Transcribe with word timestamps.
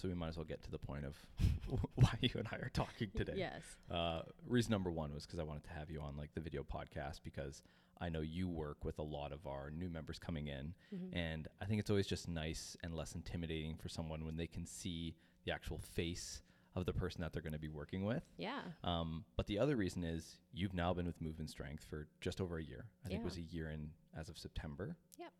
so 0.00 0.08
we 0.08 0.14
might 0.14 0.28
as 0.28 0.36
well 0.36 0.44
get 0.44 0.62
to 0.64 0.70
the 0.70 0.78
point 0.78 1.04
of 1.04 1.16
why 1.96 2.12
you 2.20 2.30
and 2.36 2.46
I 2.52 2.56
are 2.56 2.70
talking 2.72 3.08
today. 3.16 3.34
Yes. 3.36 3.62
Uh, 3.90 4.22
reason 4.46 4.70
number 4.70 4.90
one 4.90 5.12
was 5.12 5.26
because 5.26 5.38
I 5.38 5.42
wanted 5.42 5.64
to 5.64 5.70
have 5.70 5.90
you 5.90 6.00
on 6.00 6.16
like 6.16 6.32
the 6.34 6.40
video 6.40 6.62
podcast 6.62 7.20
because 7.24 7.62
I 8.00 8.08
know 8.08 8.20
you 8.20 8.48
work 8.48 8.84
with 8.84 8.98
a 8.98 9.02
lot 9.02 9.32
of 9.32 9.46
our 9.46 9.70
new 9.70 9.88
members 9.90 10.18
coming 10.20 10.46
in, 10.46 10.72
Mhm. 10.94 11.16
and 11.16 11.48
I 11.60 11.64
think 11.64 11.80
it's 11.80 11.90
always 11.90 12.06
just 12.06 12.28
nice 12.28 12.76
and 12.84 12.94
less 12.94 13.14
intimidating 13.16 13.76
for 13.76 13.88
someone 13.88 14.24
when 14.24 14.36
they 14.36 14.46
can 14.46 14.64
see 14.66 15.16
the 15.44 15.52
actual 15.52 15.78
face 15.78 16.42
of 16.76 16.86
the 16.86 16.92
person 16.92 17.22
that 17.22 17.32
they're 17.32 17.42
going 17.42 17.52
to 17.54 17.58
be 17.58 17.68
working 17.68 18.04
with. 18.04 18.22
Yeah. 18.36 18.60
Um, 18.84 19.24
but 19.36 19.48
the 19.48 19.58
other 19.58 19.74
reason 19.74 20.04
is 20.04 20.38
you've 20.52 20.74
now 20.74 20.94
been 20.94 21.06
with 21.06 21.20
Movement 21.20 21.50
Strength 21.50 21.84
for 21.84 22.06
just 22.20 22.40
over 22.40 22.58
a 22.58 22.62
year. 22.62 22.86
I 23.04 23.08
think 23.08 23.20
it 23.20 23.24
was 23.24 23.36
a 23.36 23.42
year 23.42 23.70
in 23.70 23.90
as 24.16 24.28
of 24.28 24.38
September. 24.38 24.96
Yep. 25.18 25.32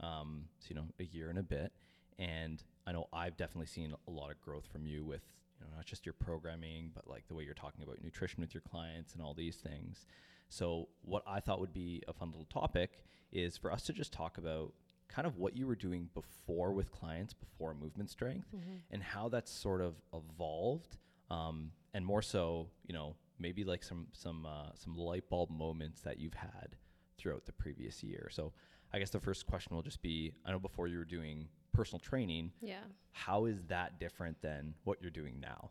Um, 0.00 0.48
so 0.60 0.66
you 0.70 0.76
know, 0.76 0.86
a 1.00 1.04
year 1.04 1.30
and 1.30 1.38
a 1.38 1.42
bit, 1.42 1.72
and 2.18 2.62
I 2.86 2.92
know 2.92 3.08
I've 3.12 3.36
definitely 3.36 3.66
seen 3.66 3.94
a 4.06 4.10
lot 4.10 4.30
of 4.30 4.40
growth 4.40 4.66
from 4.70 4.86
you 4.86 5.04
with 5.04 5.22
you 5.60 5.66
know 5.66 5.76
not 5.76 5.86
just 5.86 6.04
your 6.06 6.12
programming, 6.12 6.90
but 6.94 7.06
like 7.08 7.26
the 7.28 7.34
way 7.34 7.44
you're 7.44 7.54
talking 7.54 7.82
about 7.82 8.02
nutrition 8.02 8.40
with 8.40 8.54
your 8.54 8.62
clients 8.62 9.14
and 9.14 9.22
all 9.22 9.34
these 9.34 9.56
things. 9.56 10.06
So 10.48 10.88
what 11.02 11.22
I 11.26 11.40
thought 11.40 11.60
would 11.60 11.72
be 11.72 12.02
a 12.06 12.12
fun 12.12 12.28
little 12.30 12.46
topic 12.46 13.04
is 13.32 13.56
for 13.56 13.72
us 13.72 13.82
to 13.84 13.92
just 13.92 14.12
talk 14.12 14.38
about 14.38 14.72
kind 15.08 15.26
of 15.26 15.36
what 15.36 15.56
you 15.56 15.66
were 15.66 15.74
doing 15.76 16.08
before 16.14 16.72
with 16.72 16.90
clients 16.90 17.32
before 17.34 17.74
movement 17.74 18.10
strength 18.10 18.48
Mhm. 18.54 18.80
and 18.90 19.02
how 19.02 19.28
that's 19.28 19.50
sort 19.50 19.80
of 19.80 19.94
evolved 20.12 20.96
um, 21.30 21.72
and 21.92 22.04
more 22.04 22.22
so 22.22 22.68
you 22.86 22.94
know 22.94 23.16
maybe 23.38 23.64
like 23.64 23.82
some 23.82 24.06
some 24.12 24.46
uh, 24.46 24.70
some 24.74 24.96
light 24.96 25.28
bulb 25.28 25.50
moments 25.50 26.00
that 26.02 26.18
you've 26.18 26.34
had 26.34 26.76
throughout 27.18 27.44
the 27.46 27.52
previous 27.52 28.02
year 28.02 28.28
so 28.30 28.52
i 28.92 28.98
guess 28.98 29.10
the 29.10 29.20
first 29.20 29.46
question 29.46 29.74
will 29.74 29.82
just 29.82 30.02
be 30.02 30.32
i 30.44 30.50
know 30.50 30.58
before 30.58 30.86
you 30.88 30.98
were 30.98 31.04
doing 31.04 31.48
personal 31.74 32.00
training 32.00 32.50
Yeah. 32.62 32.84
how 33.12 33.44
is 33.44 33.62
that 33.68 33.98
different 34.00 34.40
than 34.40 34.74
what 34.84 35.00
you're 35.02 35.10
doing 35.10 35.38
now 35.40 35.70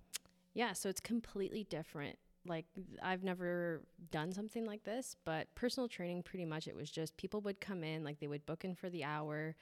Yeah, 0.53 0.73
so 0.73 0.87
it's 0.89 1.01
completely 1.01 1.63
different. 1.63 2.17
Like 2.45 2.65
I've 3.01 3.23
never 3.23 3.81
done 4.11 4.31
something 4.33 4.65
like 4.65 4.83
this, 4.83 5.15
but 5.25 5.47
personal 5.55 5.87
training 5.87 6.23
pretty 6.23 6.45
much 6.45 6.67
it 6.67 6.75
was 6.75 6.91
just 6.91 7.15
people 7.17 7.41
would 7.41 7.59
come 7.59 7.83
in, 7.83 8.03
like 8.03 8.19
they 8.19 8.27
would 8.27 8.45
book 8.45 8.63
in 8.65 8.75
for 8.75 8.89
the 8.89 9.03
hour. 9.03 9.55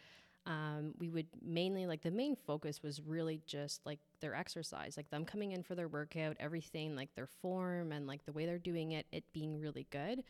Um, 0.47 0.95
we 0.97 1.07
would 1.09 1.27
mainly 1.41 1.85
like 1.85 2.01
the 2.01 2.09
main 2.11 2.35
focus 2.35 2.81
was 2.81 2.99
really 2.99 3.39
just 3.45 3.85
like 3.85 3.99
their 4.19 4.33
exercise, 4.33 4.97
like 4.97 5.09
them 5.11 5.23
coming 5.23 5.51
in 5.51 5.61
for 5.61 5.75
their 5.75 5.87
workout, 5.87 6.35
everything 6.39 6.95
like 6.95 7.13
their 7.15 7.27
form 7.27 7.91
and 7.91 8.07
like 8.07 8.25
the 8.25 8.33
way 8.33 8.47
they're 8.47 8.57
doing 8.57 8.93
it, 8.93 9.05
it 9.11 9.23
being 9.31 9.59
really 9.61 9.85
good. 9.91 10.23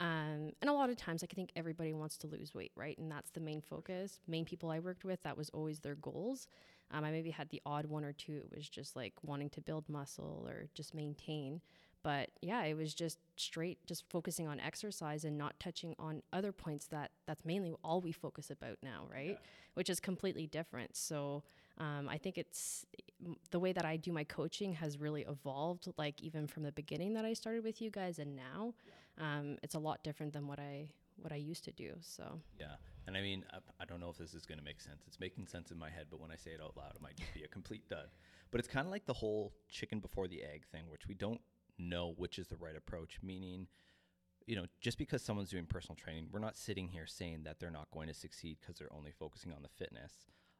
Um, 0.00 0.52
and 0.62 0.70
a 0.70 0.72
lot 0.72 0.88
of 0.88 0.96
times, 0.96 1.22
like 1.22 1.32
I 1.34 1.36
think 1.36 1.52
everybody 1.54 1.92
wants 1.92 2.16
to 2.18 2.26
lose 2.26 2.54
weight, 2.54 2.72
right? 2.74 2.96
And 2.96 3.10
that's 3.10 3.30
the 3.30 3.40
main 3.40 3.60
focus. 3.60 4.18
Main 4.26 4.46
people 4.46 4.70
I 4.70 4.78
worked 4.78 5.04
with, 5.04 5.22
that 5.22 5.36
was 5.36 5.50
always 5.50 5.80
their 5.80 5.94
goals. 5.96 6.48
Um, 6.90 7.04
I 7.04 7.10
maybe 7.10 7.30
had 7.30 7.50
the 7.50 7.60
odd 7.66 7.86
one 7.86 8.04
or 8.04 8.12
two. 8.12 8.32
It 8.32 8.50
was 8.54 8.68
just 8.68 8.96
like 8.96 9.12
wanting 9.22 9.50
to 9.50 9.60
build 9.60 9.88
muscle 9.88 10.46
or 10.48 10.66
just 10.74 10.94
maintain. 10.94 11.60
But 12.02 12.30
yeah, 12.40 12.64
it 12.64 12.74
was 12.74 12.94
just 12.94 13.18
straight, 13.36 13.78
just 13.86 14.04
focusing 14.08 14.48
on 14.48 14.58
exercise 14.58 15.24
and 15.24 15.36
not 15.36 15.60
touching 15.60 15.94
on 15.98 16.22
other 16.32 16.50
points 16.50 16.86
that 16.86 17.10
that's 17.26 17.44
mainly 17.44 17.74
all 17.84 18.00
we 18.00 18.10
focus 18.10 18.50
about 18.50 18.78
now, 18.82 19.06
right? 19.12 19.38
Which 19.74 19.90
is 19.90 20.00
completely 20.00 20.46
different. 20.46 20.96
So 20.96 21.42
um, 21.76 22.08
I 22.08 22.16
think 22.16 22.38
it's 22.38 22.86
the 23.50 23.58
way 23.58 23.72
that 23.72 23.84
I 23.84 23.96
do 23.96 24.12
my 24.12 24.24
coaching 24.24 24.72
has 24.74 24.98
really 24.98 25.26
evolved, 25.28 25.88
like 25.98 26.22
even 26.22 26.46
from 26.46 26.62
the 26.62 26.72
beginning 26.72 27.12
that 27.14 27.26
I 27.26 27.34
started 27.34 27.64
with 27.64 27.82
you 27.82 27.90
guys 27.90 28.18
and 28.18 28.34
now. 28.34 28.72
Um, 29.20 29.58
it's 29.62 29.74
a 29.74 29.78
lot 29.78 30.02
different 30.02 30.32
than 30.32 30.46
what 30.46 30.58
I 30.58 30.88
what 31.16 31.32
I 31.32 31.36
used 31.36 31.64
to 31.64 31.72
do. 31.72 31.92
So 32.00 32.40
Yeah. 32.58 32.76
And 33.06 33.16
I 33.16 33.22
mean, 33.22 33.44
I, 33.52 33.58
I 33.80 33.84
don't 33.84 34.00
know 34.00 34.10
if 34.10 34.18
this 34.18 34.34
is 34.34 34.46
going 34.46 34.58
to 34.58 34.64
make 34.64 34.80
sense. 34.80 35.02
It's 35.06 35.20
making 35.20 35.46
sense 35.46 35.70
in 35.70 35.78
my 35.78 35.90
head, 35.90 36.06
but 36.10 36.20
when 36.20 36.30
I 36.30 36.36
say 36.36 36.52
it 36.52 36.60
out 36.62 36.76
loud, 36.76 36.92
it 36.94 37.02
might 37.02 37.16
just 37.16 37.34
be 37.34 37.42
a 37.42 37.48
complete 37.48 37.88
dud. 37.88 38.08
But 38.50 38.58
it's 38.58 38.68
kind 38.68 38.86
of 38.86 38.90
like 38.90 39.06
the 39.06 39.12
whole 39.12 39.52
chicken 39.68 40.00
before 40.00 40.28
the 40.28 40.42
egg 40.42 40.64
thing, 40.70 40.84
which 40.88 41.06
we 41.06 41.14
don't 41.14 41.40
know 41.78 42.14
which 42.16 42.38
is 42.38 42.48
the 42.48 42.56
right 42.56 42.76
approach. 42.76 43.18
Meaning, 43.22 43.66
you 44.46 44.56
know, 44.56 44.66
just 44.80 44.98
because 44.98 45.22
someone's 45.22 45.50
doing 45.50 45.66
personal 45.66 45.96
training, 45.96 46.28
we're 46.30 46.40
not 46.40 46.56
sitting 46.56 46.88
here 46.88 47.06
saying 47.06 47.42
that 47.44 47.58
they're 47.60 47.70
not 47.70 47.90
going 47.92 48.08
to 48.08 48.14
succeed 48.14 48.58
because 48.60 48.76
they're 48.78 48.92
only 48.92 49.12
focusing 49.12 49.52
on 49.52 49.62
the 49.62 49.68
fitness. 49.68 50.12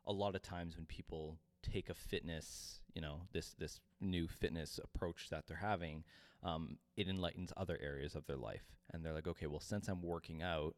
A 0.07 0.13
lot 0.13 0.35
of 0.35 0.43
times 0.43 0.77
when 0.77 0.87
people 0.87 1.39
take 1.63 1.89
a 1.89 1.95
fitness, 1.95 2.81
you 2.95 3.01
know, 3.01 3.23
this 3.33 3.55
this 3.59 3.81
new 4.01 4.29
fitness 4.29 4.79
approach 4.83 5.29
that 5.31 5.47
they're 5.47 5.57
having, 5.57 6.05
um, 6.43 6.79
it 6.97 7.09
enlightens 7.09 7.53
other 7.57 7.79
areas 7.83 8.15
of 8.15 8.27
their 8.27 8.37
life, 8.37 8.65
and 8.93 9.05
they're 9.05 9.13
like, 9.13 9.29
okay, 9.29 9.47
well, 9.47 9.61
since 9.61 9.89
I'm 9.89 10.03
working 10.03 10.43
out, 10.43 10.75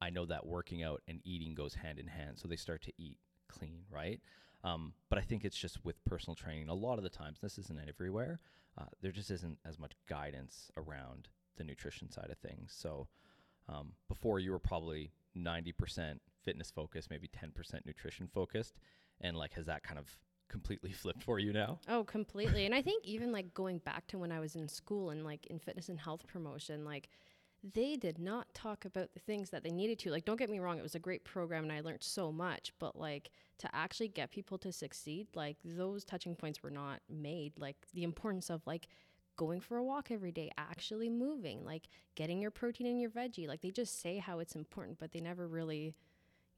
I 0.00 0.10
know 0.10 0.26
that 0.26 0.46
working 0.46 0.82
out 0.82 1.02
and 1.08 1.20
eating 1.24 1.54
goes 1.54 1.74
hand 1.74 1.98
in 1.98 2.06
hand, 2.06 2.38
so 2.38 2.48
they 2.48 2.56
start 2.56 2.82
to 2.82 2.92
eat 2.98 3.18
clean, 3.48 3.84
right? 3.90 4.20
Um, 4.64 4.94
but 5.08 5.18
I 5.18 5.22
think 5.22 5.44
it's 5.44 5.56
just 5.56 5.84
with 5.84 6.04
personal 6.04 6.34
training, 6.34 6.68
a 6.68 6.74
lot 6.74 6.98
of 6.98 7.04
the 7.04 7.10
times, 7.10 7.38
this 7.40 7.58
isn't 7.58 7.88
everywhere, 7.88 8.40
uh, 8.78 8.86
there 9.00 9.12
just 9.12 9.30
isn't 9.30 9.58
as 9.64 9.78
much 9.78 9.92
guidance 10.08 10.70
around 10.76 11.28
the 11.56 11.64
nutrition 11.64 12.10
side 12.10 12.30
of 12.30 12.38
things. 12.38 12.74
So 12.76 13.08
um, 13.68 13.92
before 14.08 14.38
you 14.38 14.50
were 14.50 14.58
probably 14.58 15.12
90% 15.36 16.18
fitness 16.42 16.70
focused, 16.70 17.10
maybe 17.10 17.28
10% 17.28 17.86
nutrition 17.86 18.28
focused, 18.32 18.74
and 19.20 19.36
like 19.36 19.52
has 19.54 19.66
that 19.66 19.82
kind 19.82 19.98
of 19.98 20.16
completely 20.48 20.92
flipped 20.92 21.22
for 21.22 21.38
you 21.38 21.52
now? 21.52 21.80
Oh, 21.88 22.04
completely. 22.04 22.66
and 22.66 22.74
I 22.74 22.82
think 22.82 23.04
even 23.06 23.32
like 23.32 23.54
going 23.54 23.78
back 23.78 24.06
to 24.08 24.18
when 24.18 24.32
I 24.32 24.40
was 24.40 24.56
in 24.56 24.68
school 24.68 25.10
and 25.10 25.24
like 25.24 25.46
in 25.46 25.58
fitness 25.58 25.88
and 25.88 25.98
health 25.98 26.26
promotion, 26.26 26.84
like 26.84 27.08
they 27.74 27.96
did 27.96 28.18
not 28.18 28.52
talk 28.54 28.84
about 28.84 29.12
the 29.12 29.20
things 29.20 29.50
that 29.50 29.64
they 29.64 29.70
needed 29.70 29.98
to. 30.00 30.10
Like, 30.10 30.24
don't 30.24 30.38
get 30.38 30.50
me 30.50 30.60
wrong, 30.60 30.78
it 30.78 30.82
was 30.82 30.94
a 30.94 31.00
great 31.00 31.24
program 31.24 31.64
and 31.64 31.72
I 31.72 31.80
learned 31.80 32.02
so 32.02 32.30
much, 32.30 32.72
but 32.78 32.96
like 32.96 33.30
to 33.58 33.74
actually 33.74 34.08
get 34.08 34.30
people 34.30 34.58
to 34.58 34.72
succeed, 34.72 35.28
like 35.34 35.56
those 35.64 36.04
touching 36.04 36.36
points 36.36 36.62
were 36.62 36.70
not 36.70 37.00
made. 37.08 37.54
Like 37.58 37.76
the 37.94 38.04
importance 38.04 38.50
of 38.50 38.66
like 38.66 38.88
going 39.36 39.60
for 39.60 39.76
a 39.76 39.84
walk 39.84 40.10
every 40.10 40.32
day, 40.32 40.50
actually 40.58 41.10
moving, 41.10 41.64
like 41.64 41.88
getting 42.14 42.40
your 42.40 42.50
protein 42.50 42.86
and 42.86 43.00
your 43.00 43.10
veggie. 43.10 43.48
Like 43.48 43.60
they 43.62 43.70
just 43.70 44.00
say 44.00 44.18
how 44.18 44.38
it's 44.38 44.54
important, 44.54 44.98
but 44.98 45.12
they 45.12 45.20
never 45.20 45.46
really, 45.48 45.94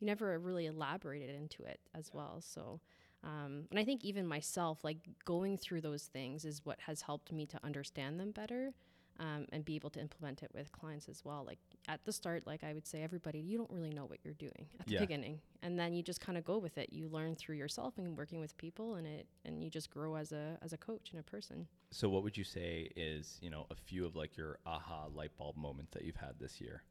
you 0.01 0.07
never 0.07 0.39
really 0.39 0.67
elaborated 0.67 1.35
into 1.35 1.63
it 1.65 1.81
as 1.95 2.11
well. 2.13 2.41
So, 2.41 2.81
um, 3.25 3.65
and 3.71 3.79
I 3.79 3.85
think 3.85 4.05
even 4.05 4.27
myself, 4.27 4.85
like 4.85 4.99
going 5.25 5.57
through 5.57 5.81
those 5.81 6.05
things 6.05 6.45
is 6.45 6.65
what 6.65 6.79
has 6.81 7.03
helped 7.03 7.33
me 7.33 7.47
to 7.47 7.59
understand 7.65 8.21
them 8.21 8.31
better 8.31 8.73
um, 9.21 9.47
and 9.53 9.65
be 9.65 9.75
able 9.75 9.91
to 9.91 10.01
implement 10.01 10.43
it 10.43 10.51
with 10.55 10.71
clients 10.71 11.09
as 11.09 11.25
well. 11.25 11.43
Like 11.45 11.59
at 11.89 12.05
the 12.05 12.13
start, 12.13 12.47
like 12.47 12.63
I 12.63 12.73
would 12.73 12.87
say, 12.87 13.03
everybody, 13.03 13.41
you 13.41 13.59
don't 13.59 13.71
really 13.71 13.91
know 13.91 14.05
what 14.05 14.19
you're 14.25 14.35
doing 14.35 14.67
at 14.79 14.87
the 14.87 14.93
Yeah. 14.93 15.01
beginning, 15.01 15.41
and 15.63 15.79
then 15.79 15.93
you 15.95 16.03
just 16.03 16.21
kind 16.21 16.39
of 16.39 16.45
go 16.45 16.59
with 16.59 16.79
it. 16.79 16.93
You 16.93 17.09
learn 17.09 17.35
through 17.35 17.57
yourself 17.57 17.99
and 17.99 18.17
working 18.17 18.39
with 18.41 18.57
people, 18.59 18.95
and 18.95 19.07
it 19.07 19.27
and 19.45 19.63
you 19.63 19.71
just 19.71 19.91
grow 19.91 20.15
as 20.15 20.31
a 20.33 20.57
as 20.63 20.73
a 20.73 20.77
coach 20.77 21.11
and 21.11 21.19
a 21.19 21.25
person. 21.25 21.67
So 21.91 22.09
what 22.09 22.23
would 22.23 22.37
you 22.37 22.45
say 22.45 22.91
is, 22.95 23.39
you 23.41 23.51
know, 23.51 23.67
a 23.71 23.75
few 23.75 24.07
of 24.07 24.15
like 24.15 24.37
your 24.37 24.59
aha 24.67 25.07
light 25.13 25.37
bulb 25.37 25.57
moments 25.57 25.93
that 25.95 26.05
you've 26.05 26.17
had 26.17 26.39
this 26.39 26.61
year? 26.61 26.83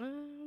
Um, 0.00 0.43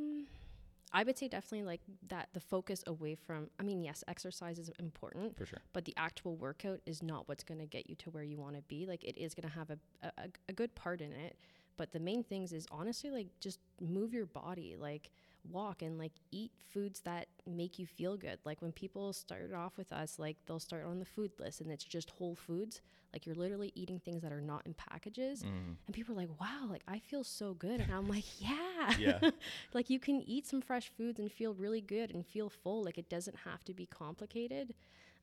I 0.94 1.04
would 1.04 1.18
say 1.18 1.28
definitely 1.28 1.66
like 1.66 1.82
that 2.08 2.30
the 2.34 2.40
focus 2.40 2.84
away 2.88 3.16
from. 3.16 3.50
I 3.60 3.64
mean, 3.64 3.82
yes, 3.84 4.04
exercise 4.08 4.58
is 4.58 4.72
important, 4.80 5.38
For 5.38 5.46
sure. 5.46 5.60
but 5.74 5.86
the 5.86 5.94
actual 5.98 6.36
workout 6.36 6.80
is 6.86 7.04
not 7.04 7.28
what's 7.28 7.44
going 7.44 7.60
to 7.60 7.66
get 7.66 7.90
you 7.90 7.96
to 7.98 8.10
where 8.10 8.24
you 8.24 8.38
want 8.38 8.56
to 8.56 8.62
be 8.64 8.86
like 8.86 9.04
it 9.04 9.18
is 9.18 9.34
going 9.36 9.48
to 9.50 9.54
have 9.56 9.70
a, 9.70 9.78
a, 10.04 10.12
a 10.50 10.54
good 10.54 10.74
part 10.76 11.02
in 11.02 11.12
it 11.12 11.38
but 11.78 11.92
the 11.92 12.00
main 12.00 12.24
things 12.24 12.54
is 12.54 12.66
honestly 12.72 13.12
like 13.12 13.28
just 13.40 13.60
move 13.82 14.14
your 14.14 14.26
body 14.26 14.76
like 14.80 15.12
walk 15.52 15.82
and 15.82 15.98
like 15.98 16.14
eat 16.32 16.52
foods 16.72 17.02
that 17.02 17.28
make 17.46 17.80
you 17.80 17.86
feel 17.86 18.18
good. 18.18 18.40
Like 18.46 18.62
when 18.62 18.72
people 18.72 19.14
start 19.14 19.54
off 19.54 19.78
with 19.78 19.92
us 19.92 20.20
like 20.20 20.38
they'll 20.46 20.60
start 20.60 20.86
on 20.86 21.00
the 21.00 21.06
food 21.06 21.32
list 21.40 21.62
and 21.62 21.72
it's 21.72 21.84
just 21.84 22.12
whole 22.12 22.36
foods. 22.36 22.82
Like 23.14 23.26
you're 23.26 23.36
literally 23.36 23.72
eating 23.76 24.00
things 24.00 24.22
that 24.22 24.32
are 24.32 24.42
not 24.42 24.66
in 24.66 24.74
packages. 24.74 25.44
Mm. 25.44 25.76
and 25.86 25.96
people 25.96 26.14
are 26.14 26.18
like 26.18 26.42
wow 26.42 26.68
like 26.70 26.84
i 26.88 27.00
feel 27.00 27.24
so 27.24 27.54
good. 27.54 27.80
And 27.80 27.92
i'm 27.94 28.08
like 28.08 28.26
yeah. 28.40 28.94
Yeah. 29.00 29.30
like 29.74 29.90
you 29.90 30.00
can 30.00 30.22
eat 30.26 30.48
some 30.48 30.62
fresh 30.62 30.92
foods 30.98 31.20
and 31.20 31.32
feel 31.32 31.54
really 31.54 31.82
good 31.82 32.14
and 32.14 32.26
feel 32.26 32.50
full. 32.50 32.84
Like 32.84 32.98
it 32.98 33.10
doesn't 33.10 33.38
have 33.46 33.64
to 33.66 33.74
be 33.74 33.86
complicated. 33.86 34.74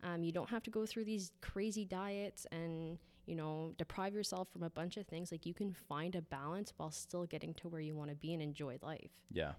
Um, 0.02 0.22
you 0.22 0.32
don't 0.32 0.50
have 0.50 0.62
to 0.64 0.70
go 0.70 0.84
through 0.86 1.04
these 1.04 1.32
crazy 1.40 1.84
diets 1.84 2.46
and 2.52 2.98
you 3.26 3.34
know 3.34 3.72
deprive 3.78 4.14
yourself 4.14 4.48
from 4.52 4.62
a 4.62 4.70
bunch 4.70 4.96
of 4.96 5.06
things. 5.06 5.32
Like 5.32 5.46
you 5.46 5.54
can 5.54 5.72
find 5.72 6.14
a 6.14 6.22
balance 6.22 6.72
while 6.76 6.90
still 6.90 7.24
getting 7.24 7.54
to 7.54 7.68
where 7.68 7.80
you 7.80 7.94
want 7.94 8.10
to 8.10 8.16
be 8.16 8.34
and 8.34 8.42
enjoy 8.42 8.78
life. 8.82 9.10
Yeah. 9.32 9.52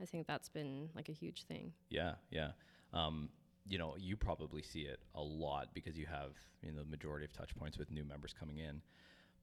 I 0.00 0.04
think 0.04 0.26
that's 0.26 0.48
been 0.48 0.88
like 0.94 1.08
a 1.08 1.12
huge 1.12 1.44
thing 1.44 1.72
Yeah, 1.88 2.14
yeah. 2.30 2.50
Um, 2.92 3.28
you 3.66 3.78
know, 3.78 3.94
you 3.98 4.16
probably 4.16 4.62
see 4.62 4.80
it 4.80 5.00
a 5.14 5.20
lot 5.22 5.68
because 5.74 5.96
you 5.96 6.06
have 6.06 6.32
you 6.62 6.72
know 6.72 6.78
the 6.82 6.88
majority 6.90 7.24
of 7.24 7.32
touch 7.32 7.54
points 7.56 7.78
with 7.78 7.90
new 7.90 8.04
members 8.04 8.32
coming 8.32 8.58
in. 8.58 8.80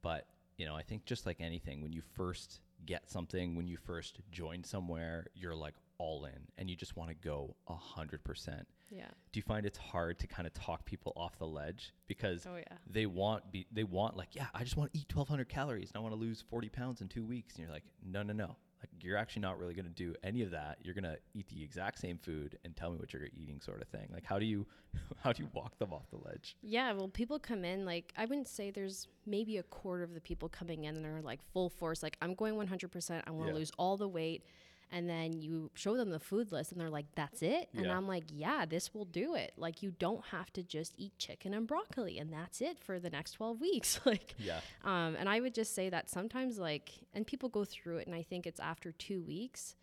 But 0.01 0.25
you 0.57 0.65
know, 0.65 0.75
I 0.75 0.81
think 0.81 1.06
just 1.06 1.25
like 1.25 1.39
anything, 1.39 1.81
when 1.81 1.94
you 1.94 2.01
first 2.15 2.59
get 2.86 3.09
something, 3.09 3.56
when 3.56 3.68
you 3.68 3.77
first 3.77 4.19
join 4.31 4.63
somewhere, 4.63 5.27
you're 5.36 5.56
like 5.56 5.75
all 6.00 6.25
in, 6.25 6.39
and 6.57 6.69
you 6.69 6.75
just 6.75 6.98
want 6.98 7.09
to 7.09 7.15
go 7.15 7.56
a 7.68 7.75
hundred 7.75 8.24
percent. 8.24 8.68
yeah 8.89 9.06
Do 9.31 9.38
you 9.39 9.44
find 9.44 9.65
it's 9.65 9.77
hard 9.77 10.19
to 10.19 10.27
kind 10.27 10.45
of 10.48 10.54
talk 10.54 10.83
people 10.86 11.13
off 11.15 11.38
the 11.38 11.45
ledge 11.48 11.94
because 12.07 12.45
oh 12.48 12.57
yeah 12.57 12.77
they 12.89 13.06
want 13.06 13.51
be 13.51 13.65
they 13.71 13.83
want 13.83 14.18
like 14.18 14.30
yeah 14.33 14.48
I 14.54 14.63
just 14.63 14.77
want 14.77 14.92
to 14.94 15.00
eat 15.00 15.15
1,200 15.15 15.48
calories 15.48 15.89
and 15.92 15.98
I 15.98 16.01
want 16.01 16.13
to 16.15 16.19
lose 16.19 16.44
40 16.50 16.69
pounds 16.69 17.01
in 17.01 17.07
two 17.07 17.24
weeks, 17.24 17.56
and 17.56 17.63
you're 17.63 17.74
like 17.74 17.86
no 18.04 18.24
no 18.24 18.33
no 18.33 18.56
you're 19.02 19.18
actually 19.18 19.42
not 19.42 19.60
really 19.60 19.74
going 19.74 19.86
to 19.86 19.92
do 19.92 20.14
any 20.24 20.42
of 20.42 20.52
that. 20.52 20.78
You're 20.84 20.94
going 20.94 21.04
to 21.04 21.18
eat 21.34 21.48
the 21.50 21.64
exact 21.64 22.00
same 22.00 22.18
food 22.18 22.58
and 22.64 22.76
tell 22.76 22.92
me 22.92 22.98
what 22.98 23.14
you're 23.14 23.26
eating, 23.36 23.60
sort 23.62 23.82
of 23.82 23.88
thing. 23.88 24.08
Like, 24.14 24.26
how 24.26 24.40
do 24.40 24.46
you, 24.46 24.66
how 25.24 25.32
do 25.34 25.44
you 25.44 25.50
walk 25.54 25.78
them 25.80 25.94
off 25.94 26.10
the 26.10 26.18
ledge? 26.18 26.56
Yeah, 26.62 26.94
well, 26.94 27.08
people 27.08 27.40
come 27.40 27.64
in 27.66 27.86
like 27.86 28.14
I 28.18 28.26
wouldn't 28.26 28.48
say 28.48 28.72
there's 28.72 29.08
maybe 29.26 29.58
a 29.58 29.64
quarter 29.64 30.04
of 30.04 30.14
the 30.14 30.22
people 30.22 30.50
coming 30.50 30.86
in 30.86 30.96
and 30.96 31.06
are 31.06 31.22
like 31.22 31.40
full 31.54 31.70
force, 31.70 32.02
like 32.04 32.18
I'm 32.22 32.34
going 32.34 32.56
100%. 32.56 33.22
I 33.26 33.32
want 33.32 33.44
to 33.48 33.48
Yeah. 33.50 33.54
lose 33.58 33.72
all 33.78 33.98
the 33.98 34.08
weight, 34.08 34.44
and 34.92 35.10
then 35.10 35.42
you 35.42 35.69
show 35.74 35.98
them 35.98 36.10
the 36.10 36.19
food 36.19 36.51
list 36.51 36.72
and 36.72 36.80
they're 36.80 36.89
like, 36.89 37.07
"That's 37.16 37.42
it," 37.42 37.69
and 37.74 37.86
Yeah. 37.86 37.98
I'm 37.98 38.07
like, 38.07 38.24
"Yeah, 38.31 38.66
this 38.66 38.94
will 38.94 39.06
do 39.06 39.36
it. 39.36 39.54
Like 39.57 39.81
you 39.84 39.92
don't 39.92 40.25
have 40.28 40.51
to 40.54 40.63
just 40.63 40.94
eat 40.98 41.18
chicken 41.18 41.54
and 41.54 41.68
broccoli, 41.68 42.18
and 42.19 42.31
that's 42.31 42.62
it 42.62 42.80
for 42.80 43.00
the 43.00 43.10
next 43.10 43.31
12 43.34 43.60
weeks." 43.60 44.00
like, 44.06 44.36
Yeah. 44.39 44.62
um, 44.84 45.16
and 45.18 45.28
I 45.28 45.39
would 45.39 45.54
just 45.54 45.75
say 45.75 45.89
that 45.89 46.10
sometimes, 46.10 46.57
like, 46.57 46.89
and 47.13 47.25
people 47.28 47.50
go 47.50 47.66
through 47.66 47.98
it, 47.98 48.07
and 48.07 48.16
I 48.16 48.24
think 48.24 48.48
it's 48.48 48.60
after 48.60 48.92
two 48.92 49.22
weeks, 49.22 49.75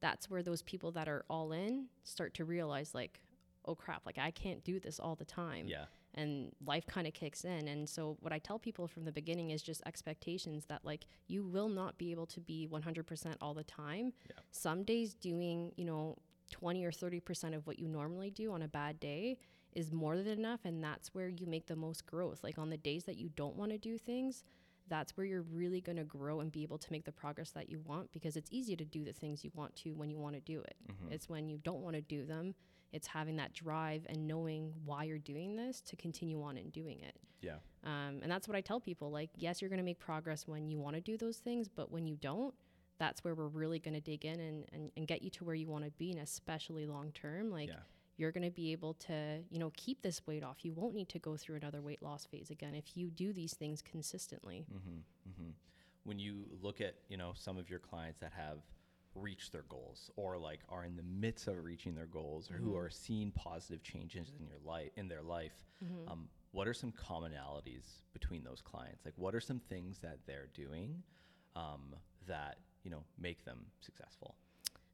that's 0.00 0.28
where 0.30 0.42
those 0.42 0.62
people 0.62 0.92
that 0.92 1.08
are 1.08 1.24
all 1.28 1.52
in 1.52 1.86
start 2.04 2.34
to 2.34 2.44
realize, 2.44 2.94
like, 2.94 3.20
oh 3.64 3.74
crap, 3.74 4.06
like 4.06 4.18
I 4.18 4.30
can't 4.30 4.64
do 4.64 4.80
this 4.80 4.98
all 4.98 5.14
the 5.14 5.24
time. 5.24 5.66
Yeah. 5.68 5.84
And 6.18 6.52
life 6.66 6.86
kind 6.86 7.06
of 7.06 7.14
kicks 7.14 7.44
in. 7.44 7.68
And 7.68 7.88
so, 7.88 8.16
what 8.20 8.32
I 8.32 8.38
tell 8.38 8.58
people 8.58 8.86
from 8.88 9.04
the 9.04 9.12
beginning 9.12 9.50
is 9.50 9.62
just 9.62 9.82
expectations 9.86 10.66
that, 10.66 10.84
like, 10.84 11.06
you 11.28 11.44
will 11.44 11.68
not 11.68 11.96
be 11.96 12.10
able 12.10 12.26
to 12.26 12.40
be 12.40 12.66
100% 12.70 13.36
all 13.40 13.54
the 13.54 13.64
time. 13.64 14.12
Yeah. 14.28 14.40
Some 14.50 14.82
days 14.82 15.14
doing, 15.14 15.72
you 15.76 15.84
know, 15.84 16.16
20 16.50 16.84
or 16.84 16.90
30% 16.90 17.54
of 17.54 17.66
what 17.66 17.78
you 17.78 17.86
normally 17.86 18.30
do 18.30 18.52
on 18.52 18.62
a 18.62 18.68
bad 18.68 18.98
day 19.00 19.38
is 19.74 19.92
more 19.92 20.16
than 20.16 20.26
enough. 20.26 20.60
And 20.64 20.82
that's 20.82 21.14
where 21.14 21.28
you 21.28 21.46
make 21.46 21.66
the 21.66 21.76
most 21.76 22.04
growth. 22.06 22.42
Like, 22.42 22.58
on 22.58 22.70
the 22.70 22.78
days 22.78 23.04
that 23.04 23.16
you 23.16 23.28
don't 23.36 23.56
want 23.56 23.70
to 23.70 23.78
do 23.78 23.96
things, 23.96 24.42
that's 24.88 25.16
where 25.16 25.26
you're 25.26 25.42
really 25.42 25.80
going 25.80 25.98
to 25.98 26.04
grow 26.04 26.40
and 26.40 26.50
be 26.50 26.62
able 26.62 26.78
to 26.78 26.90
make 26.90 27.04
the 27.04 27.12
progress 27.12 27.50
that 27.50 27.68
you 27.70 27.78
want 27.80 28.10
because 28.10 28.36
it's 28.36 28.50
easy 28.50 28.74
to 28.74 28.84
do 28.84 29.04
the 29.04 29.12
things 29.12 29.44
you 29.44 29.50
want 29.54 29.76
to 29.76 29.90
when 29.90 30.10
you 30.10 30.18
want 30.18 30.34
to 30.34 30.40
do 30.40 30.60
it. 30.62 30.76
Mhm. 30.88 31.12
It's 31.12 31.28
when 31.28 31.48
you 31.48 31.58
don't 31.58 31.82
want 31.82 31.94
to 31.96 32.00
do 32.00 32.24
them, 32.24 32.54
it's 32.92 33.06
having 33.06 33.36
that 33.36 33.52
drive 33.52 34.06
and 34.08 34.26
knowing 34.26 34.72
why 34.84 35.04
you're 35.04 35.18
doing 35.18 35.56
this 35.56 35.80
to 35.82 35.96
continue 35.96 36.42
on 36.42 36.56
and 36.56 36.72
doing 36.72 37.00
it. 37.00 37.16
Yeah. 37.40 37.56
Um, 37.84 38.20
and 38.22 38.30
that's 38.30 38.48
what 38.48 38.56
I 38.56 38.60
tell 38.60 38.80
people 38.80 39.10
like, 39.10 39.30
yes, 39.36 39.60
you're 39.60 39.68
going 39.68 39.78
to 39.78 39.84
make 39.84 39.98
progress 39.98 40.46
when 40.48 40.68
you 40.68 40.78
want 40.78 40.96
to 40.96 41.00
do 41.00 41.16
those 41.16 41.36
things, 41.36 41.68
but 41.68 41.90
when 41.92 42.06
you 42.06 42.16
don't, 42.16 42.54
that's 42.98 43.22
where 43.22 43.34
we're 43.34 43.46
really 43.46 43.78
going 43.78 43.94
to 43.94 44.00
dig 44.00 44.24
in 44.24 44.40
and, 44.40 44.64
and, 44.72 44.90
and 44.96 45.06
get 45.06 45.22
you 45.22 45.30
to 45.30 45.44
where 45.44 45.54
you 45.54 45.68
want 45.68 45.84
to 45.84 45.90
be, 45.92 46.10
and 46.10 46.20
especially 46.20 46.84
long 46.86 47.12
term. 47.12 47.48
Like, 47.50 47.68
Yeah. 47.68 47.76
you're 48.16 48.32
going 48.32 48.42
to 48.42 48.50
be 48.50 48.72
able 48.72 48.94
to, 48.94 49.38
you 49.50 49.60
know, 49.60 49.70
keep 49.76 50.02
this 50.02 50.26
weight 50.26 50.42
off. 50.42 50.64
You 50.64 50.72
won't 50.72 50.94
need 50.94 51.08
to 51.10 51.20
go 51.20 51.36
through 51.36 51.56
another 51.56 51.80
weight 51.80 52.02
loss 52.02 52.24
phase 52.26 52.50
again 52.50 52.74
if 52.74 52.96
you 52.96 53.08
do 53.10 53.32
these 53.32 53.54
things 53.54 53.82
consistently. 53.82 54.66
Mm-hmm, 54.72 55.30
mm-hmm. 55.30 55.50
When 56.02 56.18
you 56.18 56.46
look 56.60 56.80
at 56.80 56.94
you 57.08 57.16
know 57.16 57.32
some 57.36 57.56
of 57.58 57.68
your 57.70 57.78
clients 57.78 58.18
that 58.20 58.32
have 58.34 58.58
reached 59.18 59.52
their 59.52 59.64
goals 59.68 60.10
or 60.16 60.38
like 60.38 60.60
are 60.68 60.84
in 60.84 60.96
the 60.96 61.02
midst 61.02 61.48
of 61.48 61.62
reaching 61.64 61.94
their 61.94 62.06
goals 62.06 62.50
or 62.50 62.54
who 62.54 62.72
Mhm. 62.72 62.78
are 62.78 62.90
seeing 62.90 63.30
positive 63.32 63.82
changes 63.82 64.32
in 64.38 64.46
your 64.46 64.58
life 64.64 64.90
in 64.96 65.08
their 65.08 65.22
life, 65.22 65.64
Mhm. 65.84 66.08
um, 66.10 66.28
what 66.52 66.66
are 66.66 66.74
some 66.74 66.92
commonalities 66.92 68.02
between 68.12 68.42
those 68.44 68.60
clients? 68.62 69.04
Like 69.04 69.14
what 69.16 69.34
are 69.34 69.40
some 69.40 69.60
things 69.60 69.98
that 70.00 70.24
they're 70.26 70.48
doing 70.54 71.02
um, 71.56 71.94
that 72.26 72.58
you 72.84 72.90
know 72.90 73.04
make 73.18 73.44
them 73.44 73.66
successful? 73.80 74.34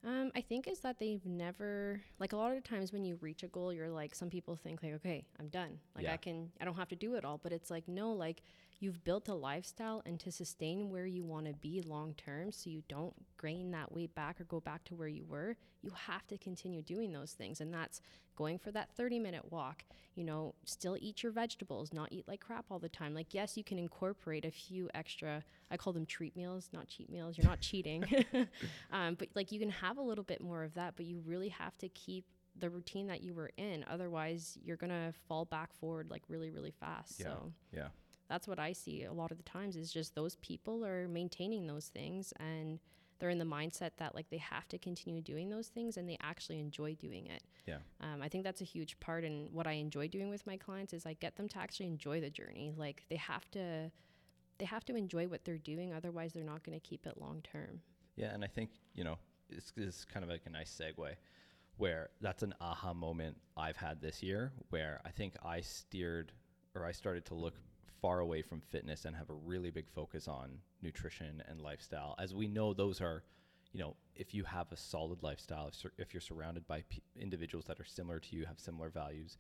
Um, 0.03 0.31
I 0.35 0.43
think 0.43 0.69
is 0.69 0.81
that 0.81 0.99
they've 0.99 1.25
never 1.25 2.03
like 2.19 2.33
a 2.33 2.37
lot 2.37 2.55
of 2.57 2.63
times 2.65 2.93
when 2.93 3.05
you 3.05 3.17
reach 3.23 3.43
a 3.43 3.49
goal, 3.49 3.73
you're 3.73 3.89
like 3.91 4.15
some 4.15 4.29
people 4.29 4.55
think 4.57 4.83
like, 4.83 4.93
okay, 4.95 5.25
I'm 5.39 5.49
done. 5.49 5.81
Like 5.95 6.05
Yeah. 6.05 6.13
I 6.13 6.17
can, 6.19 6.53
I 6.61 6.65
don't 6.67 6.77
have 6.77 6.89
to 6.89 6.97
do 6.97 7.15
it 7.15 7.25
all. 7.25 7.39
But 7.39 7.53
it's 7.53 7.71
like 7.71 7.89
no, 7.89 8.13
like 8.13 8.43
you've 8.85 9.03
built 9.03 9.29
a 9.29 9.35
lifestyle, 9.35 10.03
and 10.05 10.21
to 10.21 10.31
sustain 10.31 10.91
where 10.91 11.07
you 11.07 11.25
want 11.25 11.47
to 11.47 11.55
be 11.55 11.81
long 11.81 12.13
term, 12.15 12.53
so 12.53 12.69
you 12.69 12.83
don't 12.87 13.15
gain 13.41 13.71
that 13.71 13.91
weight 13.91 14.15
back 14.15 14.39
or 14.39 14.45
go 14.45 14.61
back 14.61 14.85
to 14.85 14.95
where 14.95 15.09
you 15.09 15.25
were, 15.25 15.57
you 15.81 15.91
have 16.07 16.27
to 16.27 16.37
continue 16.37 16.83
doing 16.83 17.11
those 17.11 17.33
things, 17.33 17.63
and 17.63 17.73
that's 17.73 18.03
going 18.37 18.59
for 18.59 18.71
that 18.73 18.91
30 18.95 19.21
minute 19.21 19.51
walk. 19.51 19.85
You 20.17 20.25
know, 20.25 20.55
still 20.67 20.99
eat 21.01 21.23
your 21.23 21.33
vegetables, 21.33 21.95
not 21.95 22.13
eat 22.13 22.29
like 22.29 22.41
crap 22.41 22.67
all 22.71 22.79
the 22.79 22.91
time. 22.91 23.15
Like 23.15 23.33
yes, 23.33 23.57
you 23.57 23.65
can 23.65 23.79
incorporate 23.79 24.45
a 24.45 24.51
few 24.51 24.91
extra. 24.95 25.43
I 25.71 25.79
call 25.79 25.95
them 25.95 26.05
treat 26.05 26.37
meals, 26.37 26.69
not 26.73 26.87
cheat 26.87 27.11
meals. 27.11 27.39
You're 27.39 27.49
not 27.49 27.61
cheating. 27.61 28.05
um, 28.93 29.15
but 29.19 29.29
like 29.35 29.51
you 29.51 29.59
can 29.59 29.71
have 29.71 29.97
a 29.97 30.03
little 30.03 30.25
bit 30.25 30.43
more 30.43 30.63
of 30.63 30.75
that, 30.75 30.95
but 30.95 31.07
you 31.07 31.23
really 31.25 31.49
have 31.49 31.79
to 31.79 31.89
keep 31.89 32.27
the 32.57 32.69
routine 32.69 33.07
that 33.07 33.23
you 33.23 33.33
were 33.33 33.51
in. 33.57 33.85
Otherwise, 33.91 34.59
you're 34.63 34.77
gonna 34.77 35.13
fall 35.27 35.47
back 35.47 35.73
forward 35.73 36.11
like 36.11 36.23
really, 36.29 36.51
really 36.51 36.75
fast. 36.79 37.19
Yeah. 37.19 37.27
So 37.27 37.53
Yeah. 37.73 37.89
That's 38.29 38.49
what 38.49 38.59
I 38.59 38.73
see 38.73 39.05
a 39.05 39.13
lot 39.13 39.31
of 39.31 39.37
the 39.37 39.43
times 39.43 39.77
is 39.77 39.93
just 39.93 40.15
those 40.15 40.37
people 40.37 40.85
are 40.85 41.09
maintaining 41.09 41.67
those 41.67 41.87
things 41.87 42.33
and 42.39 42.79
they're 43.19 43.31
in 43.31 43.39
the 43.39 43.45
mindset 43.45 43.91
that 43.99 44.15
like 44.15 44.29
they 44.31 44.39
have 44.39 44.69
to 44.69 44.79
continue 44.79 45.21
doing 45.23 45.49
those 45.49 45.69
things 45.69 45.97
and 45.97 46.09
they 46.09 46.19
actually 46.21 46.59
enjoy 46.59 46.95
doing 46.95 47.27
it. 47.27 47.43
Yeah. 47.67 47.79
Um, 48.01 48.21
I 48.23 48.29
think 48.29 48.45
that's 48.45 48.61
a 48.61 48.65
huge 48.65 48.99
part. 49.01 49.25
And 49.25 49.53
what 49.53 49.67
I 49.67 49.73
enjoy 49.73 50.09
doing 50.09 50.31
with 50.31 50.47
my 50.47 50.57
clients 50.57 50.93
is 50.93 51.07
I 51.07 51.15
get 51.15 51.37
them 51.37 51.49
to 51.49 51.59
actually 51.59 51.87
enjoy 51.87 52.21
the 52.21 52.31
journey. 52.31 52.75
Like 52.77 53.05
they 53.09 53.17
have 53.17 53.51
to, 53.53 53.91
they 54.59 54.65
have 54.65 54.85
to 54.87 54.97
enjoy 54.97 55.27
what 55.29 55.45
they're 55.45 55.59
doing. 55.59 55.93
Otherwise, 55.93 56.33
they're 56.33 56.45
not 56.45 56.65
going 56.65 56.79
to 56.79 56.87
keep 56.87 57.07
it 57.07 57.15
long 57.19 57.43
term. 57.43 57.81
Yeah, 58.17 58.33
and 58.33 58.45
I 58.45 58.47
think 58.47 58.71
you 58.95 59.05
know 59.05 59.19
this 59.51 59.73
is 59.77 60.07
kind 60.13 60.23
of 60.23 60.31
like 60.31 60.43
a 60.47 60.51
nice 60.51 60.71
segue, 60.81 61.15
where 61.77 62.11
that's 62.21 62.43
an 62.43 62.55
aha 62.61 62.95
moment 62.95 63.37
I've 63.57 63.77
had 63.77 64.01
this 64.01 64.23
year, 64.23 64.53
where 64.71 65.01
I 65.05 65.11
think 65.11 65.35
I 65.45 65.61
steered 65.61 66.33
or 66.75 66.85
I 66.85 66.93
started 66.93 67.25
to 67.27 67.35
look 67.35 67.55
far 68.05 68.21
away 68.21 68.43
from 68.43 68.61
fitness 68.61 69.07
and 69.07 69.17
have 69.17 69.31
a 69.31 69.41
really 69.47 69.71
big 69.71 69.89
focus 69.89 70.29
on 70.29 70.59
nutrition 70.83 71.43
and 71.49 71.63
lifestyle. 71.63 72.15
As 72.19 72.35
we 72.35 72.47
know, 72.47 72.75
those 72.75 73.01
are, 73.01 73.23
you 73.73 73.81
know, 73.81 73.97
if 74.15 74.35
you 74.35 74.45
have 74.45 74.71
a 74.71 74.77
solid 74.77 75.23
lifestyle, 75.23 75.69
if, 75.69 75.75
sur- 75.75 75.93
if 75.97 76.13
you're 76.13 76.21
surrounded 76.21 76.67
by 76.67 76.83
p- 76.91 77.03
individuals 77.19 77.65
that 77.65 77.81
are 77.81 77.85
similar 77.87 78.21
to 78.21 78.37
you, 78.37 78.45
have 78.45 78.61
similar 78.61 78.91
values, 78.91 79.39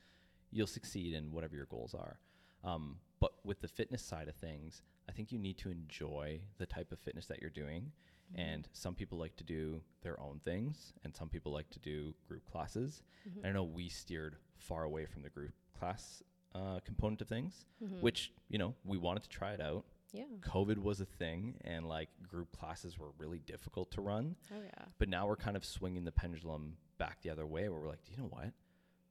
you'll 0.50 0.66
succeed 0.66 1.12
in 1.12 1.30
whatever 1.30 1.54
your 1.54 1.66
goals 1.66 1.92
are. 1.92 2.18
Um, 2.64 2.96
but 3.20 3.32
with 3.44 3.60
the 3.60 3.68
fitness 3.68 4.00
side 4.00 4.28
of 4.28 4.34
things, 4.36 4.80
I 5.10 5.12
think 5.12 5.30
you 5.30 5.38
need 5.38 5.58
to 5.58 5.70
enjoy 5.70 6.40
the 6.56 6.64
type 6.64 6.90
of 6.90 6.98
fitness 6.98 7.26
that 7.26 7.42
you're 7.42 7.50
doing. 7.50 7.92
And 8.34 8.66
some 8.72 8.94
people 8.94 9.18
like 9.18 9.36
to 9.36 9.44
do 9.44 9.82
their 10.00 10.18
own 10.18 10.40
things, 10.42 10.94
and 11.04 11.14
some 11.14 11.28
people 11.28 11.52
like 11.52 11.68
to 11.68 11.78
do 11.80 12.14
group 12.26 12.50
classes. 12.50 13.02
Mm-hmm. 13.28 13.46
I 13.46 13.52
know 13.52 13.64
we 13.64 13.90
steered 13.90 14.36
far 14.56 14.84
away 14.84 15.04
from 15.04 15.20
the 15.20 15.28
group 15.28 15.52
class 15.78 16.22
uh, 16.54 16.78
component 16.84 17.20
of 17.20 17.28
things, 17.28 17.64
Mhm. 17.82 18.00
which, 18.00 18.32
you 18.48 18.58
know, 18.58 18.74
we 18.84 18.96
wanted 18.98 19.22
to 19.24 19.28
try 19.28 19.52
it 19.52 19.60
out. 19.60 19.84
yeah. 20.12 20.26
COVID 20.42 20.78
was 20.78 21.00
a 21.00 21.04
thing, 21.06 21.58
and 21.62 21.88
like 21.88 22.08
group 22.22 22.52
classes 22.52 22.96
were 22.96 23.10
really 23.18 23.40
difficult 23.40 23.90
to 23.90 24.00
run. 24.00 24.36
Oh 24.52 24.62
yeah. 24.62 24.84
But 24.98 25.08
now 25.08 25.26
we're 25.26 25.34
kind 25.36 25.56
of 25.56 25.64
swinging 25.64 26.04
the 26.04 26.12
pendulum 26.12 26.76
back 26.98 27.20
the 27.22 27.30
other 27.30 27.44
way 27.48 27.68
where 27.68 27.80
we're 27.80 27.88
like, 27.88 28.04
do 28.04 28.12
you 28.12 28.18
know 28.18 28.28
what? 28.28 28.52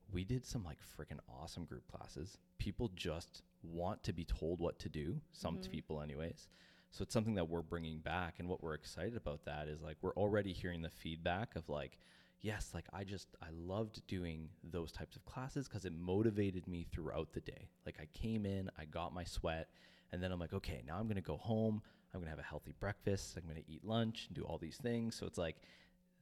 We 0.09 0.23
did 0.23 0.45
some 0.45 0.63
like 0.63 0.79
freaking 0.81 1.19
awesome 1.27 1.65
group 1.65 1.85
classes. 1.87 2.37
People 2.57 2.87
just 2.95 3.41
want 3.63 4.01
to 4.03 4.13
be 4.13 4.23
told 4.23 4.61
what 4.61 4.79
to 4.79 4.87
do, 4.87 5.19
some 5.33 5.57
Mhm. 5.57 5.69
people, 5.71 6.01
anyways. 6.01 6.47
So 6.91 7.03
it's 7.03 7.11
something 7.13 7.35
that 7.35 7.49
we're 7.49 7.63
bringing 7.63 7.99
back. 7.99 8.39
And 8.39 8.47
what 8.47 8.61
we're 8.63 8.75
excited 8.75 9.17
about 9.17 9.43
that 9.43 9.67
is 9.67 9.81
like, 9.81 9.97
we're 10.01 10.13
already 10.15 10.53
hearing 10.53 10.83
the 10.83 10.89
feedback 10.89 11.57
of 11.57 11.67
like, 11.67 11.97
yes, 12.43 12.69
like 12.75 12.85
I 12.93 13.03
just, 13.03 13.27
I 13.41 13.47
loved 13.51 14.05
doing 14.05 14.49
those 14.63 14.91
types 14.91 15.15
of 15.15 15.25
classes 15.25 15.67
because 15.67 15.85
it 15.85 15.93
motivated 15.93 16.67
me 16.67 16.85
throughout 16.91 17.33
the 17.33 17.41
day. 17.41 17.69
Like 17.85 17.97
I 17.99 18.07
came 18.13 18.45
in, 18.45 18.69
I 18.77 18.85
got 18.85 19.13
my 19.13 19.23
sweat, 19.23 19.69
and 20.11 20.21
then 20.21 20.31
I'm 20.31 20.39
like, 20.39 20.53
okay, 20.53 20.83
now 20.85 20.97
I'm 20.99 21.07
to 21.15 21.21
go 21.21 21.37
home. 21.37 21.81
I'm 22.13 22.21
to 22.21 22.29
have 22.29 22.37
a 22.37 22.43
healthy 22.43 22.75
breakfast. 22.79 23.35
I'm 23.35 23.49
to 23.55 23.71
eat 23.71 23.83
lunch 23.83 24.27
and 24.27 24.35
do 24.35 24.43
all 24.43 24.59
these 24.59 24.77
things. 24.77 25.15
So 25.15 25.25
it's 25.25 25.39
like, 25.39 25.57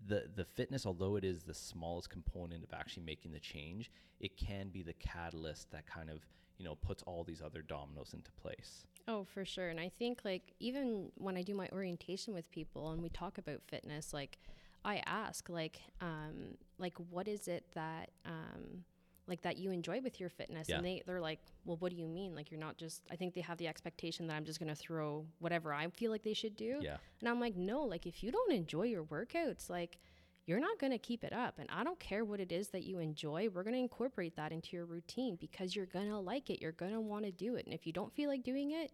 the 0.07 0.23
the 0.35 0.43
fitness 0.43 0.87
although 0.87 1.15
it 1.15 1.23
is 1.23 1.43
the 1.43 1.53
smallest 1.53 2.09
component 2.09 2.63
of 2.63 2.73
actually 2.73 3.03
making 3.03 3.31
the 3.31 3.39
change 3.39 3.91
it 4.19 4.35
can 4.35 4.69
be 4.69 4.81
the 4.81 4.93
catalyst 4.93 5.69
that 5.69 5.85
kind 5.85 6.09
of 6.09 6.25
you 6.57 6.65
know 6.65 6.73
puts 6.73 7.03
all 7.03 7.23
these 7.23 7.39
other 7.39 7.61
dominoes 7.61 8.15
into 8.15 8.31
place 8.31 8.87
Oh, 9.07 9.23
for 9.23 9.45
sure. 9.45 9.69
And 9.69 9.79
I 9.79 9.89
think 9.89 10.21
like 10.23 10.53
even 10.59 11.11
when 11.15 11.37
I 11.37 11.41
do 11.41 11.55
my 11.55 11.67
orientation 11.73 12.33
with 12.33 12.49
people 12.51 12.91
and 12.91 13.01
we 13.01 13.09
talk 13.09 13.37
about 13.37 13.61
fitness, 13.67 14.13
like 14.13 14.37
I 14.83 15.01
ask 15.05 15.49
like 15.49 15.79
um 16.01 16.57
like 16.77 16.93
what 17.09 17.27
is 17.27 17.47
it 17.47 17.65
that 17.75 18.09
um 18.25 18.83
like 19.27 19.41
that 19.43 19.57
you 19.57 19.71
enjoy 19.71 20.01
with 20.01 20.19
your 20.19 20.29
fitness? 20.29 20.67
Yeah. 20.67 20.77
and 20.77 20.85
they 20.85 21.03
they're 21.05 21.21
like 21.21 21.39
well 21.65 21.77
what 21.77 21.91
do 21.91 21.97
you 21.97 22.07
mean? 22.07 22.35
Like 22.35 22.51
you're 22.51 22.59
not 22.59 22.77
just 22.77 23.03
i 23.11 23.15
think 23.15 23.33
they 23.33 23.41
have 23.41 23.57
the 23.57 23.67
expectation 23.67 24.27
that 24.27 24.35
i'm 24.35 24.45
just 24.45 24.59
going 24.59 24.69
to 24.69 24.75
throw 24.75 25.25
whatever 25.39 25.73
i 25.73 25.87
feel 25.89 26.11
like 26.11 26.23
they 26.23 26.33
should 26.33 26.55
do. 26.55 26.79
Yeah. 26.81 26.97
And 27.19 27.29
i'm 27.29 27.39
like 27.39 27.55
no 27.55 27.83
like 27.83 28.05
if 28.05 28.23
you 28.23 28.31
don't 28.31 28.51
enjoy 28.51 28.83
your 28.83 29.03
workouts 29.03 29.69
like 29.69 29.99
you're 30.47 30.59
not 30.59 30.79
going 30.79 30.91
to 30.91 30.97
keep 30.97 31.23
it 31.23 31.33
up. 31.33 31.59
And 31.59 31.69
i 31.71 31.83
don't 31.83 31.99
care 31.99 32.25
what 32.25 32.39
it 32.39 32.51
is 32.51 32.69
that 32.69 32.83
you 32.83 32.97
enjoy 32.99 33.47
we're 33.53 33.63
going 33.63 33.75
to 33.75 33.79
incorporate 33.79 34.35
that 34.37 34.51
into 34.51 34.75
your 34.75 34.85
routine 34.85 35.37
because 35.39 35.75
you're 35.75 35.85
going 35.85 36.09
to 36.09 36.17
like 36.17 36.49
it. 36.49 36.61
You're 36.61 36.71
going 36.71 36.93
to 36.93 36.99
want 37.01 37.25
to 37.25 37.31
do 37.31 37.55
it. 37.55 37.65
And 37.65 37.73
if 37.73 37.85
you 37.85 37.93
don't 37.93 38.13
feel 38.13 38.29
like 38.29 38.43
doing 38.43 38.71
it 38.71 38.91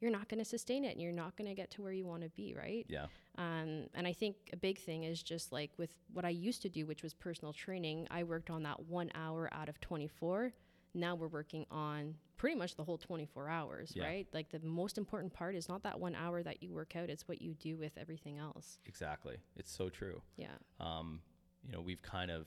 you're 0.00 0.10
not 0.10 0.28
going 0.28 0.38
to 0.38 0.44
sustain 0.44 0.84
it 0.84 0.92
and 0.92 1.00
you're 1.02 1.12
not 1.12 1.36
going 1.36 1.48
to 1.48 1.54
get 1.54 1.70
to 1.72 1.82
where 1.82 1.92
you 1.92 2.06
want 2.06 2.22
to 2.22 2.28
be 2.30 2.54
right 2.56 2.86
yeah 2.88 3.06
um, 3.36 3.84
and 3.94 4.04
I 4.06 4.12
think 4.12 4.34
a 4.52 4.56
big 4.56 4.78
thing 4.78 5.04
is 5.04 5.22
just 5.22 5.52
like 5.52 5.70
with 5.78 5.90
what 6.12 6.24
I 6.24 6.30
used 6.30 6.60
to 6.62 6.68
do, 6.68 6.86
which 6.86 7.04
was 7.04 7.14
personal 7.14 7.52
training, 7.52 8.08
I 8.10 8.24
worked 8.24 8.50
on 8.50 8.64
that 8.64 8.80
one 8.88 9.10
hour 9.14 9.48
out 9.52 9.68
of 9.68 9.80
24 9.80 10.52
now 10.94 11.14
we're 11.14 11.28
working 11.28 11.64
on 11.70 12.14
pretty 12.36 12.56
much 12.56 12.74
the 12.74 12.82
whole 12.82 12.98
24 12.98 13.48
hours, 13.48 13.92
Yeah. 13.94 14.04
right? 14.06 14.26
Like 14.32 14.48
the 14.50 14.58
most 14.60 14.96
important 14.98 15.32
part 15.32 15.54
is 15.54 15.68
not 15.68 15.82
that 15.84 16.00
one 16.00 16.14
hour 16.16 16.42
that 16.42 16.62
you 16.62 16.72
work 16.72 16.96
out, 16.96 17.10
it's 17.10 17.28
what 17.28 17.40
you 17.42 17.54
do 17.54 17.76
with 17.76 17.96
everything 17.98 18.38
else. 18.38 18.78
Exactly. 18.86 19.36
It's 19.56 19.70
so 19.70 19.88
true. 19.90 20.22
Yeah. 20.36 20.46
um, 20.80 21.20
you 21.64 21.70
know, 21.72 21.80
we've 21.80 22.02
kind 22.02 22.30
of 22.30 22.46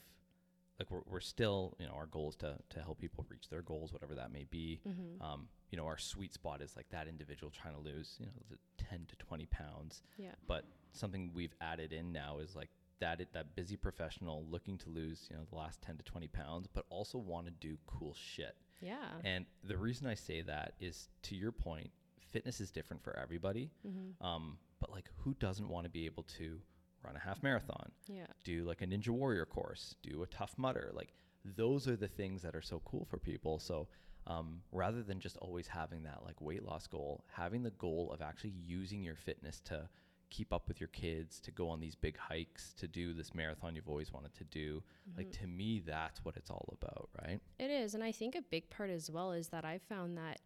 like 0.81 0.89
we're, 0.89 1.01
we're 1.05 1.19
still, 1.19 1.75
you 1.79 1.85
know, 1.85 1.93
our 1.93 2.07
goal 2.07 2.29
is 2.29 2.35
to, 2.37 2.55
to 2.71 2.79
help 2.79 2.99
people 2.99 3.23
reach 3.29 3.49
their 3.49 3.61
goals, 3.61 3.93
whatever 3.93 4.15
that 4.15 4.31
may 4.31 4.45
be. 4.49 4.79
Mm-hmm. 4.87 5.21
Um, 5.23 5.47
you 5.69 5.77
know, 5.77 5.85
our 5.85 5.97
sweet 5.97 6.33
spot 6.33 6.59
is 6.61 6.75
like 6.75 6.89
that 6.89 7.07
individual 7.07 7.51
trying 7.51 7.75
to 7.75 7.79
lose, 7.79 8.15
you 8.19 8.25
know, 8.25 8.31
the 8.49 8.57
10 8.83 9.05
to 9.09 9.15
20 9.17 9.45
pounds. 9.45 10.01
Yeah. 10.17 10.31
But 10.47 10.65
something 10.91 11.29
we've 11.35 11.53
added 11.61 11.93
in 11.93 12.11
now 12.11 12.39
is 12.39 12.55
like 12.55 12.69
that, 12.99 13.21
that 13.33 13.55
busy 13.55 13.77
professional 13.77 14.43
looking 14.49 14.77
to 14.79 14.89
lose, 14.89 15.27
you 15.29 15.37
know, 15.37 15.43
the 15.51 15.55
last 15.55 15.83
10 15.83 15.97
to 15.97 16.03
20 16.03 16.27
pounds, 16.29 16.67
but 16.73 16.85
also 16.89 17.19
want 17.19 17.45
to 17.45 17.51
do 17.51 17.77
cool 17.85 18.15
shit. 18.15 18.55
Yeah. 18.81 18.95
And 19.23 19.45
the 19.63 19.77
reason 19.77 20.07
I 20.07 20.15
say 20.15 20.41
that 20.41 20.73
is 20.79 21.09
to 21.23 21.35
your 21.35 21.51
point, 21.51 21.91
fitness 22.31 22.59
is 22.59 22.71
different 22.71 23.03
for 23.03 23.15
everybody. 23.19 23.69
Mm-hmm. 23.87 24.25
Um, 24.25 24.57
but 24.79 24.91
like, 24.91 25.11
who 25.17 25.35
doesn't 25.35 25.69
want 25.69 25.85
to 25.85 25.91
be 25.91 26.07
able 26.07 26.23
to 26.39 26.59
run 27.03 27.15
a 27.15 27.19
half 27.19 27.41
marathon? 27.43 27.91
Yeah. 28.07 28.25
do 28.43 28.63
like 28.65 28.81
a 28.81 28.87
ninja 28.87 29.09
warrior 29.09 29.45
course, 29.45 29.95
do 30.03 30.23
a 30.23 30.27
Tough 30.27 30.53
Mudder. 30.57 30.91
Like 30.93 31.13
those 31.43 31.87
are 31.87 31.95
the 31.95 32.07
things 32.07 32.41
that 32.43 32.55
are 32.55 32.61
so 32.61 32.81
cool 32.85 33.05
for 33.09 33.17
people. 33.17 33.59
So 33.59 33.87
um, 34.27 34.61
rather 34.71 35.01
than 35.01 35.19
just 35.19 35.37
always 35.37 35.67
having 35.67 36.03
that 36.03 36.19
like 36.23 36.39
weight 36.39 36.63
loss 36.63 36.87
goal, 36.87 37.23
having 37.31 37.63
the 37.63 37.71
goal 37.71 38.11
of 38.13 38.21
actually 38.21 38.53
using 38.65 39.01
your 39.03 39.15
fitness 39.15 39.59
to 39.65 39.89
keep 40.29 40.53
up 40.53 40.67
with 40.67 40.79
your 40.79 40.87
kids, 40.89 41.39
to 41.41 41.51
go 41.51 41.67
on 41.67 41.79
these 41.79 41.95
big 41.95 42.17
hikes, 42.17 42.73
to 42.77 42.87
do 42.87 43.13
this 43.13 43.35
marathon 43.35 43.75
you've 43.75 43.89
always 43.89 44.13
wanted 44.13 44.33
to 44.35 44.43
do. 44.45 44.81
Like 45.17 45.31
to 45.41 45.47
me, 45.47 45.83
that's 45.85 46.23
what 46.23 46.37
it's 46.37 46.49
all 46.49 46.73
about, 46.81 47.09
right? 47.21 47.39
It 47.59 47.69
is. 47.69 47.95
And 47.95 48.03
I 48.03 48.11
think 48.13 48.35
a 48.35 48.41
big 48.41 48.69
part 48.69 48.89
as 48.89 49.11
well 49.11 49.33
is 49.33 49.49
that 49.49 49.65
I 49.65 49.79
found 49.89 50.17
that, 50.17 50.39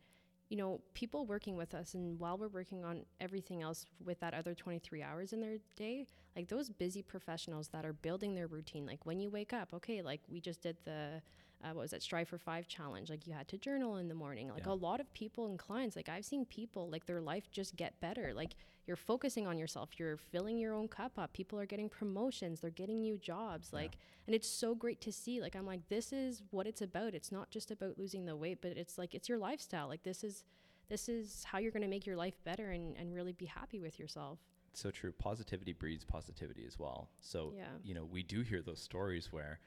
you 0.49 0.57
know, 0.57 0.79
people 0.93 1.25
working 1.25 1.55
with 1.55 1.73
us 1.73 1.95
and 1.95 2.19
while 2.19 2.37
we're 2.37 2.47
working 2.47 2.83
on 2.83 3.05
everything 3.19 3.61
else 3.61 3.85
with 4.03 4.19
that 4.19 4.33
other 4.33 4.53
23 4.53 5.01
hours 5.01 5.33
in 5.33 5.41
their 5.41 5.57
day, 5.75 6.05
like 6.35 6.47
those 6.47 6.69
busy 6.69 7.01
professionals 7.01 7.69
that 7.69 7.85
are 7.85 7.93
building 7.93 8.35
their 8.35 8.47
routine, 8.47 8.85
like 8.85 9.05
when 9.05 9.19
you 9.19 9.29
wake 9.29 9.53
up, 9.53 9.73
okay, 9.73 10.01
like 10.01 10.21
we 10.29 10.39
just 10.39 10.61
did 10.61 10.77
the, 10.85 11.21
uh, 11.63 11.67
what 11.69 11.77
was 11.83 11.91
that, 11.91 12.03
Strive 12.03 12.27
for 12.27 12.37
Five 12.37 12.67
challenge. 12.67 13.09
Like 13.09 13.25
you 13.27 13.33
had 13.33 13.47
to 13.49 13.57
journal 13.57 13.97
in 13.97 14.07
the 14.07 14.15
morning. 14.15 14.49
Like 14.49 14.65
Yeah. 14.65 14.73
a 14.73 14.75
lot 14.75 14.99
of 14.99 15.11
people 15.13 15.47
and 15.47 15.57
clients, 15.57 15.95
like 15.95 16.09
I've 16.09 16.25
seen 16.25 16.45
people, 16.45 16.89
like 16.89 17.05
their 17.05 17.21
life 17.21 17.49
just 17.51 17.75
get 17.75 17.99
better. 17.99 18.33
Like 18.33 18.55
you're 18.87 18.95
focusing 18.97 19.47
on 19.47 19.57
yourself, 19.57 19.89
you're 19.97 20.17
filling 20.17 20.57
your 20.59 20.73
own 20.73 20.87
cup 20.87 21.17
up. 21.17 21.33
People 21.33 21.59
are 21.59 21.65
getting 21.65 21.89
promotions, 21.89 22.59
they're 22.61 22.69
getting 22.69 23.01
new 23.01 23.17
jobs. 23.17 23.69
Yeah. 23.71 23.79
Like, 23.79 23.97
and 24.27 24.35
it's 24.35 24.47
so 24.47 24.75
great 24.75 25.01
to 25.01 25.11
see. 25.11 25.41
Like, 25.41 25.55
I'm 25.55 25.65
like, 25.65 25.87
this 25.89 26.11
is 26.13 26.43
what 26.51 26.67
it's 26.67 26.81
about. 26.81 27.13
It's 27.15 27.31
not 27.31 27.49
just 27.51 27.71
about 27.71 27.97
losing 27.97 28.25
the 28.25 28.35
weight, 28.35 28.59
but 28.61 28.71
it's 28.77 28.97
like, 28.97 29.13
it's 29.15 29.27
your 29.29 29.37
lifestyle. 29.39 29.87
Like, 29.87 30.03
this 30.03 30.23
is, 30.23 30.43
this 30.89 31.09
is 31.09 31.43
how 31.45 31.57
you're 31.59 31.71
going 31.71 31.81
to 31.83 31.87
make 31.87 32.05
your 32.05 32.15
life 32.15 32.35
better 32.43 32.71
and, 32.71 32.95
and 32.97 33.13
really 33.13 33.33
be 33.33 33.45
happy 33.45 33.79
with 33.79 33.99
yourself. 33.99 34.39
so 34.73 34.91
true. 34.91 35.11
Positivity 35.13 35.71
breeds 35.73 36.03
positivity 36.03 36.65
as 36.67 36.77
well. 36.77 37.09
So, 37.21 37.53
Yeah. 37.55 37.65
you 37.83 37.93
know, 37.95 38.03
we 38.05 38.21
do 38.23 38.41
hear 38.41 38.61
those 38.61 38.81
stories 38.81 39.31
where 39.31 39.59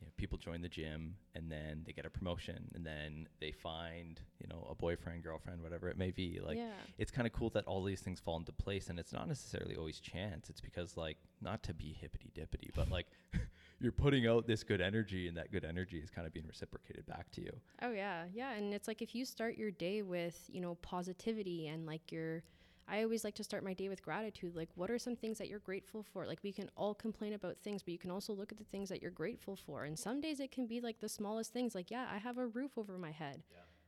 you 0.00 0.06
know, 0.06 0.12
people 0.16 0.38
join 0.38 0.62
the 0.62 0.68
gym 0.68 1.16
and 1.34 1.50
then 1.50 1.82
they 1.86 1.92
get 1.92 2.04
a 2.04 2.10
promotion 2.10 2.70
and 2.74 2.84
then 2.84 3.28
they 3.40 3.50
find, 3.50 4.20
you 4.38 4.46
know, 4.48 4.66
a 4.70 4.74
boyfriend, 4.74 5.22
girlfriend, 5.22 5.62
whatever 5.62 5.88
it 5.88 5.96
may 5.96 6.10
be. 6.10 6.38
Like, 6.44 6.58
yeah. 6.58 6.72
it's 6.98 7.10
kind 7.10 7.26
of 7.26 7.32
cool 7.32 7.50
that 7.50 7.64
all 7.66 7.82
these 7.82 8.00
things 8.00 8.20
fall 8.20 8.36
into 8.36 8.52
place 8.52 8.88
and 8.88 8.98
it's 8.98 9.12
not 9.12 9.26
necessarily 9.28 9.76
always 9.76 9.98
chance. 10.00 10.50
It's 10.50 10.60
because, 10.60 10.96
like, 10.96 11.16
not 11.40 11.62
to 11.64 11.74
be 11.74 11.96
hippity 11.98 12.30
dippity, 12.34 12.70
but 12.74 12.90
like, 12.90 13.06
you're 13.80 13.92
putting 13.92 14.26
out 14.26 14.46
this 14.46 14.62
good 14.62 14.80
energy 14.80 15.28
and 15.28 15.36
that 15.36 15.52
good 15.52 15.64
energy 15.64 15.98
is 15.98 16.10
kind 16.10 16.26
of 16.26 16.32
being 16.32 16.46
reciprocated 16.46 17.06
back 17.06 17.30
to 17.32 17.42
you. 17.42 17.52
Oh 17.82 17.92
yeah, 17.92 18.24
yeah, 18.32 18.52
and 18.52 18.72
it's 18.72 18.88
like 18.88 19.02
if 19.02 19.14
you 19.14 19.24
start 19.24 19.56
your 19.56 19.70
day 19.70 20.02
with 20.02 20.38
you 20.48 20.60
know 20.60 20.76
positivity 20.76 21.68
and 21.68 21.86
like 21.86 22.10
your, 22.10 22.42
I 22.88 23.02
always 23.02 23.24
like 23.24 23.34
to 23.36 23.44
start 23.44 23.64
my 23.64 23.74
day 23.74 23.88
with 23.88 24.02
gratitude. 24.02 24.54
Like, 24.54 24.68
what 24.76 24.90
are 24.90 24.98
some 24.98 25.16
things 25.16 25.38
that 25.38 25.48
you're 25.48 25.58
grateful 25.58 26.04
for? 26.12 26.24
Like, 26.26 26.38
we 26.42 26.52
can 26.52 26.70
all 26.76 26.94
complain 26.94 27.32
about 27.32 27.56
things, 27.62 27.82
but 27.82 27.92
you 27.92 27.98
can 27.98 28.10
also 28.12 28.32
look 28.32 28.52
at 28.52 28.58
the 28.58 28.64
things 28.64 28.88
that 28.90 29.02
you're 29.02 29.10
grateful 29.10 29.56
for. 29.56 29.84
And 29.84 29.98
some 29.98 30.20
days 30.20 30.38
it 30.40 30.52
can 30.52 30.66
be 30.66 30.80
like 30.80 31.00
the 31.00 31.08
smallest 31.08 31.52
things. 31.52 31.74
Like, 31.74 31.90
yeah, 31.90 32.06
I 32.12 32.18
have 32.18 32.38
a 32.38 32.46
roof 32.46 32.78
over 32.78 32.96
my 32.98 33.10
head. 33.10 33.42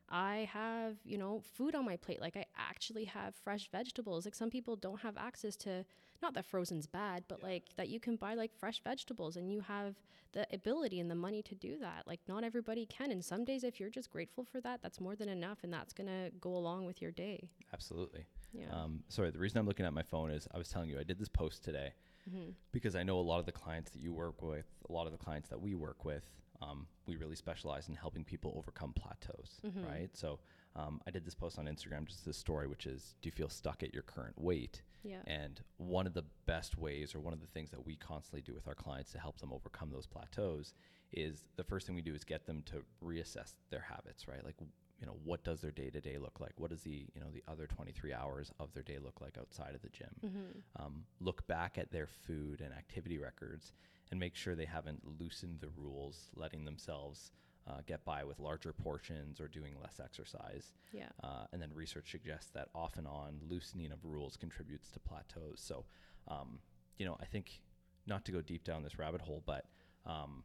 I 0.09 0.49
have, 0.51 0.95
you 1.03 1.17
know, 1.17 1.41
food 1.55 1.75
on 1.75 1.85
my 1.85 1.97
plate. 1.97 2.21
Like 2.21 2.35
I 2.35 2.45
actually 2.57 3.05
have 3.05 3.35
fresh 3.35 3.69
vegetables. 3.71 4.25
Like 4.25 4.35
some 4.35 4.49
people 4.49 4.75
don't 4.75 5.01
have 5.01 5.17
access 5.17 5.55
to 5.57 5.85
not 6.21 6.33
that 6.33 6.45
frozen's 6.45 6.87
bad, 6.87 7.23
but 7.27 7.43
like 7.43 7.65
that 7.77 7.89
you 7.89 7.99
can 7.99 8.15
buy 8.15 8.33
like 8.33 8.51
fresh 8.53 8.81
vegetables 8.83 9.37
and 9.37 9.51
you 9.51 9.61
have 9.61 9.95
the 10.31 10.45
ability 10.53 10.99
and 10.99 11.09
the 11.09 11.15
money 11.15 11.41
to 11.43 11.55
do 11.55 11.77
that. 11.79 12.03
Like 12.05 12.19
not 12.27 12.43
everybody 12.43 12.85
can. 12.85 13.11
And 13.11 13.23
some 13.23 13.45
days 13.45 13.63
if 13.63 13.79
you're 13.79 13.89
just 13.89 14.09
grateful 14.09 14.43
for 14.43 14.59
that, 14.61 14.81
that's 14.81 14.99
more 14.99 15.15
than 15.15 15.29
enough 15.29 15.59
and 15.63 15.71
that's 15.71 15.93
going 15.93 16.07
to 16.07 16.31
go 16.41 16.55
along 16.55 16.85
with 16.85 17.01
your 17.01 17.11
day. 17.11 17.49
Absolutely. 17.73 18.25
Yeah. 18.53 18.65
Um, 18.71 19.03
sorry, 19.09 19.31
the 19.31 19.39
reason 19.39 19.59
I'm 19.59 19.67
looking 19.67 19.85
at 19.85 19.93
my 19.93 20.03
phone 20.03 20.31
is 20.31 20.47
I 20.53 20.57
was 20.57 20.69
telling 20.69 20.89
you 20.89 20.99
I 20.99 21.03
did 21.03 21.19
this 21.19 21.29
post 21.29 21.63
today 21.63 21.93
mm-hmm. 22.29 22.51
because 22.71 22.95
I 22.95 23.03
know 23.03 23.19
a 23.19 23.21
lot 23.21 23.39
of 23.39 23.45
the 23.45 23.51
clients 23.51 23.91
that 23.91 23.99
you 23.99 24.11
work 24.11 24.41
with, 24.41 24.65
a 24.89 24.91
lot 24.91 25.05
of 25.05 25.11
the 25.11 25.17
clients 25.17 25.49
that 25.49 25.61
we 25.61 25.75
work 25.75 26.03
with, 26.03 26.25
um, 26.61 26.87
we 27.05 27.15
really 27.15 27.35
specialize 27.35 27.87
in 27.87 27.95
helping 27.95 28.23
people 28.23 28.53
overcome 28.57 28.93
plateaus, 28.93 29.59
Mhm. 29.65 29.85
right? 29.85 30.09
So 30.17 30.39
um, 30.75 31.01
I 31.07 31.11
did 31.11 31.25
this 31.25 31.35
post 31.35 31.57
on 31.57 31.65
Instagram, 31.65 32.05
just 32.05 32.25
this 32.25 32.37
story, 32.37 32.67
which 32.67 32.85
is, 32.85 33.15
do 33.21 33.27
you 33.27 33.31
feel 33.31 33.49
stuck 33.49 33.81
at 33.83 33.93
your 33.93 34.03
current 34.03 34.37
weight? 34.39 34.81
Yeah. 35.03 35.21
And 35.25 35.61
one 35.77 36.05
of 36.05 36.13
the 36.13 36.25
best 36.45 36.77
ways, 36.77 37.15
or 37.15 37.19
one 37.21 37.33
of 37.33 37.39
the 37.41 37.47
things 37.47 37.71
that 37.71 37.85
we 37.85 37.95
constantly 37.95 38.41
do 38.41 38.53
with 38.53 38.67
our 38.67 38.75
clients 38.75 39.11
to 39.13 39.19
help 39.19 39.39
them 39.39 39.51
overcome 39.53 39.89
those 39.91 40.05
plateaus, 40.05 40.73
is 41.13 41.45
the 41.55 41.63
first 41.63 41.87
thing 41.87 41.95
we 41.95 42.01
do 42.01 42.13
is 42.13 42.23
get 42.23 42.45
them 42.45 42.61
to 42.63 42.83
reassess 43.03 43.53
their 43.69 43.79
habits, 43.81 44.27
right? 44.27 44.43
Like, 44.43 44.55
you 44.99 45.05
know, 45.07 45.15
what 45.23 45.43
does 45.45 45.61
their 45.61 45.71
day 45.71 45.89
to 45.89 46.01
day 46.01 46.17
look 46.17 46.39
like? 46.41 46.51
What 46.57 46.69
does 46.71 46.83
the 46.83 47.07
you 47.15 47.21
know 47.21 47.31
the 47.33 47.43
other 47.47 47.65
23 47.67 48.13
hours 48.13 48.51
of 48.59 48.73
their 48.73 48.83
day 48.83 48.97
look 49.01 49.21
like 49.21 49.37
outside 49.37 49.73
of 49.73 49.81
the 49.81 49.89
gym? 49.89 50.13
Mm-hmm. 50.23 50.85
Um, 50.85 51.05
look 51.21 51.47
back 51.47 51.77
at 51.77 51.91
their 51.91 52.05
food 52.05 52.59
and 52.61 52.73
activity 52.73 53.17
records 53.17 53.71
and 54.11 54.19
make 54.19 54.35
sure 54.35 54.55
they 54.55 54.65
haven't 54.65 55.01
loosened 55.19 55.59
the 55.61 55.69
rules, 55.75 56.29
letting 56.35 56.65
themselves 56.65 57.31
uh, 57.67 57.81
get 57.85 58.03
by 58.03 58.23
with 58.23 58.39
larger 58.39 58.73
portions 58.73 59.39
or 59.39 59.47
doing 59.47 59.75
less 59.81 59.99
exercise. 60.03 60.73
Yeah. 60.91 61.09
Uh, 61.23 61.45
and 61.53 61.61
then 61.61 61.69
research 61.73 62.11
suggests 62.11 62.49
that 62.51 62.69
off 62.73 62.97
and 62.97 63.07
on 63.07 63.39
loosening 63.47 63.91
of 63.91 63.99
rules 64.03 64.37
contributes 64.37 64.89
to 64.91 64.99
plateaus. 64.99 65.61
So, 65.61 65.85
um, 66.27 66.59
you 66.97 67.05
know, 67.05 67.17
I 67.21 67.25
think 67.25 67.61
not 68.07 68.25
to 68.25 68.31
go 68.31 68.41
deep 68.41 68.63
down 68.63 68.83
this 68.83 68.97
rabbit 68.97 69.21
hole, 69.21 69.43
but 69.45 69.65
um, 70.05 70.43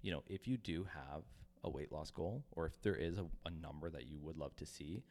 you 0.00 0.10
know, 0.10 0.22
if 0.26 0.48
you 0.48 0.56
do 0.56 0.84
have 0.84 1.22
a 1.64 1.70
weight 1.70 1.92
loss 1.92 2.10
goal, 2.10 2.44
or 2.52 2.66
if 2.66 2.80
there 2.82 2.96
is 2.96 3.18
a, 3.18 3.26
a 3.46 3.50
number 3.50 3.88
that 3.90 4.06
you 4.06 4.18
would 4.20 4.36
love 4.36 4.56
to 4.56 4.66
see, 4.66 5.04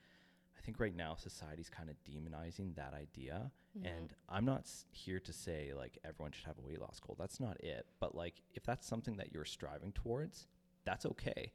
I 0.62 0.66
think 0.66 0.80
right 0.80 0.96
now 0.96 1.16
society's 1.16 1.70
kind 1.70 1.90
of 1.90 1.96
demonizing 2.04 2.76
that 2.76 2.94
idea. 2.94 3.52
Mhm. 3.78 3.86
And 3.98 4.14
I'm 4.30 4.46
not 4.46 4.62
s- 4.62 4.86
here 4.92 5.20
to 5.20 5.34
say 5.34 5.74
like 5.74 5.98
everyone 6.04 6.32
should 6.34 6.46
have 6.46 6.60
a 6.60 6.62
weight 6.62 6.80
loss 6.80 7.00
goal. 7.00 7.16
That's 7.18 7.40
not 7.40 7.60
it. 7.64 7.88
But 8.00 8.14
like 8.16 8.42
if 8.54 8.64
that's 8.64 8.86
something 8.86 9.18
that 9.18 9.32
you're 9.34 9.46
striving 9.46 9.92
towards, 9.92 10.48
that's 10.84 11.06
okay. 11.06 11.54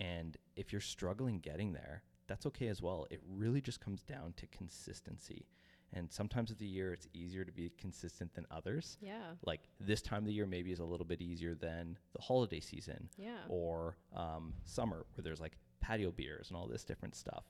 And 0.00 0.36
if 0.56 0.72
you're 0.72 0.80
struggling 0.80 1.38
getting 1.40 1.72
there, 1.74 2.02
that's 2.28 2.46
okay 2.46 2.68
as 2.68 2.80
well. 2.80 3.06
It 3.10 3.20
really 3.28 3.60
just 3.60 3.80
comes 3.80 4.02
down 4.02 4.32
to 4.34 4.46
consistency. 4.46 5.46
And 5.92 6.10
sometimes 6.10 6.50
of 6.50 6.58
the 6.58 6.66
year 6.66 6.92
it's 6.92 7.08
easier 7.12 7.44
to 7.44 7.52
be 7.52 7.70
consistent 7.78 8.34
than 8.34 8.46
others. 8.50 8.96
Yeah. 9.02 9.34
Like 9.44 9.68
this 9.80 10.00
time 10.02 10.20
of 10.20 10.26
the 10.26 10.32
year 10.32 10.46
maybe 10.46 10.72
is 10.72 10.78
a 10.80 10.84
little 10.84 11.06
bit 11.06 11.20
easier 11.20 11.54
than 11.54 11.98
the 12.14 12.22
holiday 12.22 12.60
season 12.60 13.10
Yeah. 13.18 13.44
or 13.48 13.96
um, 14.14 14.54
summer 14.64 15.04
where 15.14 15.22
there's 15.22 15.40
like 15.40 15.58
patio 15.80 16.10
beers 16.10 16.48
and 16.48 16.56
all 16.56 16.66
this 16.66 16.84
different 16.84 17.14
stuff. 17.14 17.44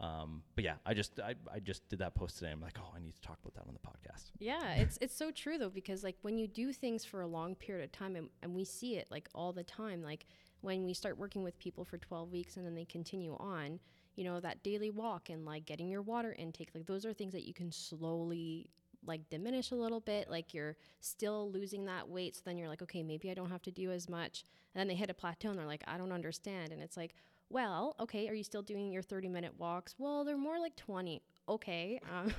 Um, 0.00 0.42
but 0.54 0.62
yeah, 0.62 0.74
I 0.86 0.94
just 0.94 1.18
I, 1.18 1.34
I 1.52 1.58
just 1.58 1.88
did 1.88 1.98
that 1.98 2.14
post 2.14 2.38
today. 2.38 2.52
I'm 2.52 2.60
like, 2.60 2.78
oh, 2.78 2.92
I 2.94 3.00
need 3.00 3.14
to 3.16 3.20
talk 3.20 3.38
about 3.42 3.54
that 3.54 3.66
on 3.66 3.74
the 3.74 3.80
podcast. 3.80 4.30
Yeah, 4.38 4.74
it's 4.74 4.96
it's 5.00 5.14
so 5.16 5.30
true 5.32 5.58
though 5.58 5.70
because 5.70 6.04
like 6.04 6.16
when 6.22 6.38
you 6.38 6.46
do 6.46 6.72
things 6.72 7.04
for 7.04 7.20
a 7.22 7.26
long 7.26 7.56
period 7.56 7.84
of 7.84 7.92
time 7.92 8.14
and, 8.14 8.28
and 8.42 8.54
we 8.54 8.64
see 8.64 8.96
it 8.96 9.08
like 9.10 9.28
all 9.34 9.52
the 9.52 9.64
time 9.64 10.02
like 10.02 10.26
when 10.60 10.84
we 10.84 10.94
start 10.94 11.18
working 11.18 11.42
with 11.42 11.58
people 11.58 11.84
for 11.84 11.98
12 11.98 12.32
weeks 12.32 12.56
and 12.56 12.66
then 12.66 12.74
they 12.74 12.84
continue 12.84 13.36
on, 13.38 13.78
you 14.16 14.24
know, 14.24 14.40
that 14.40 14.62
daily 14.62 14.90
walk 14.90 15.30
and 15.30 15.44
like 15.44 15.66
getting 15.66 15.88
your 15.88 16.02
water 16.02 16.34
intake, 16.38 16.70
like 16.74 16.86
those 16.86 17.06
are 17.06 17.12
things 17.12 17.32
that 17.32 17.46
you 17.46 17.54
can 17.54 17.70
slowly 17.70 18.68
like 19.06 19.28
diminish 19.30 19.70
a 19.70 19.76
little 19.76 20.00
bit, 20.00 20.28
like 20.28 20.52
you're 20.52 20.76
still 21.00 21.50
losing 21.52 21.84
that 21.84 22.08
weight 22.08 22.34
so 22.34 22.42
then 22.44 22.58
you're 22.58 22.68
like, 22.68 22.82
okay, 22.82 23.02
maybe 23.02 23.30
I 23.30 23.34
don't 23.34 23.50
have 23.50 23.62
to 23.62 23.70
do 23.70 23.92
as 23.92 24.08
much. 24.08 24.44
And 24.74 24.80
then 24.80 24.88
they 24.88 24.94
hit 24.94 25.10
a 25.10 25.14
plateau 25.14 25.50
and 25.50 25.58
they're 25.58 25.66
like, 25.66 25.84
I 25.86 25.96
don't 25.96 26.12
understand 26.12 26.72
and 26.72 26.82
it's 26.82 26.96
like 26.96 27.14
well, 27.50 27.96
okay, 28.00 28.28
are 28.28 28.34
you 28.34 28.44
still 28.44 28.62
doing 28.62 28.90
your 28.90 29.02
30 29.02 29.28
minute 29.28 29.52
walks? 29.58 29.94
Well, 29.98 30.24
they're 30.24 30.36
more 30.36 30.58
like 30.58 30.76
20. 30.76 31.22
Okay. 31.48 31.98
Um, 32.12 32.32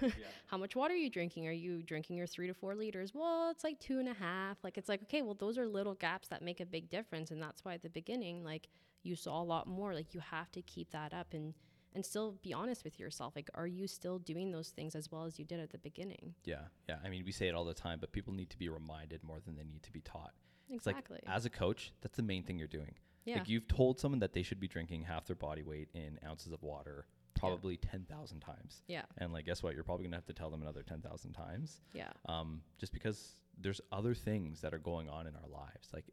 how 0.48 0.58
much 0.58 0.76
water 0.76 0.94
are 0.94 0.98
you 0.98 1.10
drinking? 1.10 1.48
Are 1.48 1.52
you 1.52 1.82
drinking 1.82 2.16
your 2.18 2.28
three 2.28 2.48
to 2.48 2.54
four 2.54 2.76
liters? 2.76 3.12
Well, 3.14 3.50
it's 3.50 3.64
like 3.64 3.80
two 3.80 4.00
and 4.00 4.08
a 4.08 4.14
half. 4.14 4.58
Like, 4.64 4.78
it's 4.78 4.90
like, 4.90 5.02
okay, 5.04 5.22
well, 5.22 5.34
those 5.34 5.58
are 5.58 5.68
little 5.68 5.96
gaps 5.96 6.28
that 6.28 6.42
make 6.42 6.60
a 6.60 6.66
big 6.66 6.90
difference. 6.90 7.32
And 7.32 7.42
that's 7.42 7.64
why 7.66 7.74
at 7.74 7.82
the 7.82 7.90
beginning, 7.90 8.44
like, 8.44 8.68
you 9.04 9.16
saw 9.16 9.42
a 9.42 9.44
lot 9.44 9.68
more. 9.68 9.94
Like, 9.94 10.14
you 10.14 10.20
have 10.20 10.52
to 10.52 10.62
keep 10.62 10.92
that 10.92 11.14
up 11.14 11.34
and, 11.34 11.54
and 11.96 12.06
still 12.06 12.36
be 12.44 12.54
honest 12.54 12.84
with 12.84 13.00
yourself. 13.00 13.34
Like, 13.36 13.50
are 13.56 13.68
you 13.68 13.88
still 13.88 14.20
doing 14.20 14.52
those 14.52 14.70
things 14.70 14.96
as 14.96 15.12
well 15.12 15.24
as 15.26 15.40
you 15.40 15.46
did 15.46 15.60
at 15.60 15.72
the 15.72 15.80
beginning? 15.80 16.36
Yeah, 16.46 16.64
yeah. 16.88 16.98
I 17.04 17.10
mean, 17.10 17.24
we 17.26 17.32
say 17.32 17.48
it 17.48 17.56
all 17.56 17.66
the 17.66 17.74
time, 17.74 17.98
but 18.00 18.12
people 18.12 18.34
need 18.34 18.50
to 18.52 18.58
be 18.60 18.70
reminded 18.70 19.24
more 19.24 19.40
than 19.44 19.56
they 19.56 19.64
need 19.64 19.82
to 19.84 19.92
be 19.92 20.02
taught. 20.02 20.34
It's 20.70 20.86
like 20.86 20.98
Exactly. 20.98 21.20
as 21.26 21.46
a 21.46 21.50
coach, 21.50 21.94
that's 22.02 22.16
the 22.18 22.24
main 22.24 22.44
thing 22.44 22.60
you're 22.60 22.68
doing. 22.68 22.94
Yeah. 23.26 23.38
Like 23.38 23.50
you've 23.50 23.68
told 23.68 24.00
someone 24.00 24.20
that 24.20 24.34
they 24.34 24.44
should 24.44 24.60
be 24.60 24.68
drinking 24.68 25.04
half 25.04 25.26
their 25.26 25.36
body 25.36 25.64
weight 25.64 25.90
in 25.94 26.20
ounces 26.26 26.52
of 26.52 26.62
water, 26.64 27.06
probably 27.36 27.78
10,000 27.78 28.40
times. 28.40 28.82
yeah. 28.88 29.04
And 29.18 29.32
like, 29.34 29.46
guess 29.46 29.62
what? 29.64 29.76
You're 29.76 29.84
probably 29.84 30.04
going 30.06 30.12
to 30.12 30.18
have 30.18 30.26
to 30.26 30.34
tell 30.34 30.50
them 30.50 30.62
another 30.62 30.84
10,000 30.84 31.34
times. 31.34 31.82
Yeah. 31.94 32.10
Um, 32.28 32.62
just 32.80 32.92
because 32.94 33.36
there's 33.60 33.82
other 33.92 34.14
things 34.14 34.62
that 34.62 34.74
are 34.74 34.80
going 34.80 35.10
on 35.10 35.28
in 35.28 35.36
our 35.36 35.50
lives. 35.52 35.90
Like, 35.94 36.06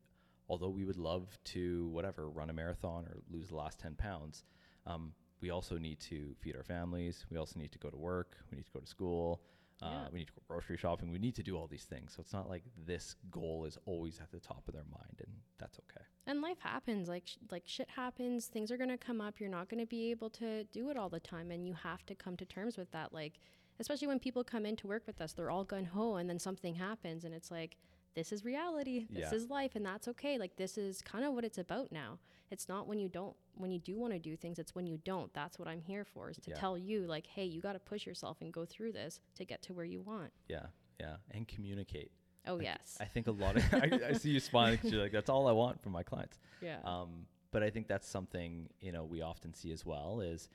although 0.48 0.68
we 0.68 0.84
would 0.84 0.96
love 0.98 1.38
to, 1.44 1.88
whatever, 1.88 2.28
run 2.28 2.50
a 2.50 2.52
marathon 2.52 3.04
or 3.06 3.18
lose 3.30 3.48
the 3.48 3.56
last 3.56 3.78
10 3.80 3.94
pounds, 3.94 4.44
um, 4.86 5.12
we 5.40 5.50
also 5.50 5.78
need 5.78 6.00
to 6.00 6.34
feed 6.40 6.56
our 6.56 6.62
families. 6.62 7.26
We 7.30 7.36
also 7.38 7.58
need 7.58 7.72
to 7.72 7.78
go 7.78 7.90
to 7.90 7.96
work. 7.96 8.36
We 8.50 8.56
need 8.56 8.66
to 8.66 8.72
go 8.72 8.80
to 8.80 8.86
school. 8.86 9.42
Uh, 9.82 9.86
Yeah. 9.90 10.08
We 10.12 10.18
need 10.20 10.26
to 10.28 10.32
go 10.32 10.42
grocery 10.48 10.76
shopping. 10.76 11.10
We 11.12 11.18
need 11.18 11.34
to 11.36 11.42
do 11.42 11.56
all 11.56 11.66
these 11.66 11.84
things. 11.84 12.12
So 12.14 12.20
it's 12.20 12.32
not 12.32 12.48
like 12.48 12.64
this 12.86 13.16
goal 13.30 13.64
is 13.66 13.76
always 13.84 14.20
at 14.20 14.30
the 14.32 14.40
top 14.40 14.66
of 14.68 14.74
their 14.74 14.84
mind, 14.90 15.20
and 15.20 15.32
that's 15.58 15.78
okay. 15.80 16.04
And 16.26 16.40
life 16.40 16.58
happens. 16.60 17.08
Like 17.08 17.26
sh- 17.26 17.36
like 17.50 17.64
shit 17.66 17.88
happens. 17.90 18.46
Things 18.46 18.70
are 18.70 18.76
gonna 18.78 18.96
come 18.98 19.20
up. 19.20 19.38
You're 19.38 19.50
not 19.50 19.68
gonna 19.68 19.86
be 19.86 20.10
able 20.10 20.30
to 20.30 20.64
do 20.64 20.90
it 20.90 20.96
all 20.96 21.08
the 21.10 21.20
time, 21.20 21.50
and 21.50 21.66
you 21.66 21.74
have 21.74 22.06
to 22.06 22.14
come 22.14 22.36
to 22.38 22.44
terms 22.46 22.76
with 22.78 22.90
that. 22.92 23.12
Like, 23.12 23.38
especially 23.78 24.08
when 24.08 24.18
people 24.18 24.42
come 24.44 24.64
in 24.64 24.76
to 24.76 24.86
work 24.86 25.06
with 25.06 25.20
us, 25.20 25.32
they're 25.34 25.50
all 25.50 25.64
gun 25.64 25.84
ho, 25.84 26.14
and 26.16 26.28
then 26.30 26.38
something 26.38 26.74
happens, 26.76 27.24
and 27.24 27.34
it's 27.34 27.50
like, 27.50 27.76
this 28.16 28.32
is 28.32 28.44
reality. 28.44 29.06
This 29.08 29.30
Yeah. 29.30 29.34
is 29.36 29.48
life, 29.48 29.76
and 29.76 29.86
that's 29.86 30.08
okay. 30.08 30.38
Like 30.38 30.56
this 30.56 30.76
is 30.76 31.00
kind 31.02 31.24
of 31.24 31.32
what 31.34 31.44
it's 31.44 31.58
about 31.58 31.92
now. 31.92 32.18
It's 32.50 32.68
not 32.68 32.88
when 32.88 32.98
you 32.98 33.08
don't, 33.08 33.36
when 33.54 33.70
you 33.70 33.78
do 33.78 33.96
want 33.98 34.12
to 34.12 34.18
do 34.18 34.36
things. 34.36 34.58
It's 34.58 34.74
when 34.74 34.86
you 34.86 34.98
don't. 35.04 35.32
That's 35.34 35.58
what 35.58 35.68
I'm 35.68 35.80
here 35.80 36.04
for. 36.04 36.30
Is 36.30 36.38
to 36.38 36.50
Yeah. 36.50 36.56
tell 36.56 36.76
you, 36.78 37.06
like, 37.06 37.26
hey, 37.28 37.44
you 37.44 37.60
got 37.60 37.74
to 37.74 37.78
push 37.78 38.06
yourself 38.06 38.40
and 38.40 38.52
go 38.52 38.64
through 38.64 38.92
this 38.92 39.20
to 39.36 39.44
get 39.44 39.62
to 39.62 39.72
where 39.74 39.84
you 39.84 40.00
want. 40.00 40.32
Yeah, 40.48 40.66
yeah, 40.98 41.16
and 41.30 41.46
communicate. 41.46 42.10
Oh 42.48 42.54
Like, 42.54 42.64
yes. 42.64 42.96
I 43.00 43.04
think 43.04 43.26
a 43.26 43.32
lot 43.32 43.56
of 43.56 43.62
I, 43.74 44.00
I 44.08 44.12
see 44.14 44.30
you 44.30 44.40
smiling. 44.40 44.78
you're 44.82 45.02
like, 45.02 45.12
that's 45.12 45.28
all 45.30 45.46
I 45.48 45.52
want 45.52 45.80
from 45.82 45.92
my 45.92 46.02
clients. 46.02 46.38
yeah. 46.60 46.78
Um, 46.84 47.26
but 47.52 47.62
I 47.62 47.70
think 47.70 47.86
that's 47.88 48.08
something 48.08 48.68
you 48.80 48.92
know 48.92 49.04
we 49.04 49.20
often 49.22 49.52
see 49.54 49.72
as 49.72 49.84
well 49.86 50.20
is 50.20 50.48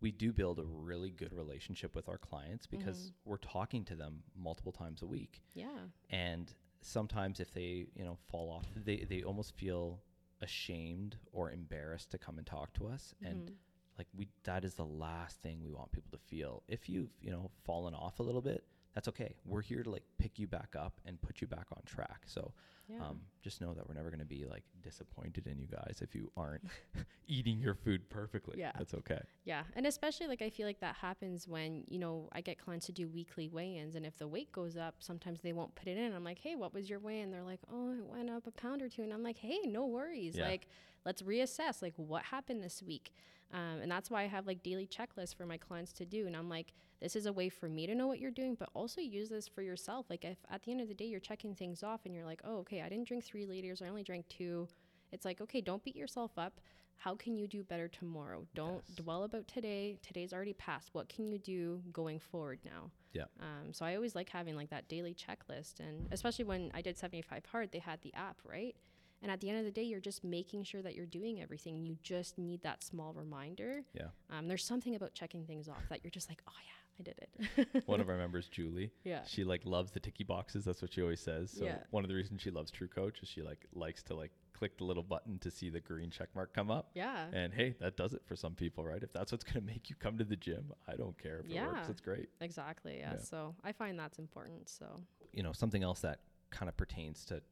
we 0.00 0.10
do 0.10 0.32
build 0.32 0.58
a 0.58 0.64
really 0.64 1.10
good 1.10 1.32
relationship 1.32 1.94
with 1.94 2.08
our 2.08 2.18
clients 2.18 2.66
because 2.66 3.12
we're 3.24 3.38
talking 3.38 3.84
to 3.86 3.94
them 3.94 4.22
multiple 4.36 4.72
times 4.72 5.00
a 5.02 5.06
week, 5.06 5.42
yeah. 5.54 5.68
and 6.10 6.52
sometimes 6.86 7.40
if 7.40 7.52
they 7.52 7.86
you 7.94 8.04
know 8.04 8.16
fall 8.30 8.50
off, 8.50 8.66
they 8.76 8.98
they 9.08 9.22
almost 9.22 9.56
feel 9.56 10.02
ashamed 10.42 11.16
or 11.32 11.50
embarrassed 11.50 12.10
to 12.12 12.18
come 12.18 12.38
and 12.38 12.46
talk 12.46 12.72
to 12.74 12.86
us, 12.86 13.14
and 13.22 13.50
Mhm. 13.50 13.54
like 13.98 14.08
we 14.14 14.28
that 14.44 14.64
is 14.64 14.74
the 14.74 14.84
last 14.84 15.40
thing 15.42 15.62
we 15.62 15.72
want 15.72 15.92
people 15.92 16.10
to 16.12 16.24
feel. 16.24 16.62
If 16.68 16.88
you've 16.88 17.10
you 17.20 17.30
know 17.30 17.50
fallen 17.64 17.94
off 17.94 18.20
a 18.20 18.22
little 18.22 18.42
bit, 18.42 18.64
that's 18.96 19.08
okay. 19.08 19.34
We're 19.44 19.60
here 19.60 19.82
to 19.82 19.90
like 19.90 20.04
pick 20.18 20.38
you 20.38 20.46
back 20.46 20.74
up 20.76 20.94
and 21.04 21.20
put 21.20 21.42
you 21.42 21.46
back 21.46 21.66
on 21.70 21.82
track. 21.84 22.22
So 22.24 22.52
Yeah. 22.88 22.96
um, 23.04 23.20
just 23.42 23.60
know 23.60 23.74
that 23.74 23.86
we're 23.86 23.92
never 23.94 24.08
going 24.08 24.20
to 24.20 24.24
be 24.24 24.46
like 24.46 24.62
disappointed 24.82 25.46
in 25.46 25.58
you 25.58 25.66
guys 25.66 25.98
if 26.00 26.14
you 26.14 26.32
aren't 26.34 26.64
eating 27.28 27.58
your 27.60 27.74
food 27.74 28.08
perfectly. 28.08 28.56
Yeah. 28.58 28.72
That's 28.78 28.94
okay. 28.94 29.20
Yeah, 29.44 29.64
and 29.74 29.86
especially 29.86 30.28
like 30.28 30.40
I 30.40 30.48
feel 30.48 30.66
like 30.66 30.80
that 30.80 30.96
happens 30.96 31.46
when 31.46 31.84
you 31.88 31.98
know 31.98 32.30
I 32.32 32.40
get 32.40 32.58
clients 32.58 32.86
to 32.86 32.92
do 32.92 33.06
weekly 33.06 33.48
weigh-ins, 33.48 33.96
and 33.96 34.06
if 34.06 34.16
the 34.18 34.26
weight 34.28 34.50
goes 34.50 34.78
up, 34.78 34.94
sometimes 35.00 35.40
they 35.42 35.52
won't 35.52 35.74
put 35.74 35.88
it 35.88 35.98
in. 35.98 36.14
I'm 36.14 36.24
like, 36.24 36.38
hey, 36.38 36.56
what 36.56 36.72
was 36.72 36.88
your 36.88 36.98
weigh-in? 37.00 37.30
They're 37.30 37.42
like, 37.42 37.60
oh, 37.70 37.92
it 37.92 38.06
went 38.06 38.30
up 38.30 38.46
a 38.46 38.50
pound 38.50 38.80
or 38.80 38.88
two, 38.88 39.02
and 39.02 39.12
I'm 39.12 39.22
like, 39.22 39.36
hey, 39.36 39.58
no 39.66 39.84
worries. 39.86 40.36
Yeah. 40.36 40.48
Like, 40.48 40.68
let's 41.04 41.20
reassess. 41.20 41.82
Like, 41.82 41.94
what 41.96 42.22
happened 42.24 42.62
this 42.62 42.82
week? 42.82 43.12
Um, 43.52 43.80
and 43.82 43.90
that's 43.90 44.10
why 44.10 44.22
I 44.22 44.26
have 44.26 44.46
like 44.46 44.62
daily 44.62 44.86
checklists 44.86 45.34
for 45.34 45.46
my 45.46 45.56
clients 45.56 45.92
to 45.94 46.04
do. 46.04 46.26
And 46.26 46.36
I'm 46.36 46.48
like, 46.48 46.72
this 47.00 47.14
is 47.14 47.26
a 47.26 47.32
way 47.32 47.48
for 47.48 47.68
me 47.68 47.86
to 47.86 47.94
know 47.94 48.06
what 48.06 48.18
you're 48.18 48.30
doing, 48.30 48.54
but 48.58 48.68
also 48.74 49.00
use 49.00 49.28
this 49.28 49.46
for 49.46 49.62
yourself. 49.62 50.06
Like, 50.10 50.24
if 50.24 50.38
at 50.50 50.62
the 50.62 50.72
end 50.72 50.80
of 50.80 50.88
the 50.88 50.94
day 50.94 51.04
you're 51.04 51.20
checking 51.20 51.54
things 51.54 51.82
off 51.82 52.00
and 52.06 52.14
you're 52.14 52.24
like, 52.24 52.40
oh, 52.44 52.58
okay, 52.58 52.82
I 52.82 52.88
didn't 52.88 53.06
drink 53.06 53.24
three 53.24 53.46
liters, 53.46 53.82
I 53.82 53.88
only 53.88 54.02
drank 54.02 54.26
two. 54.28 54.66
It's 55.12 55.24
like, 55.24 55.40
okay, 55.40 55.60
don't 55.60 55.84
beat 55.84 55.94
yourself 55.96 56.32
up. 56.36 56.60
How 56.98 57.14
can 57.14 57.36
you 57.36 57.46
do 57.46 57.62
better 57.62 57.88
tomorrow? 57.88 58.46
Don't 58.54 58.82
Yes. 58.88 58.96
dwell 58.96 59.24
about 59.24 59.46
today. 59.46 59.98
Today's 60.02 60.32
already 60.32 60.54
passed. 60.54 60.88
What 60.94 61.08
can 61.10 61.26
you 61.26 61.38
do 61.38 61.82
going 61.92 62.18
forward 62.18 62.58
now? 62.64 62.90
Yeah. 63.12 63.24
Um, 63.38 63.72
so 63.74 63.84
I 63.84 63.94
always 63.96 64.14
like 64.14 64.30
having 64.30 64.56
like 64.56 64.70
that 64.70 64.88
daily 64.88 65.14
checklist, 65.14 65.78
and 65.78 66.08
especially 66.10 66.46
when 66.46 66.70
I 66.74 66.80
did 66.80 66.96
75 66.96 67.44
hard, 67.46 67.70
they 67.70 67.78
had 67.80 68.00
the 68.00 68.14
app, 68.14 68.38
right? 68.44 68.74
And 69.22 69.30
at 69.30 69.40
the 69.40 69.48
end 69.48 69.58
of 69.58 69.64
the 69.64 69.70
day, 69.70 69.82
you're 69.82 70.00
just 70.00 70.22
making 70.24 70.64
sure 70.64 70.82
that 70.82 70.94
you're 70.94 71.06
doing 71.06 71.40
everything. 71.40 71.84
You 71.84 71.96
just 72.02 72.38
need 72.38 72.62
that 72.62 72.82
small 72.84 73.12
reminder. 73.14 73.82
Yeah. 73.94 74.08
Um, 74.30 74.46
there's 74.48 74.64
something 74.64 74.94
about 74.94 75.14
checking 75.14 75.44
things 75.46 75.68
off 75.68 75.82
that 75.88 76.00
you're 76.04 76.10
just 76.10 76.28
like, 76.28 76.42
oh 76.48 76.52
yeah, 76.64 77.00
I 77.00 77.02
did 77.02 77.66
it. 77.66 77.82
One 77.86 78.00
of 78.00 78.08
our 78.08 78.16
members, 78.18 78.46
Julie, 78.48 78.90
yeah. 79.04 79.20
she 79.26 79.42
like 79.44 79.62
loves 79.64 79.90
the 79.90 80.00
ticky 80.00 80.24
boxes. 80.24 80.64
That's 80.64 80.82
what 80.82 80.92
she 80.92 81.02
always 81.02 81.20
says. 81.20 81.50
So 81.58 81.64
Yeah. 81.64 81.78
one 81.90 82.04
of 82.04 82.08
the 82.08 82.14
reasons 82.14 82.42
she 82.42 82.50
loves 82.50 82.70
TrueCoach 82.70 83.22
is 83.22 83.28
she 83.28 83.42
like 83.42 83.64
likes 83.74 84.02
to 84.04 84.14
like 84.14 84.32
click 84.52 84.78
the 84.78 84.84
little 84.84 85.02
button 85.02 85.38
to 85.40 85.50
see 85.50 85.68
the 85.70 85.80
green 85.80 86.10
check 86.10 86.28
mark 86.34 86.54
come 86.54 86.70
up. 86.70 86.90
Yeah. 86.94 87.26
And 87.32 87.52
hey, 87.52 87.74
that 87.80 87.96
does 87.96 88.12
it 88.14 88.22
for 88.26 88.36
some 88.36 88.54
people, 88.54 88.84
right? 88.84 89.02
If 89.02 89.12
that's 89.12 89.32
what's 89.32 89.44
going 89.44 89.54
to 89.66 89.72
make 89.72 89.88
you 89.90 89.96
come 89.96 90.18
to 90.18 90.24
the 90.24 90.36
gym, 90.36 90.72
I 90.86 90.94
don't 90.94 91.16
care 91.22 91.38
if 91.40 91.50
it 91.50 91.60
works. 91.60 91.88
It's 91.88 92.00
great. 92.00 92.28
Exactly. 92.40 92.98
Yeah. 92.98 93.14
Yeah. 93.14 93.20
So 93.22 93.54
I 93.64 93.72
find 93.72 93.98
that's 93.98 94.18
important. 94.18 94.68
So 94.68 94.86
you 95.32 95.42
know 95.42 95.52
something 95.52 95.82
else 95.82 96.00
that 96.00 96.20
kind 96.50 96.68
of 96.68 96.76
pertains 96.76 97.24
to 97.26 97.42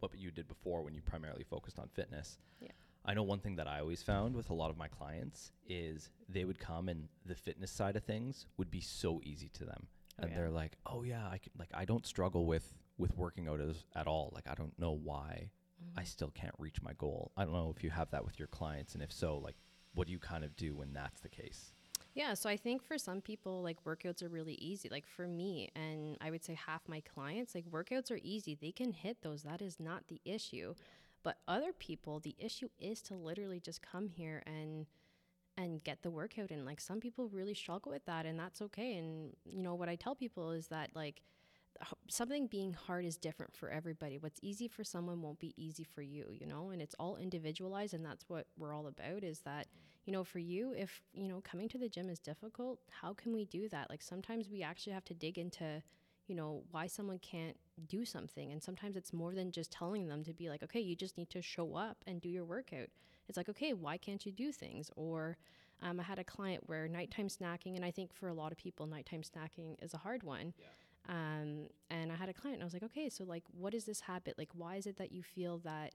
what 0.00 0.18
you 0.18 0.30
did 0.30 0.48
before 0.48 0.82
when 0.82 0.94
you 0.94 1.02
primarily 1.02 1.44
focused 1.44 1.78
on 1.78 1.88
fitness. 1.88 2.38
Yeah. 2.60 2.70
I 3.04 3.14
know 3.14 3.22
one 3.22 3.38
thing 3.38 3.56
that 3.56 3.66
I 3.66 3.80
always 3.80 4.02
found 4.02 4.34
with 4.34 4.50
a 4.50 4.54
lot 4.54 4.70
of 4.70 4.76
my 4.76 4.88
clients 4.88 5.52
is 5.66 6.10
they 6.28 6.44
would 6.44 6.58
come 6.58 6.88
and 6.88 7.08
the 7.24 7.34
fitness 7.34 7.70
side 7.70 7.96
of 7.96 8.04
things 8.04 8.46
would 8.58 8.70
be 8.70 8.80
so 8.80 9.20
easy 9.24 9.48
to 9.54 9.64
them. 9.64 9.86
Oh, 10.18 10.22
and 10.22 10.30
yeah. 10.30 10.36
they're 10.36 10.50
like, 10.50 10.76
"Oh 10.84 11.02
yeah, 11.02 11.26
I 11.26 11.38
can 11.38 11.52
like 11.58 11.70
I 11.72 11.84
don't 11.84 12.06
struggle 12.06 12.44
with 12.44 12.74
with 12.98 13.16
working 13.16 13.48
out 13.48 13.60
as, 13.60 13.84
at 13.96 14.06
all. 14.06 14.30
Like 14.34 14.46
I 14.46 14.54
don't 14.54 14.78
know 14.78 14.92
why 14.92 15.50
mm-hmm. 15.82 15.98
I 15.98 16.04
still 16.04 16.30
can't 16.30 16.54
reach 16.58 16.82
my 16.82 16.92
goal. 16.98 17.32
I 17.36 17.44
don't 17.44 17.54
know 17.54 17.72
if 17.74 17.82
you 17.82 17.90
have 17.90 18.10
that 18.10 18.24
with 18.24 18.38
your 18.38 18.48
clients 18.48 18.94
and 18.94 19.02
if 19.02 19.12
so, 19.12 19.38
like 19.38 19.56
what 19.94 20.06
do 20.06 20.12
you 20.12 20.18
kind 20.18 20.44
of 20.44 20.54
do 20.56 20.76
when 20.76 20.92
that's 20.92 21.20
the 21.20 21.28
case? 21.28 21.72
Yeah, 22.14 22.34
so 22.34 22.50
I 22.50 22.56
think 22.56 22.82
for 22.82 22.98
some 22.98 23.20
people, 23.20 23.62
like 23.62 23.84
workouts 23.84 24.22
are 24.22 24.28
really 24.28 24.54
easy. 24.54 24.88
Like 24.88 25.06
for 25.06 25.28
me, 25.28 25.70
and 25.76 26.16
I 26.20 26.30
would 26.30 26.44
say 26.44 26.54
half 26.54 26.88
my 26.88 27.00
clients, 27.00 27.54
like 27.54 27.70
workouts 27.70 28.10
are 28.10 28.18
easy. 28.22 28.56
They 28.60 28.72
can 28.72 28.92
hit 28.92 29.18
those. 29.22 29.42
That 29.42 29.62
is 29.62 29.78
not 29.78 30.08
the 30.08 30.20
issue. 30.24 30.74
But 31.22 31.38
other 31.46 31.72
people, 31.72 32.18
the 32.18 32.34
issue 32.38 32.68
is 32.78 33.00
to 33.02 33.14
literally 33.14 33.60
just 33.60 33.82
come 33.82 34.08
here 34.08 34.42
and 34.46 34.86
and 35.56 35.84
get 35.84 36.02
the 36.02 36.10
workout 36.10 36.50
in. 36.50 36.64
Like 36.64 36.80
some 36.80 37.00
people 37.00 37.28
really 37.28 37.54
struggle 37.54 37.92
with 37.92 38.06
that, 38.06 38.26
and 38.26 38.38
that's 38.38 38.62
okay. 38.62 38.96
And 38.96 39.36
you 39.44 39.62
know 39.62 39.74
what 39.74 39.88
I 39.88 39.96
tell 39.96 40.14
people 40.14 40.52
is 40.52 40.68
that 40.68 40.90
like 40.94 41.22
something 42.08 42.46
being 42.46 42.72
hard 42.72 43.04
is 43.04 43.16
different 43.16 43.54
for 43.54 43.70
everybody. 43.70 44.18
What's 44.18 44.40
easy 44.42 44.68
for 44.68 44.84
someone 44.84 45.22
won't 45.22 45.38
be 45.38 45.54
easy 45.56 45.84
for 45.84 46.02
you, 46.02 46.26
you 46.32 46.46
know, 46.46 46.70
and 46.70 46.82
it's 46.82 46.94
all 46.98 47.16
individualized 47.16 47.94
and 47.94 48.04
that's 48.04 48.24
what 48.28 48.46
we're 48.58 48.74
all 48.74 48.86
about 48.86 49.24
is 49.24 49.40
that, 49.40 49.66
you 50.04 50.12
know, 50.12 50.24
for 50.24 50.38
you 50.38 50.74
if, 50.76 51.02
you 51.12 51.28
know, 51.28 51.40
coming 51.42 51.68
to 51.68 51.78
the 51.78 51.88
gym 51.88 52.08
is 52.08 52.18
difficult, 52.18 52.78
how 52.90 53.12
can 53.12 53.32
we 53.32 53.44
do 53.44 53.68
that? 53.68 53.88
Like 53.90 54.02
sometimes 54.02 54.48
we 54.48 54.62
actually 54.62 54.92
have 54.92 55.04
to 55.06 55.14
dig 55.14 55.38
into 55.38 55.82
you 56.26 56.36
know 56.36 56.62
why 56.70 56.86
someone 56.86 57.18
can't 57.18 57.56
do 57.88 58.04
something 58.04 58.52
and 58.52 58.62
sometimes 58.62 58.94
it's 58.94 59.12
more 59.12 59.34
than 59.34 59.50
just 59.50 59.72
telling 59.72 60.06
them 60.06 60.22
to 60.22 60.32
be 60.32 60.48
like 60.48 60.62
okay 60.62 60.78
you 60.78 60.94
just 60.94 61.18
need 61.18 61.28
to 61.28 61.42
show 61.42 61.74
up 61.74 61.96
and 62.06 62.20
do 62.20 62.28
your 62.28 62.44
workout 62.44 62.86
it's 63.28 63.36
like 63.36 63.48
okay 63.48 63.72
why 63.72 63.96
can't 63.96 64.24
you 64.24 64.30
do 64.30 64.52
things 64.52 64.92
or 64.94 65.36
um, 65.82 65.98
i 65.98 66.04
had 66.04 66.20
a 66.20 66.24
client 66.24 66.62
where 66.68 66.86
nighttime 66.86 67.26
snacking 67.26 67.74
and 67.74 67.84
i 67.84 67.90
think 67.90 68.14
for 68.14 68.28
a 68.28 68.34
lot 68.34 68.52
of 68.52 68.58
people 68.58 68.86
nighttime 68.86 69.22
snacking 69.22 69.74
is 69.82 69.92
a 69.92 69.96
hard 69.98 70.22
one 70.22 70.52
um, 71.08 71.66
and 71.90 72.12
I 72.12 72.14
had 72.14 72.28
a 72.28 72.32
client 72.32 72.56
and 72.56 72.62
I 72.62 72.66
was 72.66 72.72
like, 72.74 72.82
okay, 72.84 73.08
so 73.08 73.24
like, 73.24 73.42
what 73.52 73.74
is 73.74 73.84
this 73.84 74.00
habit? 74.00 74.36
Like, 74.38 74.50
why 74.54 74.76
is 74.76 74.86
it 74.86 74.96
that 74.98 75.12
you 75.12 75.22
feel 75.22 75.58
that, 75.64 75.94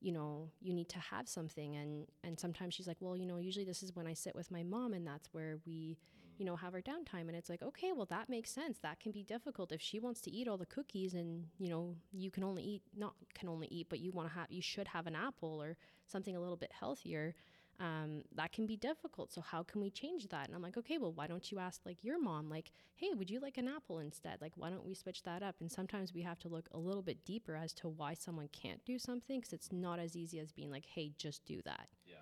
you 0.00 0.12
know, 0.12 0.50
you 0.60 0.72
need 0.72 0.88
to 0.90 0.98
have 0.98 1.28
something? 1.28 1.76
And, 1.76 2.06
and 2.24 2.38
sometimes 2.38 2.74
she's 2.74 2.86
like, 2.86 2.98
well, 3.00 3.16
you 3.16 3.26
know, 3.26 3.38
usually 3.38 3.64
this 3.64 3.82
is 3.82 3.94
when 3.94 4.06
I 4.06 4.14
sit 4.14 4.34
with 4.34 4.50
my 4.50 4.62
mom 4.62 4.92
and 4.92 5.06
that's 5.06 5.28
where 5.32 5.58
we, 5.66 5.98
you 6.38 6.44
know, 6.44 6.56
have 6.56 6.74
our 6.74 6.82
downtime. 6.82 7.28
And 7.28 7.34
it's 7.34 7.48
like, 7.48 7.62
okay, 7.62 7.92
well, 7.94 8.06
that 8.06 8.28
makes 8.28 8.50
sense. 8.50 8.78
That 8.82 9.00
can 9.00 9.12
be 9.12 9.22
difficult 9.22 9.72
if 9.72 9.80
she 9.80 9.98
wants 9.98 10.20
to 10.22 10.30
eat 10.30 10.48
all 10.48 10.58
the 10.58 10.66
cookies 10.66 11.14
and, 11.14 11.46
you 11.58 11.68
know, 11.70 11.96
you 12.12 12.30
can 12.30 12.44
only 12.44 12.62
eat, 12.62 12.82
not 12.96 13.14
can 13.34 13.48
only 13.48 13.68
eat, 13.70 13.88
but 13.88 14.00
you 14.00 14.12
want 14.12 14.28
to 14.28 14.34
have, 14.34 14.46
you 14.50 14.62
should 14.62 14.88
have 14.88 15.06
an 15.06 15.16
apple 15.16 15.62
or 15.62 15.76
something 16.06 16.36
a 16.36 16.40
little 16.40 16.56
bit 16.56 16.72
healthier 16.78 17.34
um, 17.80 18.22
that 18.34 18.52
can 18.52 18.66
be 18.66 18.76
difficult. 18.76 19.32
So 19.32 19.40
how 19.40 19.62
can 19.62 19.80
we 19.80 19.90
change 19.90 20.28
that? 20.28 20.46
And 20.46 20.54
I'm 20.54 20.62
like, 20.62 20.76
okay, 20.76 20.98
well, 20.98 21.12
why 21.12 21.26
don't 21.26 21.50
you 21.50 21.58
ask 21.58 21.82
like 21.84 22.02
your 22.02 22.20
mom, 22.20 22.48
like, 22.48 22.72
hey, 22.96 23.10
would 23.14 23.30
you 23.30 23.40
like 23.40 23.58
an 23.58 23.68
apple 23.68 23.98
instead? 23.98 24.40
Like, 24.40 24.52
why 24.56 24.70
don't 24.70 24.84
we 24.86 24.94
switch 24.94 25.22
that 25.24 25.42
up? 25.42 25.56
And 25.60 25.70
sometimes 25.70 26.14
we 26.14 26.22
have 26.22 26.38
to 26.40 26.48
look 26.48 26.68
a 26.72 26.78
little 26.78 27.02
bit 27.02 27.24
deeper 27.24 27.54
as 27.56 27.72
to 27.74 27.88
why 27.88 28.14
someone 28.14 28.48
can't 28.52 28.84
do 28.84 28.98
something 28.98 29.40
because 29.40 29.52
it's 29.52 29.72
not 29.72 29.98
as 29.98 30.16
easy 30.16 30.38
as 30.40 30.52
being 30.52 30.70
like, 30.70 30.86
hey, 30.86 31.12
just 31.18 31.44
do 31.44 31.60
that. 31.64 31.88
Yeah. 32.06 32.16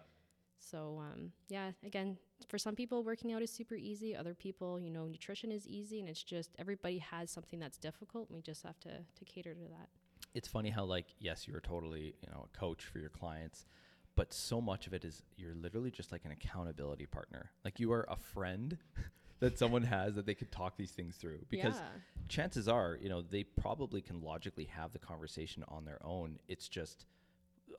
So 0.59 0.99
um, 1.01 1.33
yeah, 1.49 1.73
again, 1.85 2.17
for 2.49 2.59
some 2.59 2.75
people, 2.75 3.05
working 3.05 3.33
out 3.33 3.43
is 3.43 3.51
super 3.51 3.75
easy. 3.77 4.17
Other 4.17 4.35
people, 4.35 4.81
you 4.81 4.91
know, 4.91 5.07
nutrition 5.07 5.53
is 5.53 5.67
easy, 5.69 6.01
and 6.01 6.09
it's 6.09 6.23
just 6.23 6.51
everybody 6.59 6.99
has 6.99 7.31
something 7.31 7.59
that's 7.61 7.77
difficult. 7.79 8.29
And 8.31 8.37
we 8.37 8.43
just 8.43 8.63
have 8.63 8.79
to 8.81 8.91
to 8.91 9.25
cater 9.25 9.55
to 9.55 9.61
that. 9.61 9.89
it's 10.35 10.49
funny 10.49 10.71
how 10.71 10.85
like 10.85 11.07
yes 11.21 11.47
you're 11.47 11.61
totally 11.61 12.15
you 12.23 12.29
know 12.33 12.47
a 12.53 12.59
coach 12.59 12.85
for 12.85 12.99
your 12.99 13.11
clients 13.11 13.67
but 14.17 14.33
so 14.33 14.61
much 14.61 14.87
of 14.87 14.95
it 14.95 15.05
is 15.05 15.23
you're 15.37 15.55
literally 15.55 15.91
just 15.91 16.13
like 16.13 16.25
an 16.25 16.31
accountability 16.31 17.07
partner 17.07 17.51
like 17.65 17.81
you 17.81 17.93
are 17.93 18.07
a 18.09 18.17
friend 18.17 18.79
that 19.41 19.59
someone 19.59 19.83
has 19.83 20.15
that 20.15 20.27
they 20.27 20.35
could 20.35 20.51
talk 20.51 20.77
these 20.77 20.93
things 20.93 21.17
through 21.17 21.45
because 21.51 21.75
Yeah. 21.75 21.89
chances 22.29 22.69
are, 22.69 22.97
you 23.01 23.09
know, 23.09 23.21
they 23.21 23.43
probably 23.45 24.01
can 24.01 24.23
logically 24.23 24.65
have 24.65 24.93
the 24.93 24.99
conversation 24.99 25.65
on 25.69 25.85
their 25.85 25.99
own. 26.05 26.39
It's 26.49 26.69
just 26.69 27.05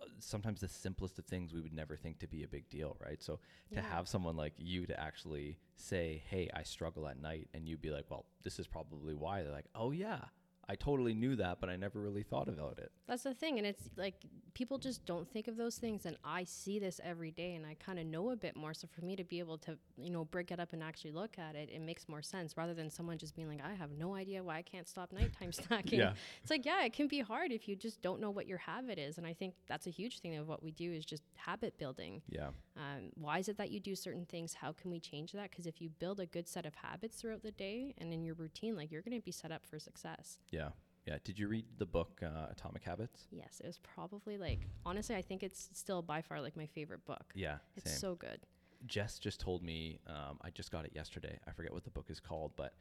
uh, 0.01 0.05
sometimes 0.19 0.61
the 0.61 0.67
simplest 0.67 1.17
of 1.17 1.25
things 1.25 1.53
we 1.53 1.61
would 1.61 1.73
never 1.73 1.95
think 1.95 2.19
to 2.19 2.27
be 2.27 2.43
a 2.43 2.47
big 2.47 2.69
deal, 2.69 2.97
right? 3.03 3.23
So 3.23 3.39
to 3.71 3.75
Yeah. 3.77 3.81
have 3.81 4.07
someone 4.07 4.35
like 4.35 4.53
you 4.57 4.85
to 4.85 4.99
actually 4.99 5.57
say, 5.75 6.21
"Hey, 6.29 6.49
I 6.53 6.63
struggle 6.63 7.07
at 7.07 7.19
night," 7.19 7.47
and 7.53 7.67
you'd 7.67 7.81
be 7.81 7.89
like, 7.91 8.05
"Well, 8.09 8.25
this 8.43 8.59
is 8.59 8.67
probably 8.67 9.15
why." 9.15 9.41
They're 9.41 9.51
like, 9.51 9.69
"Oh 9.73 9.91
yeah, 9.91 10.25
I 10.67 10.75
totally 10.75 11.13
knew 11.13 11.35
that, 11.37 11.59
but 11.59 11.69
I 11.69 11.75
never 11.75 11.99
really 11.99 12.23
thought 12.23 12.49
about 12.49 12.79
it." 12.79 12.91
That's 13.07 13.23
the 13.23 13.33
thing, 13.33 13.57
and 13.57 13.67
it's 13.67 13.89
like 13.95 14.15
people 14.53 14.77
just 14.77 15.05
don't 15.05 15.29
think 15.29 15.47
of 15.47 15.57
those 15.57 15.77
things, 15.77 16.05
and 16.05 16.17
I 16.23 16.43
see 16.45 16.79
this 16.79 16.99
every 17.03 17.31
day, 17.31 17.55
and 17.55 17.65
I 17.65 17.75
kind 17.75 17.99
of 17.99 18.05
know 18.05 18.31
a 18.31 18.35
bit 18.35 18.55
more. 18.55 18.73
So 18.73 18.87
for 18.87 19.03
me 19.03 19.15
to 19.15 19.23
be 19.23 19.39
able 19.39 19.57
to, 19.59 19.77
you 19.97 20.09
know, 20.09 20.25
break 20.25 20.51
it 20.51 20.59
up 20.59 20.73
and 20.73 20.81
actually 20.81 21.11
look 21.11 21.37
at 21.37 21.55
it, 21.55 21.69
it 21.71 21.81
makes 21.81 22.07
more 22.07 22.21
sense 22.21 22.55
rather 22.57 22.73
than 22.73 22.89
someone 22.89 23.17
just 23.17 23.35
being 23.35 23.47
like, 23.47 23.61
"I 23.63 23.73
have 23.73 23.91
no 23.91 24.15
idea 24.15 24.43
why 24.43 24.57
I 24.57 24.61
can't 24.61 24.87
stop 24.87 25.11
nighttime 25.11 25.51
snacking." 25.51 25.99
Yeah. 25.99 26.13
It's 26.41 26.49
like, 26.49 26.65
yeah, 26.65 26.83
it 26.85 26.93
can 26.93 27.07
be 27.07 27.19
hard 27.19 27.51
if 27.51 27.67
you 27.67 27.75
just 27.75 28.01
don't 28.01 28.19
know 28.19 28.31
what 28.31 28.47
your 28.47 28.57
habit 28.57 28.97
is, 28.97 29.17
and 29.17 29.27
I 29.27 29.33
think 29.33 29.55
that's 29.67 29.87
a 29.87 29.91
huge 29.91 30.19
thing 30.19 30.35
of 30.35 30.47
what 30.47 30.63
we 30.63 30.71
do 30.71 30.91
is 30.91 31.05
just 31.05 31.23
habit 31.35 31.77
building. 31.77 32.21
Yeah. 32.29 32.49
Um, 32.77 33.11
why 33.15 33.39
is 33.39 33.47
it 33.49 33.57
that 33.57 33.71
you 33.71 33.79
do 33.79 33.95
certain 33.95 34.25
things? 34.25 34.53
How 34.53 34.71
can 34.73 34.91
we 34.91 34.99
change 34.99 35.31
that? 35.33 35.49
Because 35.49 35.65
if 35.65 35.81
you 35.81 35.89
build 35.89 36.19
a 36.19 36.25
good 36.25 36.47
set 36.47 36.65
of 36.65 36.75
habits 36.75 37.17
throughout 37.17 37.43
the 37.43 37.51
day 37.51 37.93
and 37.97 38.13
in 38.13 38.23
your 38.23 38.35
routine, 38.35 38.75
like 38.75 38.91
you're 38.91 39.01
going 39.01 39.17
to 39.17 39.23
be 39.23 39.31
set 39.31 39.51
up 39.51 39.65
for 39.65 39.79
success. 39.79 40.39
Yeah. 40.55 40.69
Yeah. 41.05 41.17
Did 41.23 41.37
you 41.37 41.47
read 41.47 41.65
the 41.77 41.85
book 41.85 42.21
uh, 42.23 42.47
Atomic 42.51 42.83
Habits? 42.83 43.27
Yes, 43.31 43.61
it 43.63 43.67
was 43.67 43.79
probably 43.79 44.37
like 44.37 44.67
honestly, 44.85 45.15
I 45.15 45.21
think 45.21 45.43
it's 45.43 45.69
still 45.73 46.01
by 46.01 46.21
far 46.21 46.41
like 46.41 46.55
my 46.57 46.65
favorite 46.65 47.05
book. 47.05 47.25
Yeah. 47.35 47.57
It's 47.75 47.91
same. 47.91 47.99
so 47.99 48.15
good. 48.15 48.39
Jess 48.87 49.19
just 49.19 49.39
told 49.39 49.63
me, 49.63 49.99
um, 50.07 50.37
I 50.41 50.49
just 50.49 50.71
got 50.71 50.85
it 50.85 50.91
yesterday. 50.93 51.39
I 51.47 51.51
forget 51.51 51.73
what 51.73 51.83
the 51.83 51.89
book 51.91 52.07
is 52.09 52.19
called, 52.19 52.51
but 52.55 52.73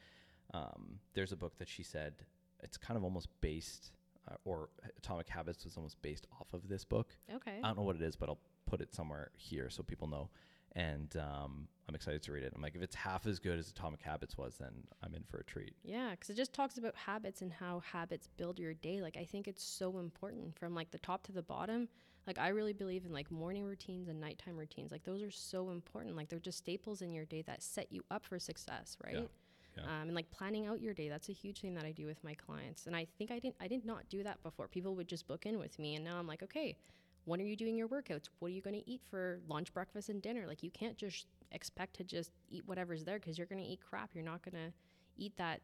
um, 0.52 0.98
there's 1.14 1.32
a 1.32 1.36
book 1.36 1.56
that 1.58 1.68
she 1.68 1.82
said 1.82 2.14
it's 2.62 2.76
kind 2.76 2.96
of 2.96 3.04
almost 3.04 3.28
based, 3.40 3.92
uh, 4.30 4.34
or 4.44 4.68
Atomic 4.98 5.28
Habits 5.28 5.64
was 5.64 5.76
almost 5.76 6.00
based 6.02 6.26
off 6.40 6.52
of 6.52 6.68
this 6.68 6.84
book. 6.84 7.16
Okay. 7.34 7.58
I 7.62 7.68
don't 7.68 7.76
know 7.76 7.82
what 7.82 7.96
it 7.96 8.02
is, 8.02 8.16
but 8.16 8.28
I'll 8.28 8.40
put 8.66 8.80
it 8.80 8.94
somewhere 8.94 9.30
here 9.36 9.70
so 9.70 9.82
people 9.82 10.08
know. 10.08 10.30
And 10.76 11.16
um, 11.16 11.68
I'm 11.88 11.94
excited 11.94 12.22
to 12.24 12.32
read 12.32 12.42
it. 12.42 12.52
I'm 12.54 12.60
like, 12.62 12.74
if 12.74 12.82
it's 12.82 12.96
half 12.96 13.26
as 13.26 13.38
good 13.38 13.58
as 13.58 13.68
Atomic 13.68 14.02
Habits 14.02 14.36
was, 14.36 14.56
then 14.58 14.72
I'm 15.02 15.14
in 15.14 15.22
for 15.22 15.38
a 15.38 15.44
treat. 15.44 15.74
Yeah, 15.84 16.10
because 16.10 16.30
it 16.30 16.36
just 16.36 16.52
talks 16.52 16.78
about 16.78 16.96
habits 16.96 17.42
and 17.42 17.52
how 17.52 17.80
habits 17.80 18.28
build 18.36 18.58
your 18.58 18.74
day. 18.74 19.00
Like 19.00 19.16
I 19.16 19.24
think 19.24 19.46
it's 19.46 19.62
so 19.62 19.98
important 19.98 20.58
from 20.58 20.74
like 20.74 20.90
the 20.90 20.98
top 20.98 21.22
to 21.24 21.32
the 21.32 21.42
bottom. 21.42 21.88
Like 22.26 22.38
I 22.38 22.48
really 22.48 22.72
believe 22.72 23.04
in 23.04 23.12
like 23.12 23.30
morning 23.30 23.64
routines 23.64 24.08
and 24.08 24.20
nighttime 24.20 24.56
routines. 24.56 24.90
Like 24.90 25.04
those 25.04 25.22
are 25.22 25.30
so 25.30 25.70
important. 25.70 26.16
Like 26.16 26.28
they're 26.28 26.40
just 26.40 26.58
staples 26.58 27.02
in 27.02 27.12
your 27.12 27.26
day 27.26 27.42
that 27.42 27.62
set 27.62 27.92
you 27.92 28.02
up 28.10 28.24
for 28.24 28.38
success, 28.38 28.96
right? 29.04 29.14
Yeah. 29.14 29.82
Um, 29.82 30.06
and 30.06 30.14
like 30.14 30.30
planning 30.30 30.66
out 30.66 30.80
your 30.80 30.94
day, 30.94 31.08
that's 31.08 31.28
a 31.28 31.32
huge 31.32 31.60
thing 31.60 31.74
that 31.74 31.84
I 31.84 31.90
do 31.90 32.06
with 32.06 32.22
my 32.22 32.34
clients. 32.34 32.86
And 32.86 32.94
I 32.94 33.06
think 33.18 33.30
I 33.30 33.38
didn't, 33.38 33.56
I 33.60 33.68
did 33.68 33.84
not 33.84 34.08
do 34.08 34.22
that 34.22 34.42
before. 34.42 34.68
People 34.68 34.94
would 34.96 35.08
just 35.08 35.26
book 35.26 35.46
in 35.46 35.58
with 35.58 35.78
me, 35.78 35.96
and 35.96 36.04
now 36.04 36.16
I'm 36.18 36.26
like, 36.26 36.42
okay, 36.42 36.76
when 37.24 37.40
are 37.40 37.44
you 37.44 37.56
doing 37.56 37.76
your 37.76 37.88
workouts? 37.88 38.28
What 38.38 38.48
are 38.48 38.54
you 38.54 38.60
going 38.62 38.76
to 38.80 38.88
eat 38.90 39.00
for 39.10 39.40
lunch, 39.48 39.72
breakfast, 39.72 40.08
and 40.08 40.20
dinner? 40.22 40.46
Like 40.46 40.62
you 40.62 40.70
can't 40.70 40.96
just 40.96 41.26
expect 41.52 41.94
to 41.96 42.04
just 42.04 42.30
eat 42.50 42.62
whatever's 42.66 43.04
there 43.04 43.18
because 43.18 43.38
you're 43.38 43.46
going 43.46 43.62
to 43.62 43.68
eat 43.68 43.80
crap. 43.88 44.10
You're 44.14 44.24
not 44.24 44.42
going 44.42 44.54
to 44.62 44.72
eat 45.16 45.36
that 45.36 45.60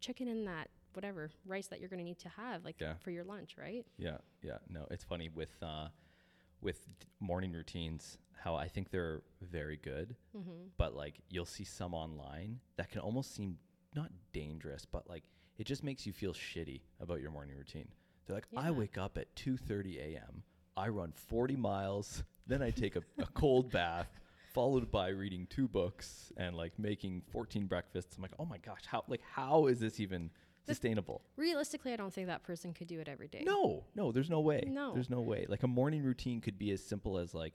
chicken 0.00 0.28
and 0.28 0.46
that 0.46 0.68
whatever 0.94 1.30
rice 1.46 1.68
that 1.68 1.78
you're 1.80 1.88
going 1.88 1.98
to 2.00 2.04
need 2.04 2.18
to 2.18 2.28
have 2.30 2.64
like 2.64 2.76
Yeah. 2.80 2.94
for 3.00 3.10
your 3.10 3.24
lunch, 3.24 3.56
right? 3.58 3.86
Yeah, 3.98 4.18
yeah. 4.42 4.58
No, 4.68 4.86
it's 4.90 5.04
funny 5.04 5.28
with 5.28 5.50
uh, 5.62 5.88
with 6.60 6.86
morning 7.20 7.52
routines. 7.52 8.18
How 8.42 8.54
I 8.56 8.68
think 8.68 8.90
they're 8.90 9.20
very 9.42 9.76
good, 9.76 10.16
Mm-hmm. 10.36 10.68
but 10.78 10.94
like 10.96 11.20
you'll 11.28 11.44
see 11.44 11.64
some 11.64 11.92
online 11.94 12.60
that 12.76 12.88
can 12.90 13.00
almost 13.00 13.34
seem 13.34 13.58
not 13.94 14.10
dangerous, 14.32 14.84
but 14.86 15.08
like 15.08 15.24
it 15.58 15.64
just 15.64 15.84
makes 15.84 16.06
you 16.06 16.12
feel 16.12 16.32
shitty 16.32 16.80
about 17.00 17.20
your 17.20 17.30
morning 17.30 17.56
routine. 17.56 17.88
They're 18.26 18.36
like, 18.36 18.46
I 18.56 18.70
wake 18.70 18.96
up 18.96 19.18
at 19.18 19.34
two 19.36 19.56
thirty 19.58 19.98
a.m. 19.98 20.42
I 20.80 20.88
run 20.88 21.12
forty 21.14 21.56
miles, 21.56 22.24
then 22.46 22.62
I 22.62 22.70
take 22.70 22.96
a, 22.96 23.02
a 23.18 23.26
cold 23.34 23.70
bath, 23.70 24.08
followed 24.54 24.90
by 24.90 25.08
reading 25.08 25.46
two 25.50 25.68
books 25.68 26.32
and 26.38 26.56
like 26.56 26.72
making 26.78 27.22
fourteen 27.30 27.66
breakfasts. 27.66 28.16
I'm 28.16 28.22
like, 28.22 28.32
oh 28.38 28.46
my 28.46 28.56
gosh, 28.58 28.84
how 28.86 29.04
like 29.06 29.20
how 29.34 29.66
is 29.66 29.78
this 29.78 30.00
even 30.00 30.30
sustainable? 30.66 31.20
Realistically, 31.36 31.92
I 31.92 31.96
don't 31.96 32.14
think 32.14 32.28
that 32.28 32.44
person 32.44 32.72
could 32.72 32.86
do 32.86 32.98
it 32.98 33.08
every 33.08 33.28
day. 33.28 33.42
No, 33.44 33.84
no, 33.94 34.10
there's 34.10 34.30
no 34.30 34.40
way. 34.40 34.62
No. 34.66 34.94
There's 34.94 35.10
no 35.10 35.20
way. 35.20 35.44
Like 35.48 35.64
a 35.64 35.68
morning 35.68 36.02
routine 36.02 36.40
could 36.40 36.58
be 36.58 36.70
as 36.70 36.82
simple 36.82 37.18
as 37.18 37.34
like, 37.34 37.52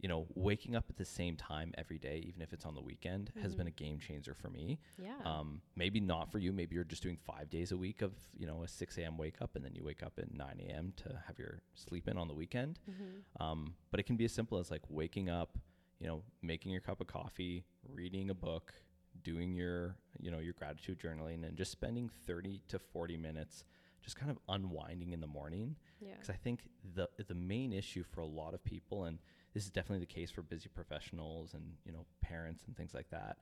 you 0.00 0.08
know, 0.08 0.26
waking 0.34 0.76
up 0.76 0.84
at 0.88 0.96
the 0.96 1.04
same 1.04 1.36
time 1.36 1.74
every 1.76 1.98
day, 1.98 2.22
even 2.26 2.40
if 2.40 2.52
it's 2.52 2.64
on 2.64 2.74
the 2.74 2.80
weekend, 2.80 3.32
has 3.42 3.54
been 3.54 3.66
a 3.66 3.72
game 3.72 3.98
changer 3.98 4.32
for 4.32 4.48
me. 4.48 4.78
Yeah. 4.96 5.14
Um, 5.24 5.60
maybe 5.74 5.98
not 5.98 6.30
for 6.30 6.38
you. 6.38 6.52
Maybe 6.52 6.76
you're 6.76 6.84
just 6.84 7.02
doing 7.02 7.18
five 7.26 7.50
days 7.50 7.72
a 7.72 7.76
week 7.76 8.00
of, 8.00 8.12
you 8.36 8.46
know, 8.46 8.62
a 8.62 8.68
6 8.68 8.98
a.m. 8.98 9.18
wake 9.18 9.36
up 9.40 9.56
and 9.56 9.64
then 9.64 9.74
you 9.74 9.82
wake 9.82 10.04
up 10.04 10.12
at 10.18 10.32
9 10.32 10.62
a.m. 10.68 10.92
to 10.98 11.20
have 11.26 11.38
your 11.38 11.62
sleep 11.74 12.06
in 12.06 12.16
on 12.16 12.28
the 12.28 12.34
weekend. 12.34 12.78
Mm-hmm. 12.88 13.42
Um, 13.42 13.74
but 13.90 13.98
it 13.98 14.04
can 14.04 14.16
be 14.16 14.24
as 14.24 14.32
simple 14.32 14.58
as 14.58 14.70
like 14.70 14.82
waking 14.88 15.30
up, 15.30 15.58
you 15.98 16.06
know, 16.06 16.22
making 16.42 16.70
your 16.70 16.80
cup 16.80 17.00
of 17.00 17.08
coffee, 17.08 17.64
reading 17.88 18.30
a 18.30 18.34
book, 18.34 18.72
doing 19.24 19.52
your, 19.52 19.96
you 20.20 20.30
know, 20.30 20.38
your 20.38 20.52
gratitude 20.52 21.00
journaling, 21.00 21.44
and 21.44 21.56
just 21.56 21.72
spending 21.72 22.08
30 22.26 22.62
to 22.68 22.78
40 22.78 23.16
minutes 23.16 23.64
just 24.00 24.16
kind 24.16 24.30
of 24.30 24.38
unwinding 24.48 25.12
in 25.12 25.20
the 25.20 25.26
morning. 25.26 25.76
yeah. 26.00 26.12
Because 26.12 26.30
I 26.30 26.36
think 26.36 26.60
the 26.94 27.08
the 27.26 27.34
main 27.34 27.72
issue 27.72 28.04
for 28.04 28.20
a 28.20 28.26
lot 28.26 28.54
of 28.54 28.64
people, 28.64 29.04
and 29.04 29.18
this 29.58 29.64
is 29.64 29.72
definitely 29.72 29.98
the 30.06 30.14
case 30.14 30.30
for 30.30 30.42
busy 30.42 30.68
professionals 30.72 31.52
and 31.52 31.64
you 31.84 31.90
know 31.90 32.06
parents 32.20 32.62
and 32.68 32.76
things 32.76 32.94
like 32.94 33.10
that, 33.10 33.38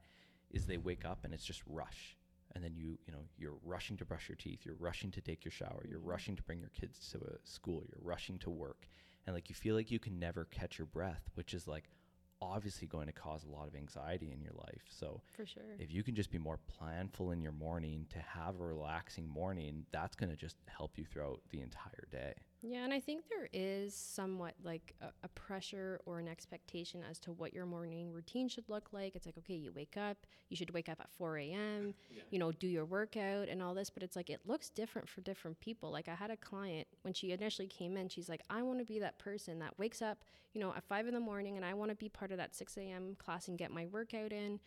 is 0.50 0.64
they 0.64 0.79
wake 0.79 1.05
up 1.05 1.24
and 1.24 1.35
it's 1.35 1.44
just 1.44 1.62
rush, 1.66 2.16
and 2.55 2.64
then 2.64 2.74
you 2.74 2.96
you 3.07 3.12
know 3.12 3.20
you're 3.37 3.59
rushing 3.62 3.98
to 3.98 4.05
brush 4.07 4.26
your 4.26 4.37
teeth, 4.37 4.61
you're 4.64 4.76
rushing 4.76 5.11
to 5.11 5.20
take 5.20 5.44
your 5.44 5.52
shower, 5.52 5.85
you're 5.87 6.00
Mhm. 6.00 6.07
rushing 6.07 6.35
to 6.35 6.42
bring 6.42 6.59
your 6.59 6.70
kids 6.70 6.98
to 7.11 7.18
uh, 7.18 7.37
school, 7.44 7.85
you're 7.87 8.00
rushing 8.02 8.38
to 8.38 8.48
work, 8.48 8.88
and 9.26 9.35
like 9.37 9.50
you 9.50 9.55
feel 9.55 9.74
like 9.74 9.90
you 9.90 9.98
can 9.98 10.18
never 10.18 10.46
catch 10.46 10.79
your 10.79 10.87
breath, 10.87 11.29
which 11.35 11.52
is 11.52 11.68
like 11.68 11.90
obviously 12.40 12.87
going 12.87 13.07
to 13.09 13.12
cause 13.12 13.44
a 13.44 13.48
lot 13.50 13.68
of 13.68 13.74
anxiety 13.74 14.33
in 14.33 14.40
your 14.40 14.52
life. 14.55 14.85
So 14.88 15.20
For 15.35 15.44
sure. 15.44 15.62
if 15.79 15.90
you 15.92 16.02
can 16.02 16.14
just 16.14 16.31
be 16.31 16.38
more 16.38 16.61
planful 16.81 17.31
in 17.35 17.42
your 17.42 17.52
morning 17.52 18.07
to 18.11 18.20
have 18.20 18.59
a 18.59 18.64
relaxing 18.64 19.29
morning, 19.29 19.85
that's 19.92 20.16
going 20.16 20.31
to 20.31 20.37
just 20.37 20.57
help 20.66 20.96
you 20.96 21.05
throughout 21.05 21.40
the 21.50 21.61
entire 21.61 22.07
day. 22.11 22.35
Yeah, 22.68 22.83
and 22.83 22.92
I 22.92 22.98
think 22.98 23.29
there 23.29 23.48
is 23.52 23.94
somewhat 23.94 24.55
like 24.64 24.96
a, 25.00 25.07
a 25.22 25.29
pressure 25.29 26.00
or 26.05 26.18
an 26.18 26.26
expectation 26.26 27.05
as 27.09 27.20
to 27.20 27.31
what 27.31 27.55
your 27.55 27.64
morning 27.64 28.12
routine 28.12 28.48
should 28.48 28.68
look 28.68 28.88
like. 28.92 29.14
It's 29.14 29.24
like, 29.24 29.38
okay, 29.38 29.55
you 29.55 29.70
wake 29.72 29.96
up, 29.96 30.16
you 30.48 30.57
should 30.57 30.70
wake 30.70 30.88
up 30.88 30.98
at 31.00 31.09
4 31.12 31.38
a.m., 31.38 31.94
you 32.31 32.40
know, 32.40 32.50
do 32.50 32.66
your 32.66 32.85
workout 32.85 33.48
and 33.48 33.62
all 33.62 33.72
this, 33.72 33.88
but 33.88 34.02
it's 34.02 34.16
like 34.16 34.31
it 34.31 34.40
looks 34.46 34.68
different 34.68 35.09
for 35.09 35.20
different 35.20 35.61
people. 35.61 35.92
Like 35.92 36.09
I 36.09 36.16
had 36.16 36.33
a 36.33 36.37
client 36.37 36.88
when 37.02 37.14
she 37.14 37.31
initially 37.31 37.68
came 37.68 37.96
in, 37.96 38.09
she's 38.09 38.29
like, 38.29 38.42
I 38.50 38.62
want 38.62 38.81
to 38.81 38.85
be 38.85 38.98
that 38.98 39.20
person 39.20 39.61
that 39.61 39.79
wakes 39.79 40.02
up, 40.02 40.24
you 40.52 40.61
know, 40.61 40.74
at 40.76 40.83
5 40.83 41.07
in 41.07 41.14
the 41.14 41.20
morning 41.20 41.57
and 41.57 41.64
I 41.64 41.72
want 41.74 41.92
to 41.92 41.96
be 41.96 42.09
part 42.09 42.33
of 42.33 42.38
that 42.38 42.57
6 42.57 42.76
a.m. 42.79 43.16
class 43.16 43.46
and 43.46 43.57
get 43.57 43.70
my 43.70 43.87
workout 43.87 44.33
in. 44.33 44.59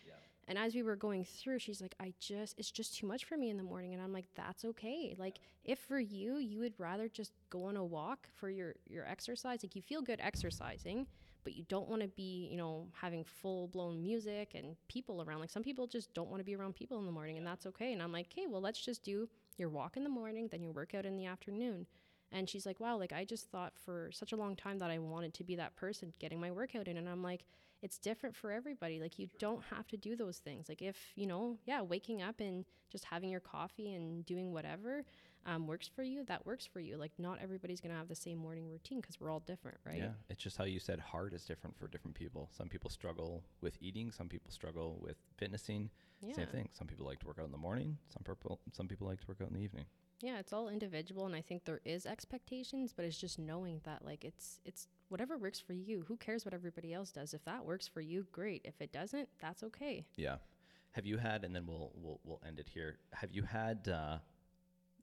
And 0.50 0.58
as 0.58 0.74
we 0.74 0.82
were 0.82 0.96
going 0.96 1.24
through, 1.24 1.60
she's 1.60 1.80
like, 1.80 1.94
I 2.00 2.12
just, 2.20 2.58
it's 2.58 2.72
just 2.72 2.98
too 2.98 3.06
much 3.06 3.24
for 3.24 3.38
me 3.38 3.52
in 3.52 3.58
the 3.58 3.64
morning. 3.64 3.94
And 3.94 4.02
I'm 4.02 4.12
like, 4.12 4.26
that's 4.36 4.66
okay. 4.66 5.16
Like, 5.16 5.38
if 5.64 5.78
for 5.78 6.00
you, 6.00 6.38
you 6.38 6.58
would 6.58 6.74
rather 6.80 7.08
just 7.08 7.34
go 7.52 7.66
on 7.66 7.78
a 7.78 7.86
walk 7.86 8.28
for 8.36 8.50
your, 8.50 8.74
your 8.88 9.08
exercise, 9.08 9.60
like 9.62 9.76
you 9.76 9.84
feel 9.84 10.02
good 10.02 10.20
exercising, 10.20 11.06
but 11.44 11.54
you 11.54 11.66
don't 11.70 11.88
want 11.88 12.02
to 12.02 12.08
be, 12.08 12.50
you 12.50 12.58
know, 12.58 12.88
having 13.00 13.24
full 13.24 13.68
blown 13.68 14.02
music 14.02 14.54
and 14.56 14.76
people 14.88 15.22
around. 15.22 15.40
Like, 15.40 15.52
some 15.52 15.62
people 15.62 15.86
just 15.86 16.12
don't 16.16 16.32
want 16.32 16.40
to 16.40 16.46
be 16.46 16.56
around 16.56 16.74
people 16.74 16.98
in 16.98 17.06
the 17.06 17.12
morning, 17.12 17.38
and 17.38 17.46
that's 17.46 17.68
okay. 17.68 17.94
And 17.94 18.02
I'm 18.02 18.12
like, 18.12 18.26
okay, 18.34 18.48
well, 18.48 18.60
let's 18.60 18.84
just 18.84 19.04
do 19.04 19.30
your 19.60 19.70
walk 19.70 19.98
in 19.98 20.04
the 20.04 20.10
morning, 20.10 20.48
then 20.50 20.64
your 20.64 20.74
workout 20.74 21.06
in 21.06 21.16
the 21.16 21.28
afternoon. 21.28 21.86
And 22.32 22.50
she's 22.50 22.66
like, 22.66 22.80
wow, 22.80 22.98
like 22.98 23.14
I 23.14 23.24
just 23.24 23.52
thought 23.52 23.74
for 23.76 24.10
such 24.12 24.32
a 24.32 24.36
long 24.36 24.56
time 24.56 24.80
that 24.80 24.90
I 24.90 24.98
wanted 24.98 25.36
to 25.36 25.44
be 25.44 25.56
that 25.58 25.76
person 25.76 26.12
getting 26.18 26.40
my 26.40 26.50
workout 26.50 26.88
in. 26.88 26.98
And 26.98 27.08
I'm 27.08 27.22
like, 27.22 27.46
it's 27.82 27.98
different 27.98 28.36
for 28.36 28.52
everybody. 28.52 29.00
Like 29.00 29.20
you 29.20 29.28
don't 29.40 29.64
have 29.76 29.88
to 29.88 29.98
do 29.98 30.16
those 30.16 30.38
things. 30.38 30.68
Like 30.70 30.82
if, 30.82 30.98
you 31.16 31.28
know, 31.28 31.58
yeah, 31.66 31.82
waking 31.82 32.22
up 32.22 32.40
and 32.40 32.66
just 32.92 33.06
having 33.06 33.30
your 33.30 33.40
coffee 33.40 33.94
and 33.94 34.26
doing 34.26 34.52
whatever 34.52 35.06
um, 35.46 35.68
works 35.68 35.88
for 35.88 36.04
you, 36.04 36.24
that 36.26 36.46
works 36.46 36.66
for 36.66 36.80
you. 36.80 36.98
Like 36.98 37.12
not 37.18 37.40
everybody's 37.42 37.80
to 37.80 37.90
have 37.90 38.08
the 38.08 38.16
same 38.16 38.38
morning 38.38 38.70
routine 38.70 39.00
because 39.00 39.20
we're 39.20 39.30
all 39.30 39.40
different, 39.40 39.78
right? 39.86 40.00
Yeah, 40.00 40.12
it's 40.30 40.44
just 40.44 40.58
how 40.58 40.66
you 40.66 40.80
said 40.80 41.00
hard 41.00 41.34
is 41.34 41.44
different 41.46 41.78
for 41.78 41.88
different 41.88 42.16
people. 42.16 42.50
Some 42.52 42.68
people 42.68 42.90
struggle 42.90 43.44
with 43.62 43.78
eating, 43.82 44.12
some 44.12 44.28
people 44.28 44.52
struggle 44.52 45.00
with 45.02 45.16
fitnessing. 45.38 45.90
Yeah. 46.22 46.36
Same 46.36 46.48
thing. 46.48 46.70
Some 46.74 46.88
people 46.88 47.06
like 47.06 47.20
to 47.20 47.28
work 47.28 47.38
out 47.40 47.46
in 47.46 47.52
the 47.52 47.58
morning, 47.58 47.98
some 48.14 48.24
people 48.24 48.60
some 48.74 48.88
people 48.88 49.08
like 49.08 49.22
to 49.22 49.28
work 49.28 49.38
out 49.42 49.48
in 49.48 49.54
the 49.54 49.64
evening. 49.64 49.86
Yeah, 50.22 50.40
it's 50.40 50.52
all 50.52 50.70
individual 50.70 51.26
and 51.26 51.36
I 51.36 51.42
think 51.42 51.66
there 51.66 51.82
is 51.86 52.06
expectations, 52.06 52.94
but 52.96 53.06
it's 53.06 53.18
just 53.18 53.40
knowing 53.40 53.82
that 53.84 54.04
like 54.06 54.26
it's 54.26 54.60
it's 54.66 54.88
whatever 55.08 55.38
works 55.38 55.60
for 55.60 55.74
you. 55.74 56.04
Who 56.08 56.18
cares 56.18 56.46
what 56.46 56.54
everybody 56.54 56.94
else 56.94 57.12
does? 57.12 57.34
If 57.34 57.44
that 57.46 57.66
works 57.66 57.88
for 57.88 58.02
you, 58.02 58.28
great. 58.32 58.62
If 58.66 58.82
it 58.82 58.92
doesn't, 58.92 59.30
that's 59.42 59.64
okay. 59.64 60.06
Yeah. 60.16 60.36
Have 60.92 61.06
you 61.06 61.18
had 61.18 61.44
and 61.44 61.56
then 61.56 61.66
we'll 61.66 61.92
we'll 61.96 62.20
we'll 62.24 62.42
end 62.46 62.60
it 62.60 62.68
here. 62.68 62.98
Have 63.14 63.32
you 63.32 63.44
had 63.44 63.88
uh 63.88 64.18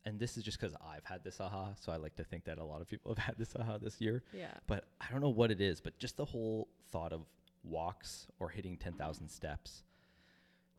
and 0.04 0.20
this 0.20 0.36
is 0.36 0.44
just 0.44 0.58
cuz 0.58 0.74
I've 0.80 1.04
had 1.04 1.24
this 1.24 1.40
aha, 1.40 1.72
so 1.80 1.92
I 1.92 1.96
like 1.96 2.16
to 2.16 2.24
think 2.24 2.44
that 2.44 2.58
a 2.58 2.64
lot 2.64 2.80
of 2.80 2.88
people 2.88 3.14
have 3.14 3.24
had 3.24 3.38
this 3.38 3.56
aha 3.56 3.78
this 3.78 4.00
year. 4.00 4.22
Yeah. 4.32 4.52
But 4.66 4.84
I 5.00 5.10
don't 5.10 5.20
know 5.20 5.30
what 5.30 5.50
it 5.50 5.60
is, 5.60 5.80
but 5.80 5.98
just 5.98 6.16
the 6.16 6.26
whole 6.26 6.68
thought 6.90 7.12
of 7.12 7.26
walks 7.64 8.28
or 8.38 8.48
hitting 8.48 8.76
10,000 8.76 9.28
steps 9.28 9.82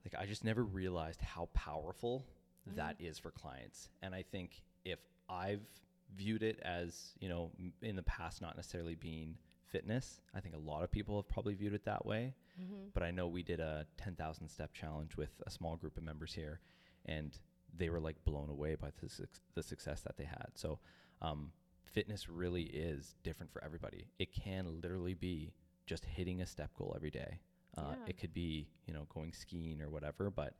like 0.06 0.22
I 0.22 0.26
just 0.26 0.46
never 0.46 0.64
realized 0.64 1.22
how 1.22 1.50
powerful 1.54 2.26
that 2.76 2.96
is 3.00 3.18
for 3.18 3.32
clients. 3.32 3.90
And 4.02 4.14
I 4.14 4.24
think 4.24 4.62
if 4.86 5.00
I've 5.30 5.62
viewed 6.16 6.44
it 6.44 6.60
as, 6.64 7.14
you 7.20 7.30
know, 7.30 7.52
in 7.82 7.96
the 7.96 8.04
past 8.04 8.42
not 8.42 8.56
necessarily 8.56 8.96
being 8.96 9.36
fitness, 9.66 10.22
I 10.34 10.40
think 10.40 10.56
a 10.56 10.60
lot 10.60 10.84
of 10.84 10.92
people 10.92 11.18
have 11.18 11.28
probably 11.28 11.54
viewed 11.54 11.74
it 11.74 11.86
that 11.86 12.06
way. 12.06 12.34
Mm-hmm. 12.62 12.90
But 12.94 13.04
I 13.04 13.12
know 13.12 13.28
we 13.28 13.44
did 13.44 13.60
a 13.60 13.86
10,000 13.98 14.48
step 14.48 14.74
challenge 14.74 15.18
with 15.18 15.30
a 15.46 15.52
small 15.52 15.76
group 15.76 15.98
of 15.98 16.04
members 16.04 16.34
here 16.34 16.60
and 17.06 17.38
they 17.76 17.90
were 17.90 18.00
like 18.00 18.16
blown 18.26 18.50
away 18.50 18.76
by 18.76 18.90
the, 19.02 19.10
suc 19.10 19.28
the 19.54 19.64
success 19.64 20.02
that 20.02 20.18
they 20.18 20.24
had. 20.24 20.48
So, 20.56 20.80
um, 21.22 21.52
fitness 21.84 22.30
really 22.30 22.64
is 22.64 23.16
different 23.24 23.52
for 23.52 23.64
everybody. 23.64 24.08
It 24.20 24.34
can 24.34 24.82
literally 24.82 25.14
be 25.14 25.54
just 25.86 26.06
hitting 26.06 26.42
a 26.42 26.46
step 26.46 26.72
goal 26.78 26.94
every 26.96 27.12
day. 27.12 27.40
Uh, 27.78 27.82
Yeah. 27.90 28.10
It 28.10 28.18
could 28.18 28.34
be, 28.34 28.68
you 28.86 28.94
know, 28.94 29.08
going 29.14 29.34
skiing 29.34 29.82
or 29.82 29.90
whatever. 29.90 30.30
But 30.30 30.56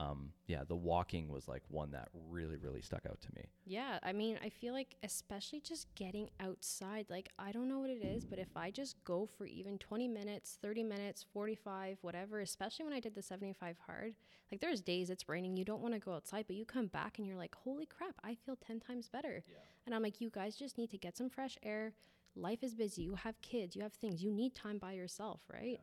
um, 0.00 0.32
yeah, 0.46 0.62
the 0.66 0.74
walking 0.74 1.28
was 1.28 1.46
like 1.46 1.62
one 1.68 1.90
that 1.90 2.08
really, 2.30 2.56
really 2.56 2.80
stuck 2.80 3.04
out 3.04 3.20
to 3.20 3.28
me. 3.36 3.44
Yeah, 3.66 3.98
I 4.02 4.14
mean, 4.14 4.38
I 4.42 4.48
feel 4.48 4.72
like 4.72 4.96
especially 5.02 5.60
just 5.60 5.94
getting 5.94 6.30
outside, 6.40 7.04
like 7.10 7.28
I 7.38 7.52
don't 7.52 7.68
know 7.68 7.80
what 7.80 7.90
it 7.90 8.02
is, 8.02 8.24
but 8.24 8.38
if 8.38 8.48
I 8.56 8.70
just 8.70 8.96
go 9.04 9.28
for 9.36 9.44
even 9.44 9.76
20 9.76 10.08
minutes, 10.08 10.58
30 10.62 10.84
minutes, 10.84 11.26
45, 11.34 11.98
whatever, 12.00 12.40
especially 12.40 12.86
when 12.86 12.94
I 12.94 13.00
did 13.00 13.14
the 13.14 13.22
75 13.22 13.76
hard, 13.86 14.14
like 14.50 14.62
there's 14.62 14.80
days 14.80 15.10
it's 15.10 15.28
raining, 15.28 15.58
you 15.58 15.66
don't 15.66 15.82
want 15.82 15.92
to 15.92 16.00
go 16.00 16.14
outside, 16.14 16.46
but 16.46 16.56
you 16.56 16.64
come 16.64 16.86
back 16.86 17.18
and 17.18 17.26
you're 17.26 17.36
like, 17.36 17.54
"Holy 17.54 17.84
crap, 17.84 18.14
I 18.24 18.36
feel 18.36 18.56
10 18.56 18.80
times 18.80 19.10
better." 19.10 19.44
And 19.84 19.94
I'm 19.94 20.02
like, 20.02 20.20
"You 20.20 20.30
guys 20.30 20.56
just 20.56 20.78
need 20.78 20.90
to 20.92 20.98
get 20.98 21.18
some 21.18 21.28
fresh 21.28 21.58
air. 21.62 21.92
Life 22.34 22.62
is 22.62 22.74
busy. 22.74 23.02
You 23.02 23.16
have 23.16 23.40
kids, 23.42 23.76
you 23.76 23.82
have 23.82 23.92
things. 23.92 24.22
You 24.22 24.30
need 24.30 24.54
time 24.54 24.78
by 24.78 24.92
yourself, 24.92 25.42
right?" 25.52 25.78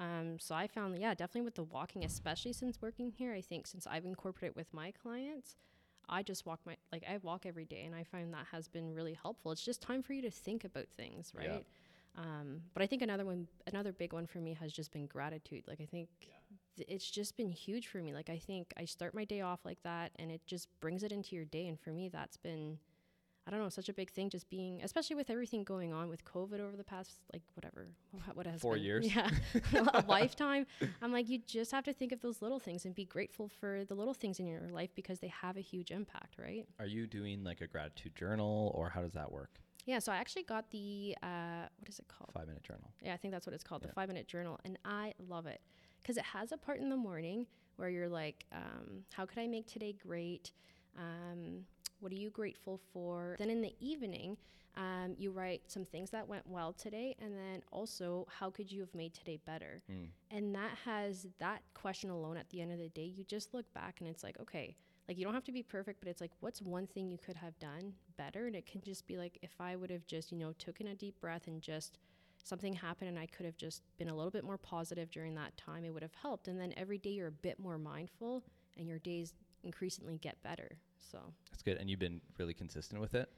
Um, 0.00 0.38
so 0.38 0.54
I 0.54 0.66
found, 0.66 0.98
yeah, 0.98 1.14
definitely 1.14 1.42
with 1.42 1.56
the 1.56 1.64
walking, 1.64 2.04
especially 2.04 2.54
since 2.54 2.80
working 2.80 3.12
here, 3.12 3.34
I 3.34 3.42
think 3.42 3.66
since 3.66 3.86
I've 3.86 4.06
incorporated 4.06 4.56
it 4.56 4.56
with 4.56 4.72
my 4.72 4.92
clients, 4.92 5.56
I 6.08 6.22
just 6.22 6.46
walk 6.46 6.58
my 6.66 6.76
like 6.90 7.04
I 7.08 7.18
walk 7.18 7.46
every 7.46 7.66
day, 7.66 7.84
and 7.84 7.94
I 7.94 8.02
find 8.04 8.32
that 8.34 8.46
has 8.50 8.66
been 8.66 8.94
really 8.94 9.14
helpful. 9.14 9.52
It's 9.52 9.62
just 9.64 9.82
time 9.82 10.02
for 10.02 10.14
you 10.14 10.22
to 10.22 10.30
think 10.30 10.64
about 10.64 10.88
things, 10.96 11.32
Yeah. 11.40 11.50
right? 11.50 11.66
Um, 12.16 12.62
but 12.74 12.82
I 12.82 12.86
think 12.86 13.02
another 13.02 13.24
one, 13.26 13.46
another 13.66 13.92
big 13.92 14.12
one 14.12 14.26
for 14.26 14.38
me 14.38 14.54
has 14.54 14.72
just 14.72 14.90
been 14.90 15.06
gratitude. 15.06 15.64
Like 15.68 15.80
I 15.80 15.86
think 15.86 16.08
th- 16.76 16.88
it's 16.88 17.08
just 17.08 17.36
been 17.36 17.50
huge 17.50 17.86
for 17.88 17.98
me. 17.98 18.12
Like 18.14 18.30
I 18.30 18.38
think 18.38 18.72
I 18.76 18.86
start 18.86 19.14
my 19.14 19.24
day 19.24 19.42
off 19.42 19.60
like 19.64 19.82
that, 19.84 20.12
and 20.16 20.32
it 20.32 20.40
just 20.46 20.68
brings 20.80 21.02
it 21.04 21.12
into 21.12 21.36
your 21.36 21.44
day. 21.44 21.68
And 21.68 21.78
for 21.78 21.90
me, 21.90 22.08
that's 22.08 22.38
been, 22.38 22.78
I 23.46 23.50
don't 23.50 23.60
know, 23.60 23.68
such 23.70 23.88
a 23.88 23.92
big 23.92 24.10
thing. 24.10 24.28
Just 24.30 24.48
being, 24.50 24.80
especially 24.82 25.16
with 25.16 25.30
everything 25.30 25.64
going 25.64 25.92
on 25.92 26.08
with 26.08 26.24
COVID 26.24 26.60
over 26.60 26.76
the 26.76 26.84
past 26.84 27.20
like 27.32 27.42
whatever, 27.54 27.88
what 28.34 28.46
has 28.46 28.60
Four 28.60 28.74
been- 28.74 28.82
years. 28.84 29.14
yeah, 29.14 29.30
a 29.94 30.04
lifetime. 30.08 30.66
I'm 31.02 31.12
like, 31.12 31.28
you 31.28 31.38
just 31.46 31.70
have 31.72 31.84
to 31.84 31.92
think 31.92 32.12
of 32.12 32.20
those 32.20 32.42
little 32.42 32.58
things 32.60 32.84
and 32.84 32.94
be 32.94 33.04
grateful 33.04 33.48
for 33.48 33.84
the 33.84 33.94
little 33.94 34.14
things 34.14 34.38
in 34.40 34.46
your 34.46 34.60
life 34.70 34.90
because 34.94 35.20
they 35.20 35.28
have 35.28 35.56
a 35.56 35.60
huge 35.62 35.90
impact, 35.90 36.36
right? 36.38 36.66
Are 36.78 36.86
you 36.86 37.06
doing 37.06 37.42
like 37.42 37.60
a 37.60 37.66
gratitude 37.66 38.14
journal 38.14 38.72
or 38.74 38.90
how 38.90 39.00
does 39.00 39.12
that 39.14 39.32
work? 39.32 39.50
Yeah. 39.86 39.98
So 39.98 40.12
I 40.12 40.16
actually 40.16 40.42
got 40.44 40.70
the 40.70 41.16
uh, 41.22 41.66
what 41.78 41.88
is 41.88 41.98
it 41.98 42.06
called? 42.08 42.30
Five 42.34 42.46
minute 42.46 42.62
journal. 42.62 42.90
Yeah, 43.02 43.14
I 43.14 43.16
think 43.16 43.32
that's 43.32 43.46
what 43.46 43.54
it's 43.54 43.64
called, 43.64 43.80
Yeah. 43.82 43.88
the 43.88 43.94
five 43.94 44.08
minute 44.08 44.28
journal. 44.28 44.60
And 44.64 44.78
I 44.84 45.14
love 45.28 45.46
it 45.46 45.60
because 46.02 46.18
it 46.18 46.24
has 46.24 46.52
a 46.52 46.58
part 46.58 46.78
in 46.80 46.90
the 46.90 46.96
morning 46.96 47.46
where 47.76 47.88
you're 47.88 48.08
like, 48.08 48.44
um, 48.52 49.04
how 49.14 49.24
could 49.24 49.38
I 49.38 49.46
make 49.46 49.66
today 49.66 49.94
great? 50.06 50.52
Um, 50.98 51.64
what 52.00 52.12
are 52.12 52.16
you 52.16 52.30
grateful 52.30 52.80
for? 52.92 53.36
Then 53.38 53.50
in 53.50 53.62
the 53.62 53.74
evening, 53.80 54.36
um, 54.76 55.14
you 55.18 55.30
write 55.30 55.62
some 55.66 55.84
things 55.84 56.10
that 56.10 56.28
went 56.28 56.46
well 56.46 56.72
today, 56.72 57.16
and 57.20 57.36
then 57.36 57.62
also, 57.72 58.26
how 58.30 58.50
could 58.50 58.70
you 58.70 58.80
have 58.80 58.94
made 58.94 59.14
today 59.14 59.38
better? 59.44 59.82
Mm. 59.90 60.08
And 60.30 60.54
that 60.54 60.70
has 60.84 61.26
that 61.38 61.62
question 61.74 62.10
alone 62.10 62.36
at 62.36 62.48
the 62.50 62.60
end 62.60 62.72
of 62.72 62.78
the 62.78 62.88
day, 62.88 63.04
you 63.04 63.24
just 63.24 63.52
look 63.52 63.72
back 63.74 63.96
and 64.00 64.08
it's 64.08 64.22
like, 64.22 64.38
okay, 64.40 64.76
like 65.08 65.18
you 65.18 65.24
don't 65.24 65.34
have 65.34 65.44
to 65.44 65.52
be 65.52 65.62
perfect, 65.62 66.00
but 66.00 66.08
it's 66.08 66.20
like, 66.20 66.30
what's 66.38 66.62
one 66.62 66.86
thing 66.86 67.08
you 67.08 67.18
could 67.18 67.36
have 67.36 67.58
done 67.58 67.92
better? 68.16 68.46
And 68.46 68.54
it 68.54 68.64
can 68.64 68.80
just 68.80 69.08
be 69.08 69.16
like, 69.16 69.38
if 69.42 69.60
I 69.60 69.74
would 69.74 69.90
have 69.90 70.06
just, 70.06 70.30
you 70.30 70.38
know, 70.38 70.52
taken 70.58 70.86
a 70.86 70.94
deep 70.94 71.20
breath 71.20 71.48
and 71.48 71.60
just 71.60 71.98
something 72.44 72.72
happened 72.72 73.10
and 73.10 73.18
I 73.18 73.26
could 73.26 73.44
have 73.44 73.56
just 73.56 73.82
been 73.98 74.08
a 74.08 74.14
little 74.14 74.30
bit 74.30 74.44
more 74.44 74.56
positive 74.56 75.10
during 75.10 75.34
that 75.34 75.56
time, 75.56 75.84
it 75.84 75.92
would 75.92 76.02
have 76.02 76.14
helped. 76.14 76.46
And 76.46 76.60
then 76.60 76.72
every 76.76 76.98
day 76.98 77.10
you're 77.10 77.26
a 77.26 77.32
bit 77.32 77.58
more 77.58 77.76
mindful 77.76 78.44
and 78.78 78.86
your 78.86 79.00
days 79.00 79.34
increasingly 79.64 80.18
get 80.18 80.42
better. 80.42 80.78
So 80.98 81.18
That's 81.50 81.62
good. 81.62 81.76
And 81.78 81.90
you've 81.90 81.98
been 82.00 82.20
really 82.38 82.54
consistent 82.54 83.00
with 83.00 83.14
it? 83.14 83.28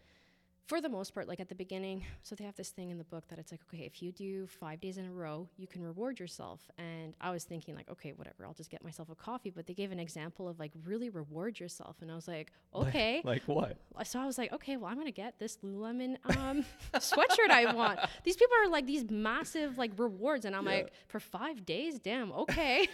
For 0.73 0.81
the 0.81 0.89
most 0.89 1.13
part, 1.13 1.29
like 1.29 1.39
at 1.39 1.51
the 1.51 1.55
beginning, 1.55 2.03
so 2.23 2.35
they 2.35 2.45
have 2.45 2.57
this 2.57 2.71
thing 2.71 2.89
in 2.89 2.97
the 2.97 3.05
book 3.05 3.25
that 3.29 3.39
it's 3.39 3.53
like, 3.53 3.61
okay, 3.69 3.85
if 3.85 4.01
you 4.03 4.11
do 4.11 4.47
five 4.47 4.81
days 4.81 4.97
in 4.97 5.05
a 5.05 5.13
row, 5.13 5.47
you 5.59 5.67
can 5.67 5.83
reward 5.83 6.19
yourself. 6.19 6.63
And 6.79 7.13
I 7.21 7.31
was 7.31 7.45
thinking, 7.45 7.75
like, 7.75 7.91
okay, 7.91 8.13
whatever, 8.17 8.47
I'll 8.47 8.55
just 8.55 8.71
get 8.71 8.83
myself 8.83 9.11
a 9.11 9.15
coffee. 9.15 9.51
But 9.51 9.67
they 9.67 9.75
gave 9.75 9.93
an 9.93 9.99
example 10.01 10.49
of 10.49 10.59
like 10.59 10.73
really 10.87 11.11
reward 11.11 11.61
yourself. 11.61 11.97
And 12.01 12.11
I 12.11 12.15
was 12.15 12.27
like, 12.27 12.53
okay. 12.75 13.21
Like 13.23 13.43
what? 13.43 13.77
so 14.05 14.19
I 14.19 14.25
was 14.25 14.39
like, 14.39 14.51
okay, 14.55 14.79
well, 14.79 14.91
I'm 14.91 14.97
gonna 14.97 15.11
get 15.11 15.39
this 15.39 15.59
Lululemon 15.63 16.17
um, 16.39 16.65
sweatshirt 16.95 17.51
I 17.51 17.75
want. 17.75 18.01
These 18.25 18.37
people 18.39 18.57
are 18.65 18.71
like 18.71 18.87
these 18.87 19.05
massive 19.11 19.77
like 19.77 19.91
rewards, 19.99 20.47
and 20.47 20.57
I'm 20.57 20.65
Yeah. 20.67 20.73
like, 20.77 20.93
for 21.07 21.21
five 21.21 21.67
days, 21.67 21.99
damn, 21.99 22.33
okay. 22.33 22.89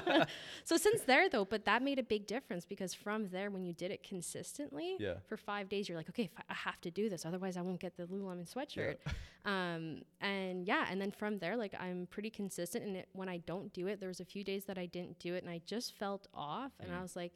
so 0.64 0.78
since 0.78 1.02
there 1.02 1.28
though, 1.28 1.44
but 1.44 1.66
that 1.66 1.82
made 1.82 1.98
a 1.98 2.02
big 2.02 2.26
difference 2.26 2.64
because 2.64 2.94
from 2.94 3.28
there, 3.28 3.50
when 3.50 3.64
you 3.64 3.74
did 3.74 3.90
it 3.90 4.02
consistently 4.02 4.96
Yeah. 4.98 5.16
for 5.26 5.36
five 5.36 5.68
days, 5.68 5.90
you're 5.90 5.98
like, 5.98 6.08
okay, 6.08 6.30
I 6.48 6.54
have 6.54 6.80
to 6.82 6.90
do 6.90 7.10
this, 7.10 7.17
otherwise 7.26 7.56
I 7.56 7.62
won't 7.62 7.80
get 7.80 7.96
the 7.96 8.04
Lululemon 8.04 8.52
sweatshirt. 8.52 8.96
Um, 9.44 10.02
and 10.20 10.66
yeah, 10.66 10.86
and 10.90 11.00
then 11.00 11.10
from 11.10 11.38
there, 11.38 11.56
like 11.56 11.72
I'm 11.80 12.06
pretty 12.10 12.28
consistent, 12.28 12.84
and 12.84 12.96
it, 12.96 13.08
when 13.12 13.30
I 13.30 13.38
don't 13.38 13.72
do 13.72 13.86
it, 13.86 13.98
there 13.98 14.08
was 14.08 14.20
a 14.20 14.24
few 14.24 14.44
days 14.44 14.64
that 14.66 14.76
I 14.76 14.84
didn't 14.86 15.18
do 15.20 15.32
it, 15.34 15.42
and 15.42 15.50
I 15.50 15.62
just 15.64 15.94
felt 15.96 16.26
off, 16.34 16.72
and 16.80 16.92
I 16.92 16.96
Mm. 16.98 17.02
was 17.02 17.16
like. 17.16 17.32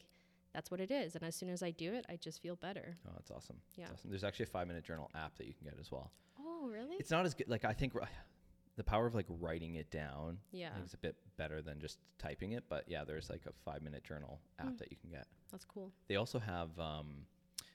That's 0.52 0.70
what 0.70 0.80
it 0.80 0.90
is. 0.90 1.14
And 1.14 1.24
as 1.24 1.34
soon 1.34 1.48
as 1.48 1.62
I 1.62 1.70
do 1.70 1.94
it, 1.94 2.04
I 2.10 2.16
just 2.16 2.42
feel 2.42 2.56
better. 2.56 2.98
Oh, 3.08 3.12
that's 3.14 3.30
awesome. 3.30 3.56
That's 3.68 3.78
Yeah. 3.78 3.90
awesome. 3.90 4.10
There's 4.10 4.22
actually 4.22 4.42
a 4.42 4.48
five 4.48 4.66
minute 4.68 4.84
journal 4.84 5.10
app 5.14 5.34
that 5.38 5.46
you 5.46 5.54
can 5.54 5.64
get 5.64 5.78
as 5.80 5.90
well. 5.90 6.12
Oh, 6.38 6.68
really? 6.68 6.96
It's 6.96 7.10
not 7.10 7.24
as 7.24 7.32
good. 7.32 7.48
Like 7.48 7.64
I 7.64 7.72
think 7.72 7.94
the 8.76 8.84
power 8.84 9.06
of 9.06 9.14
like 9.14 9.24
writing 9.30 9.76
it 9.76 9.90
down 9.90 10.36
yeah, 10.50 10.72
is 10.84 10.92
a 10.92 10.98
bit 10.98 11.16
better 11.38 11.62
than 11.62 11.80
just 11.80 12.00
typing 12.18 12.52
it. 12.52 12.64
But 12.68 12.84
yeah, 12.86 13.02
there's 13.02 13.30
like 13.30 13.46
a 13.46 13.52
five 13.64 13.80
minute 13.80 14.04
journal 14.04 14.40
app 14.58 14.66
Mm. 14.74 14.78
that 14.80 14.90
you 14.90 14.98
can 14.98 15.08
get. 15.08 15.26
that's 15.50 15.64
cool. 15.64 15.90
They 16.08 16.16
also 16.16 16.38
have 16.38 16.78
um, 16.78 17.24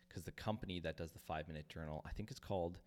because 0.08 0.24
the 0.24 0.32
company 0.32 0.80
that 0.82 0.98
does 0.98 1.12
the 1.12 1.20
five 1.20 1.48
minute 1.48 1.67
journal, 1.70 2.02
I 2.06 2.10
think 2.12 2.32
it's 2.32 2.39
called 2.39 2.78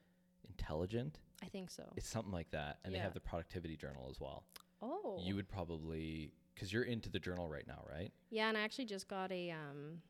Intelligent. 0.48 1.20
I 1.42 1.46
think 1.46 1.70
so. 1.70 1.84
It's 1.96 2.08
something 2.08 2.32
like 2.32 2.50
that, 2.50 2.78
and 2.84 2.94
they 2.94 2.98
have 2.98 3.14
the 3.14 3.20
productivity 3.20 3.76
journal 3.76 4.08
as 4.10 4.20
well. 4.20 4.44
Oh, 4.82 5.18
You 5.22 5.36
would 5.36 5.48
probably 5.48 6.32
because 6.54 6.72
you're 6.72 6.82
into 6.84 7.08
the 7.08 7.18
journal 7.18 7.48
right 7.48 7.66
now, 7.66 7.82
right? 7.90 8.10
yeah, 8.30 8.48
and 8.48 8.58
I 8.58 8.62
actually 8.62 8.84
just 8.86 9.08
got 9.08 9.30
a 9.32 9.50
um, 9.50 10.00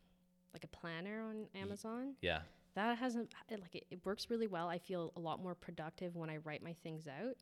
like 0.54 0.64
a 0.64 0.68
planner 0.68 1.22
on 1.22 1.46
Amazon. 1.54 2.14
Yeah. 2.20 2.40
That 2.74 2.98
hasn't 2.98 3.32
like 3.50 3.74
it, 3.74 3.84
it 3.90 4.00
works 4.04 4.28
really 4.30 4.46
well. 4.46 4.68
I 4.68 4.78
feel 4.78 5.12
a 5.16 5.20
lot 5.20 5.42
more 5.42 5.54
productive 5.54 6.16
when 6.16 6.30
I 6.30 6.38
write 6.38 6.62
my 6.62 6.72
things 6.84 7.06
out, 7.08 7.36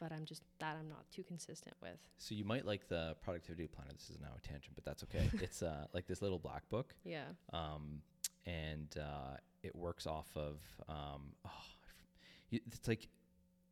but 0.00 0.12
I'm 0.12 0.24
just 0.24 0.42
that 0.58 0.76
I'm 0.78 0.88
not 0.88 1.04
too 1.10 1.22
consistent 1.22 1.76
with. 1.80 1.98
So 2.18 2.34
you 2.34 2.44
might 2.44 2.66
like 2.66 2.88
the 2.88 3.16
productivity 3.22 3.68
planner. 3.68 3.90
This 3.92 4.10
is 4.10 4.20
now 4.20 4.34
a 4.36 4.40
tangent, 4.46 4.74
but 4.74 4.84
that's 4.84 5.04
okay. 5.04 5.30
it's 5.42 5.62
uh, 5.62 5.86
like 5.94 6.06
this 6.06 6.20
little 6.20 6.38
black 6.38 6.68
book, 6.68 6.94
Yeah. 7.04 7.24
um, 7.52 8.02
and 8.46 8.94
uh, 8.98 9.36
it 9.62 9.74
works 9.74 10.06
off 10.06 10.28
of. 10.36 10.60
Um, 10.88 11.32
oh, 11.44 11.50
I 11.50 11.50
f- 11.50 11.76
y- 12.52 12.60
it's 12.72 12.88
like 12.88 13.08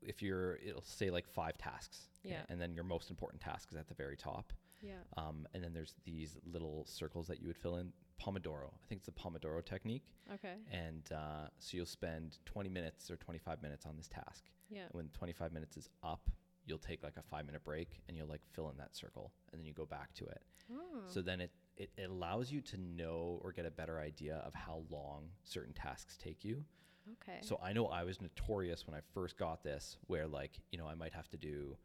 if 0.03 0.23
you're, 0.23 0.57
it'll 0.67 0.83
say 0.83 1.11
like 1.11 1.27
five 1.29 1.59
tasks. 1.59 2.09
Yeah. 2.23 2.43
And 2.49 2.61
then 2.61 2.75
your 2.75 2.85
most 2.85 3.11
important 3.11 3.41
task 3.43 3.69
is 3.71 3.77
at 3.77 3.89
the 3.89 3.95
very 3.95 4.17
top. 4.17 4.53
Yeah. 4.83 4.93
Um, 5.17 5.47
and 5.55 5.63
then 5.63 5.73
there's 5.75 5.95
these 6.05 6.37
little 6.51 6.85
circles 6.87 7.27
that 7.29 7.41
you 7.41 7.47
would 7.49 7.59
fill 7.59 7.77
in. 7.77 7.93
Pomodoro. 8.21 8.67
I 8.69 8.87
think 8.89 8.99
it's 9.01 9.07
the 9.07 9.13
Pomodoro 9.13 9.65
technique. 9.65 10.05
Okay. 10.35 10.55
And 10.71 11.03
uh, 11.11 11.49
so 11.59 11.77
you'll 11.79 11.87
spend 11.87 12.37
20 12.45 12.69
minutes 12.69 13.11
or 13.11 13.17
25 13.17 13.63
minutes 13.63 13.87
on 13.87 13.97
this 13.97 14.09
task. 14.09 14.45
Yeah. 14.69 14.81
And 14.83 14.91
when 14.93 15.09
25 15.15 15.53
minutes 15.55 15.77
is 15.79 15.89
up, 16.03 16.29
you'll 16.67 16.79
take 16.79 17.03
like 17.03 17.17
a 17.17 17.23
five 17.23 17.47
minute 17.47 17.65
break 17.65 18.01
and 18.09 18.17
you'll 18.17 18.29
like 18.29 18.43
fill 18.53 18.69
in 18.71 18.77
that 18.77 18.95
circle 18.95 19.33
and 19.53 19.59
then 19.61 19.67
you 19.67 19.73
go 19.73 19.87
back 19.87 20.13
to 20.15 20.25
it. 20.27 20.43
Oh. 20.73 21.01
So 21.07 21.23
then 21.23 21.41
it, 21.41 21.51
it, 21.81 21.91
it 21.97 22.11
allows 22.11 22.53
you 22.53 22.61
to 22.61 22.77
know 22.77 23.41
or 23.43 23.53
get 23.53 23.65
a 23.67 23.71
better 23.71 23.99
idea 24.01 24.37
of 24.47 24.53
how 24.55 24.83
long 24.91 25.31
certain 25.45 25.73
tasks 25.73 26.17
take 26.17 26.45
you. 26.45 26.65
okay. 27.23 27.39
So 27.41 27.59
I 27.63 27.73
know 27.73 27.87
I 27.87 28.05
was 28.05 28.21
notorious 28.21 28.87
when 28.87 28.95
I 28.95 29.01
first 29.15 29.39
got 29.39 29.65
this, 29.65 29.97
where 30.07 30.27
like, 30.27 30.53
you 30.73 30.79
know, 30.79 30.87
I 30.87 30.95
might 30.95 31.13
have 31.15 31.29
to 31.31 31.37
do, 31.39 31.77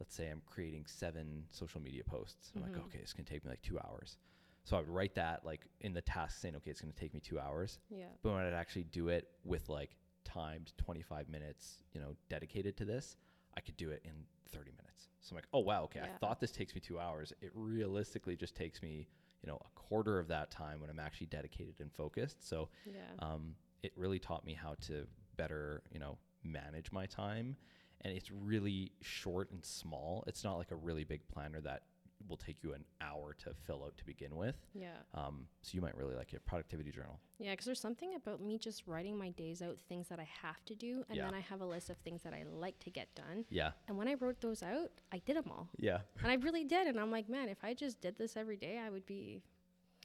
let's 0.00 0.14
say 0.14 0.28
I'm 0.28 0.42
creating 0.46 0.84
seven 0.86 1.44
social 1.50 1.80
media 1.80 2.02
posts. 2.04 2.52
I'm 2.56 2.62
like, 2.62 2.72
Mhm. 2.72 2.84
okay, 2.86 2.98
it's 3.00 3.12
going 3.12 3.24
to 3.24 3.32
take 3.32 3.44
me 3.44 3.50
like 3.50 3.62
two 3.62 3.78
hours. 3.78 4.18
So 4.64 4.76
I 4.76 4.80
would 4.80 4.88
write 4.88 5.14
that 5.14 5.44
like 5.44 5.66
in 5.80 5.92
the 5.94 6.02
task 6.02 6.38
saying, 6.40 6.56
okay, 6.56 6.70
it's 6.70 6.80
going 6.80 6.92
to 6.92 6.98
take 6.98 7.14
me 7.14 7.20
two 7.20 7.38
hours. 7.38 7.78
yeah. 7.90 8.06
But 8.22 8.32
when 8.32 8.44
I'd 8.44 8.54
actually 8.54 8.84
do 8.84 9.08
it 9.08 9.28
with 9.44 9.68
like 9.68 9.90
timed 10.24 10.72
25 10.78 11.28
minutes, 11.28 11.84
you 11.92 12.00
know, 12.00 12.16
dedicated 12.28 12.76
to 12.78 12.84
this, 12.84 13.16
I 13.56 13.60
could 13.60 13.76
do 13.76 13.90
it 13.90 14.02
in 14.04 14.12
30 14.48 14.72
minutes. 14.72 15.08
So 15.20 15.32
I'm 15.32 15.36
like, 15.36 15.48
oh, 15.52 15.60
wow, 15.60 15.84
okay, 15.84 16.00
I 16.00 16.08
thought 16.18 16.40
this 16.40 16.50
takes 16.50 16.74
me 16.74 16.80
two 16.80 16.98
hours. 16.98 17.32
It 17.40 17.50
realistically 17.54 18.36
just 18.36 18.54
takes 18.56 18.82
me, 18.82 19.06
you 19.44 19.50
know, 19.50 19.58
a 19.62 19.78
quarter 19.78 20.18
of 20.18 20.28
that 20.28 20.50
time 20.50 20.80
when 20.80 20.88
I'm 20.88 20.98
actually 20.98 21.26
dedicated 21.26 21.74
and 21.80 21.92
focused. 21.92 22.48
So 22.48 22.70
Yeah. 22.86 23.02
um, 23.18 23.54
it 23.82 23.92
really 23.94 24.18
taught 24.18 24.46
me 24.46 24.54
how 24.54 24.74
to 24.86 25.06
better, 25.36 25.82
you 25.92 26.00
know, 26.00 26.16
manage 26.42 26.90
my 26.92 27.04
time. 27.04 27.56
And 28.00 28.16
it's 28.16 28.30
really 28.30 28.92
short 29.02 29.50
and 29.50 29.62
small. 29.64 30.24
It's 30.26 30.44
not 30.44 30.56
like 30.56 30.70
a 30.70 30.76
really 30.76 31.04
big 31.04 31.28
planner 31.28 31.60
that 31.60 31.82
will 32.28 32.36
take 32.36 32.62
you 32.62 32.72
an 32.72 32.84
hour 33.00 33.34
to 33.44 33.52
fill 33.66 33.82
out 33.84 33.96
to 33.98 34.04
begin 34.04 34.36
with. 34.36 34.56
Yeah. 34.74 34.88
Um, 35.14 35.46
so 35.62 35.72
you 35.74 35.80
might 35.82 35.96
really 35.96 36.14
like 36.14 36.32
it. 36.32 36.44
Productivity 36.46 36.90
journal. 36.90 37.18
Yeah, 37.38 37.50
because 37.50 37.66
there's 37.66 37.80
something 37.80 38.14
about 38.14 38.40
me 38.40 38.58
just 38.58 38.86
writing 38.86 39.16
my 39.18 39.30
days 39.30 39.60
out, 39.62 39.78
things 39.88 40.08
that 40.08 40.18
I 40.18 40.28
have 40.42 40.64
to 40.66 40.74
do, 40.74 41.04
and 41.08 41.16
Yeah. 41.18 41.24
then 41.26 41.34
I 41.34 41.40
have 41.40 41.60
a 41.60 41.66
list 41.66 41.90
of 41.90 41.96
things 41.98 42.22
that 42.22 42.32
I 42.32 42.44
like 42.44 42.78
to 42.80 42.90
get 42.90 43.14
done. 43.14 43.44
Yeah. 43.50 43.72
And 43.88 43.96
when 43.98 44.08
I 44.08 44.14
wrote 44.14 44.40
those 44.40 44.62
out, 44.62 44.90
I 45.12 45.18
did 45.18 45.36
them 45.36 45.50
all. 45.50 45.68
Yeah. 45.76 46.00
and 46.18 46.28
I 46.30 46.34
really 46.34 46.64
did. 46.64 46.86
And 46.86 46.98
I'm 46.98 47.10
like, 47.10 47.28
man, 47.28 47.48
if 47.48 47.62
I 47.62 47.74
just 47.74 48.00
did 48.00 48.16
this 48.16 48.36
every 48.36 48.56
day, 48.56 48.78
I 48.78 48.90
would 48.90 49.06
be 49.06 49.42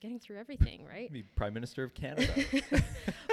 getting 0.01 0.19
through 0.19 0.37
everything, 0.37 0.85
right? 0.85 1.11
Be 1.11 1.23
Prime 1.23 1.53
Minister 1.53 1.83
of 1.83 1.93
Canada. 1.93 2.33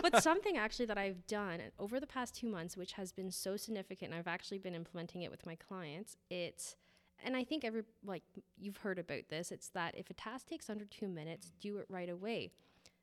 but 0.02 0.20
something 0.22 0.56
actually 0.56 0.86
that 0.86 0.98
I've 0.98 1.24
done 1.26 1.60
over 1.78 2.00
the 2.00 2.06
past 2.06 2.34
two 2.34 2.48
months, 2.48 2.76
which 2.76 2.92
has 2.94 3.12
been 3.12 3.30
so 3.30 3.56
significant, 3.56 4.10
and 4.12 4.18
I've 4.18 4.26
actually 4.26 4.58
been 4.58 4.74
implementing 4.74 5.22
it 5.22 5.30
with 5.30 5.46
my 5.46 5.54
clients, 5.54 6.16
it's 6.28 6.74
and 7.24 7.36
I 7.36 7.44
think 7.44 7.64
every 7.64 7.82
like 8.04 8.22
you've 8.58 8.78
heard 8.78 8.98
about 8.98 9.28
this, 9.28 9.50
it's 9.52 9.68
that 9.70 9.96
if 9.96 10.10
a 10.10 10.14
task 10.14 10.46
takes 10.46 10.68
under 10.70 10.84
two 10.84 11.08
minutes, 11.08 11.52
do 11.60 11.78
it 11.78 11.86
right 11.88 12.08
away. 12.10 12.50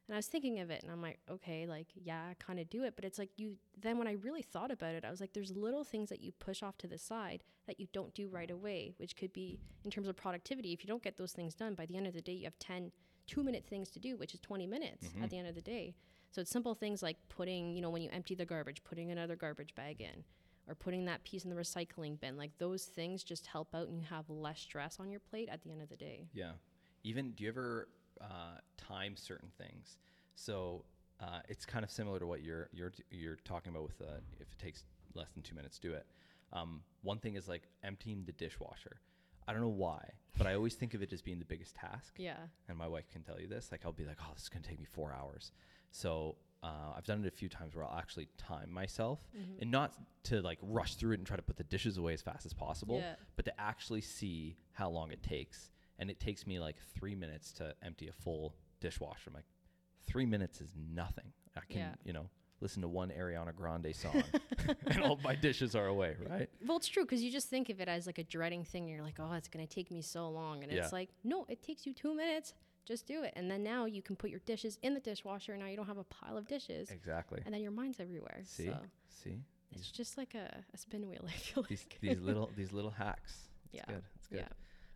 And 0.08 0.16
I 0.16 0.18
was 0.18 0.28
thinking 0.28 0.60
of 0.60 0.70
it 0.70 0.84
and 0.84 0.92
I'm 0.92 1.02
like, 1.02 1.20
okay, 1.32 1.66
like, 1.66 1.88
yeah, 1.96 2.24
I 2.30 2.34
kind 2.34 2.60
of 2.60 2.70
do 2.70 2.84
it. 2.84 2.94
But 2.98 3.06
it's 3.06 3.18
like 3.18 3.30
you, 3.38 3.56
then 3.80 3.98
when 3.98 4.08
I 4.08 4.14
really 4.14 4.42
thought 4.42 4.70
about 4.70 4.96
it, 4.96 5.06
I 5.06 5.10
was 5.10 5.22
like, 5.22 5.32
there's 5.32 5.56
little 5.56 5.86
things 5.86 6.10
that 6.10 6.20
you 6.22 6.34
push 6.40 6.62
off 6.62 6.78
to 6.80 6.88
the 6.88 6.98
side 6.98 7.42
that 7.68 7.80
you 7.80 7.88
don't 7.94 8.14
do 8.14 8.28
right 8.28 8.52
away, 8.52 8.94
which 8.98 9.16
could 9.16 9.32
be 9.32 9.60
in 9.86 9.92
terms 9.92 10.10
of 10.10 10.18
productivity. 10.18 10.74
If 10.74 10.84
you 10.84 10.90
don't 10.90 11.02
get 11.02 11.16
those 11.16 11.32
things 11.32 11.56
done, 11.56 11.74
by 11.74 11.86
the 11.86 11.96
end 11.96 12.06
of 12.08 12.14
the 12.14 12.22
day, 12.22 12.34
you 12.34 12.44
have 12.44 12.60
10 12.60 12.92
two 13.26 13.42
minute 13.44 13.64
things 13.66 13.90
to 13.92 14.00
do, 14.00 14.18
which 14.18 14.34
is 14.34 14.42
20 14.42 14.68
minutes 14.68 15.08
Mm-hmm. 15.08 15.24
at 15.24 15.30
the 15.30 15.38
end 15.38 15.48
of 15.48 15.56
the 15.56 15.62
day. 15.62 15.96
So 16.32 16.42
it's 16.42 16.52
simple 16.52 16.76
things 16.76 17.02
like 17.02 17.16
putting, 17.30 17.74
you 17.74 17.82
know, 17.82 17.90
when 17.90 18.02
you 18.02 18.10
empty 18.12 18.36
the 18.36 18.46
garbage, 18.46 18.84
putting 18.84 19.10
another 19.12 19.38
garbage 19.38 19.74
bag 19.76 20.02
in 20.02 20.26
or 20.68 20.76
putting 20.76 21.06
that 21.06 21.24
piece 21.24 21.44
in 21.44 21.50
the 21.50 21.56
recycling 21.56 22.20
bin. 22.20 22.38
Like 22.38 22.52
those 22.58 22.86
things 22.86 23.24
just 23.24 23.48
help 23.48 23.74
out 23.76 23.88
and 23.88 23.98
you 23.98 24.06
have 24.10 24.30
less 24.30 24.60
stress 24.60 25.00
on 25.00 25.10
your 25.10 25.20
plate 25.20 25.50
at 25.52 25.62
the 25.64 25.72
end 25.72 25.82
of 25.82 25.90
the 25.90 25.96
day. 25.96 26.28
Yeah. 26.34 26.52
Even 27.04 27.32
do 27.32 27.44
you 27.44 27.50
ever 27.50 27.90
uh, 28.22 28.58
time 28.78 29.16
certain 29.16 29.50
things? 29.58 29.98
So 30.36 30.86
uh, 31.22 31.40
it's 31.50 31.66
kind 31.66 31.84
of 31.84 31.92
similar 31.92 32.20
to 32.20 32.26
what 32.26 32.42
you're 32.42 32.70
you're 32.74 32.92
you're 33.12 33.38
talking 33.44 33.72
about 33.72 33.84
with 33.84 34.02
uh, 34.02 34.20
if 34.40 34.52
it 34.52 34.60
takes 34.60 34.84
less 35.16 35.30
than 35.34 35.44
two 35.44 35.56
minutes, 35.56 35.80
do 35.80 35.94
it. 35.94 36.06
Um, 36.52 36.82
one 37.02 37.20
thing 37.20 37.36
is 37.36 37.48
like 37.48 37.64
emptying 37.84 38.24
the 38.26 38.32
dishwasher. 38.32 38.98
I 39.48 39.52
don't 39.52 39.62
know 39.62 39.68
why, 39.68 40.02
but 40.38 40.48
I 40.48 40.54
always 40.56 40.76
think 40.76 40.94
of 40.94 41.02
it 41.02 41.12
as 41.12 41.22
being 41.22 41.40
the 41.40 41.46
biggest 41.46 41.76
task. 41.76 42.14
Yeah. 42.18 42.38
And 42.70 42.78
my 42.78 42.88
wife 42.88 43.10
can 43.12 43.24
tell 43.24 43.40
you 43.40 43.48
this. 43.48 43.72
Like 43.72 43.82
I'll 43.86 43.92
be 43.92 44.06
like, 44.06 44.18
oh, 44.22 44.32
this 44.34 44.44
is 44.44 44.50
gonna 44.50 44.66
take 44.66 44.80
me 44.80 44.86
four 44.86 45.14
hours. 45.14 45.52
So 45.92 46.38
uh, 46.64 46.94
I've 46.98 47.04
done 47.06 47.24
it 47.24 47.28
a 47.28 47.32
few 47.36 47.50
times 47.50 47.76
where 47.76 47.84
I'll 47.86 47.98
actually 47.98 48.30
time 48.38 48.72
myself 48.72 49.20
Mm-hmm. 49.38 49.62
and 49.62 49.70
not 49.72 49.94
to 50.24 50.42
like 50.42 50.58
rush 50.62 50.96
through 50.96 51.12
it 51.14 51.20
and 51.20 51.28
try 51.28 51.36
to 51.36 51.44
put 51.44 51.58
the 51.58 51.64
dishes 51.66 51.98
away 51.98 52.14
as 52.14 52.22
fast 52.22 52.46
as 52.46 52.54
possible, 52.54 53.00
Yeah. 53.00 53.16
but 53.36 53.46
to 53.46 53.62
actually 53.62 54.02
see 54.02 54.56
how 54.72 54.90
long 54.90 55.12
it 55.12 55.22
takes. 55.22 55.70
And 56.00 56.10
it 56.10 56.20
takes 56.20 56.48
me 56.48 56.60
like 56.60 56.78
three 56.98 57.16
minutes 57.16 57.52
to 57.54 57.76
empty 57.84 58.08
a 58.08 58.14
full 58.14 58.56
dishwasher. 58.80 59.30
I'm 59.30 59.34
like, 59.34 59.46
three 60.08 60.26
minutes 60.26 60.62
is 60.62 60.72
nothing. 60.76 61.34
I 61.56 61.62
can, 61.70 61.78
Yeah. 61.80 61.96
you 62.06 62.14
know, 62.14 62.30
listen 62.62 62.82
to 62.82 62.88
one 62.88 63.10
Ariana 63.10 63.54
Grande 63.54 63.94
song 63.94 64.24
and 64.88 65.02
all 65.04 65.20
my 65.24 65.36
dishes 65.36 65.76
are 65.76 65.88
away, 65.88 66.16
right? 66.30 66.50
Well, 66.66 66.78
it's 66.78 66.88
true 66.88 67.04
because 67.04 67.22
you 67.22 67.30
just 67.32 67.50
think 67.50 67.70
of 67.70 67.82
it 67.82 67.90
as 67.90 68.08
like 68.08 68.18
a 68.20 68.24
dreading 68.24 68.64
thing. 68.64 68.88
You're 68.88 69.04
like, 69.04 69.20
oh, 69.20 69.34
it's 69.34 69.50
going 69.50 69.68
to 69.68 69.74
take 69.76 69.92
me 69.92 70.02
so 70.02 70.30
long. 70.30 70.64
And 70.64 70.72
Yeah. 70.72 70.80
it's 70.84 70.94
like, 70.94 71.10
no, 71.26 71.46
it 71.50 71.62
takes 71.62 71.86
you 71.86 71.94
two 71.94 72.16
minutes. 72.16 72.54
Just 72.86 73.06
do 73.08 73.24
it. 73.24 73.34
And 73.36 73.50
then 73.50 73.64
now 73.64 73.86
you 73.86 74.02
can 74.02 74.16
put 74.16 74.30
your 74.30 74.40
dishes 74.46 74.78
in 74.82 74.94
the 74.94 75.00
dishwasher. 75.00 75.54
And 75.54 75.62
now 75.62 75.68
you 75.70 75.78
don't 75.78 75.88
have 75.88 75.98
a 75.98 76.04
pile 76.04 76.38
of 76.38 76.48
dishes. 76.48 76.90
Exactly. 76.92 77.42
And 77.46 77.54
then 77.54 77.62
your 77.62 77.72
mind's 77.72 78.00
everywhere. 78.00 78.42
See, 78.44 78.66
So 78.68 78.78
see, 79.10 79.38
it's 79.72 79.90
just 79.92 80.18
like 80.18 80.36
a, 80.36 80.54
a 80.74 80.78
spin 80.78 81.08
wheel, 81.08 81.24
I 81.28 81.32
feel 81.32 81.64
these 81.64 81.86
like. 81.90 82.00
these 82.02 82.20
little 82.20 82.52
these 82.56 82.74
little 82.74 82.92
hacks. 82.92 83.48
It's 83.66 83.76
Yeah. 83.76 83.86
good. 83.88 84.04
It's 84.18 84.28
good. 84.28 84.46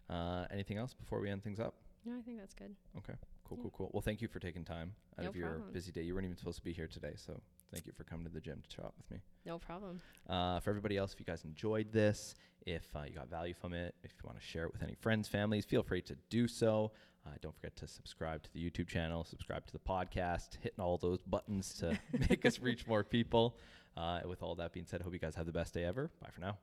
Yeah. 0.09 0.15
Uh, 0.15 0.45
anything 0.51 0.77
else 0.77 0.93
before 0.93 1.19
we 1.19 1.29
end 1.29 1.43
things 1.43 1.59
up? 1.59 1.75
No, 2.05 2.17
I 2.17 2.21
think 2.21 2.37
that's 2.39 2.53
good. 2.53 2.75
Okay. 2.97 3.13
Cool, 3.43 3.57
Yeah. 3.57 3.61
cool, 3.63 3.71
cool. 3.77 3.89
Well, 3.93 4.01
thank 4.01 4.21
you 4.21 4.27
for 4.27 4.39
taking 4.39 4.63
time 4.65 4.93
out 5.17 5.23
No 5.23 5.29
of 5.29 5.35
your 5.35 5.47
problem. 5.49 5.71
busy 5.73 5.91
day. 5.91 6.01
You 6.03 6.13
weren't 6.13 6.25
even 6.25 6.37
supposed 6.37 6.57
to 6.59 6.63
be 6.63 6.73
here 6.73 6.87
today, 6.87 7.13
so 7.15 7.39
thank 7.71 7.85
you 7.85 7.93
for 7.93 8.03
coming 8.03 8.25
to 8.25 8.31
the 8.31 8.39
gym 8.41 8.61
to 8.61 8.75
chat 8.75 8.91
with 8.97 9.09
me. 9.11 9.21
No 9.45 9.57
problem. 9.57 10.01
Uh, 10.29 10.59
for 10.59 10.69
everybody 10.69 10.97
else, 10.97 11.13
if 11.13 11.19
you 11.19 11.25
guys 11.25 11.43
enjoyed 11.45 11.91
this, 11.91 12.35
if 12.65 12.93
uh, 12.95 13.03
you 13.07 13.13
got 13.15 13.29
value 13.29 13.53
from 13.53 13.73
it, 13.73 13.95
if 14.03 14.11
you 14.11 14.19
want 14.25 14.37
to 14.39 14.45
share 14.45 14.65
it 14.65 14.73
with 14.73 14.83
any 14.83 14.95
friends, 14.95 15.27
families, 15.29 15.65
feel 15.65 15.83
free 15.83 16.01
to 16.03 16.15
do 16.29 16.47
so. 16.47 16.91
Uh, 17.27 17.35
don't 17.41 17.55
forget 17.55 17.75
to 17.75 17.87
subscribe 17.87 18.41
to 18.43 18.53
the 18.53 18.59
YouTube 18.59 18.87
channel, 18.87 19.23
subscribe 19.25 19.65
to 19.65 19.73
the 19.73 19.79
podcast, 19.79 20.57
hitting 20.61 20.79
all 20.79 20.97
those 20.97 21.21
buttons 21.21 21.73
to 21.73 21.97
make 22.29 22.45
us 22.45 22.59
reach 22.59 22.87
more 22.87 23.03
people. 23.03 23.57
Uh, 23.95 24.19
with 24.27 24.43
all 24.43 24.55
that 24.55 24.71
being 24.73 24.85
said, 24.85 25.01
hope 25.01 25.11
you 25.11 25.19
guys 25.19 25.35
have 25.35 25.47
the 25.47 25.51
best 25.51 25.73
day 25.73 25.83
ever. 25.83 26.11
Bye 26.21 26.29
for 26.31 26.41
now. 26.41 26.57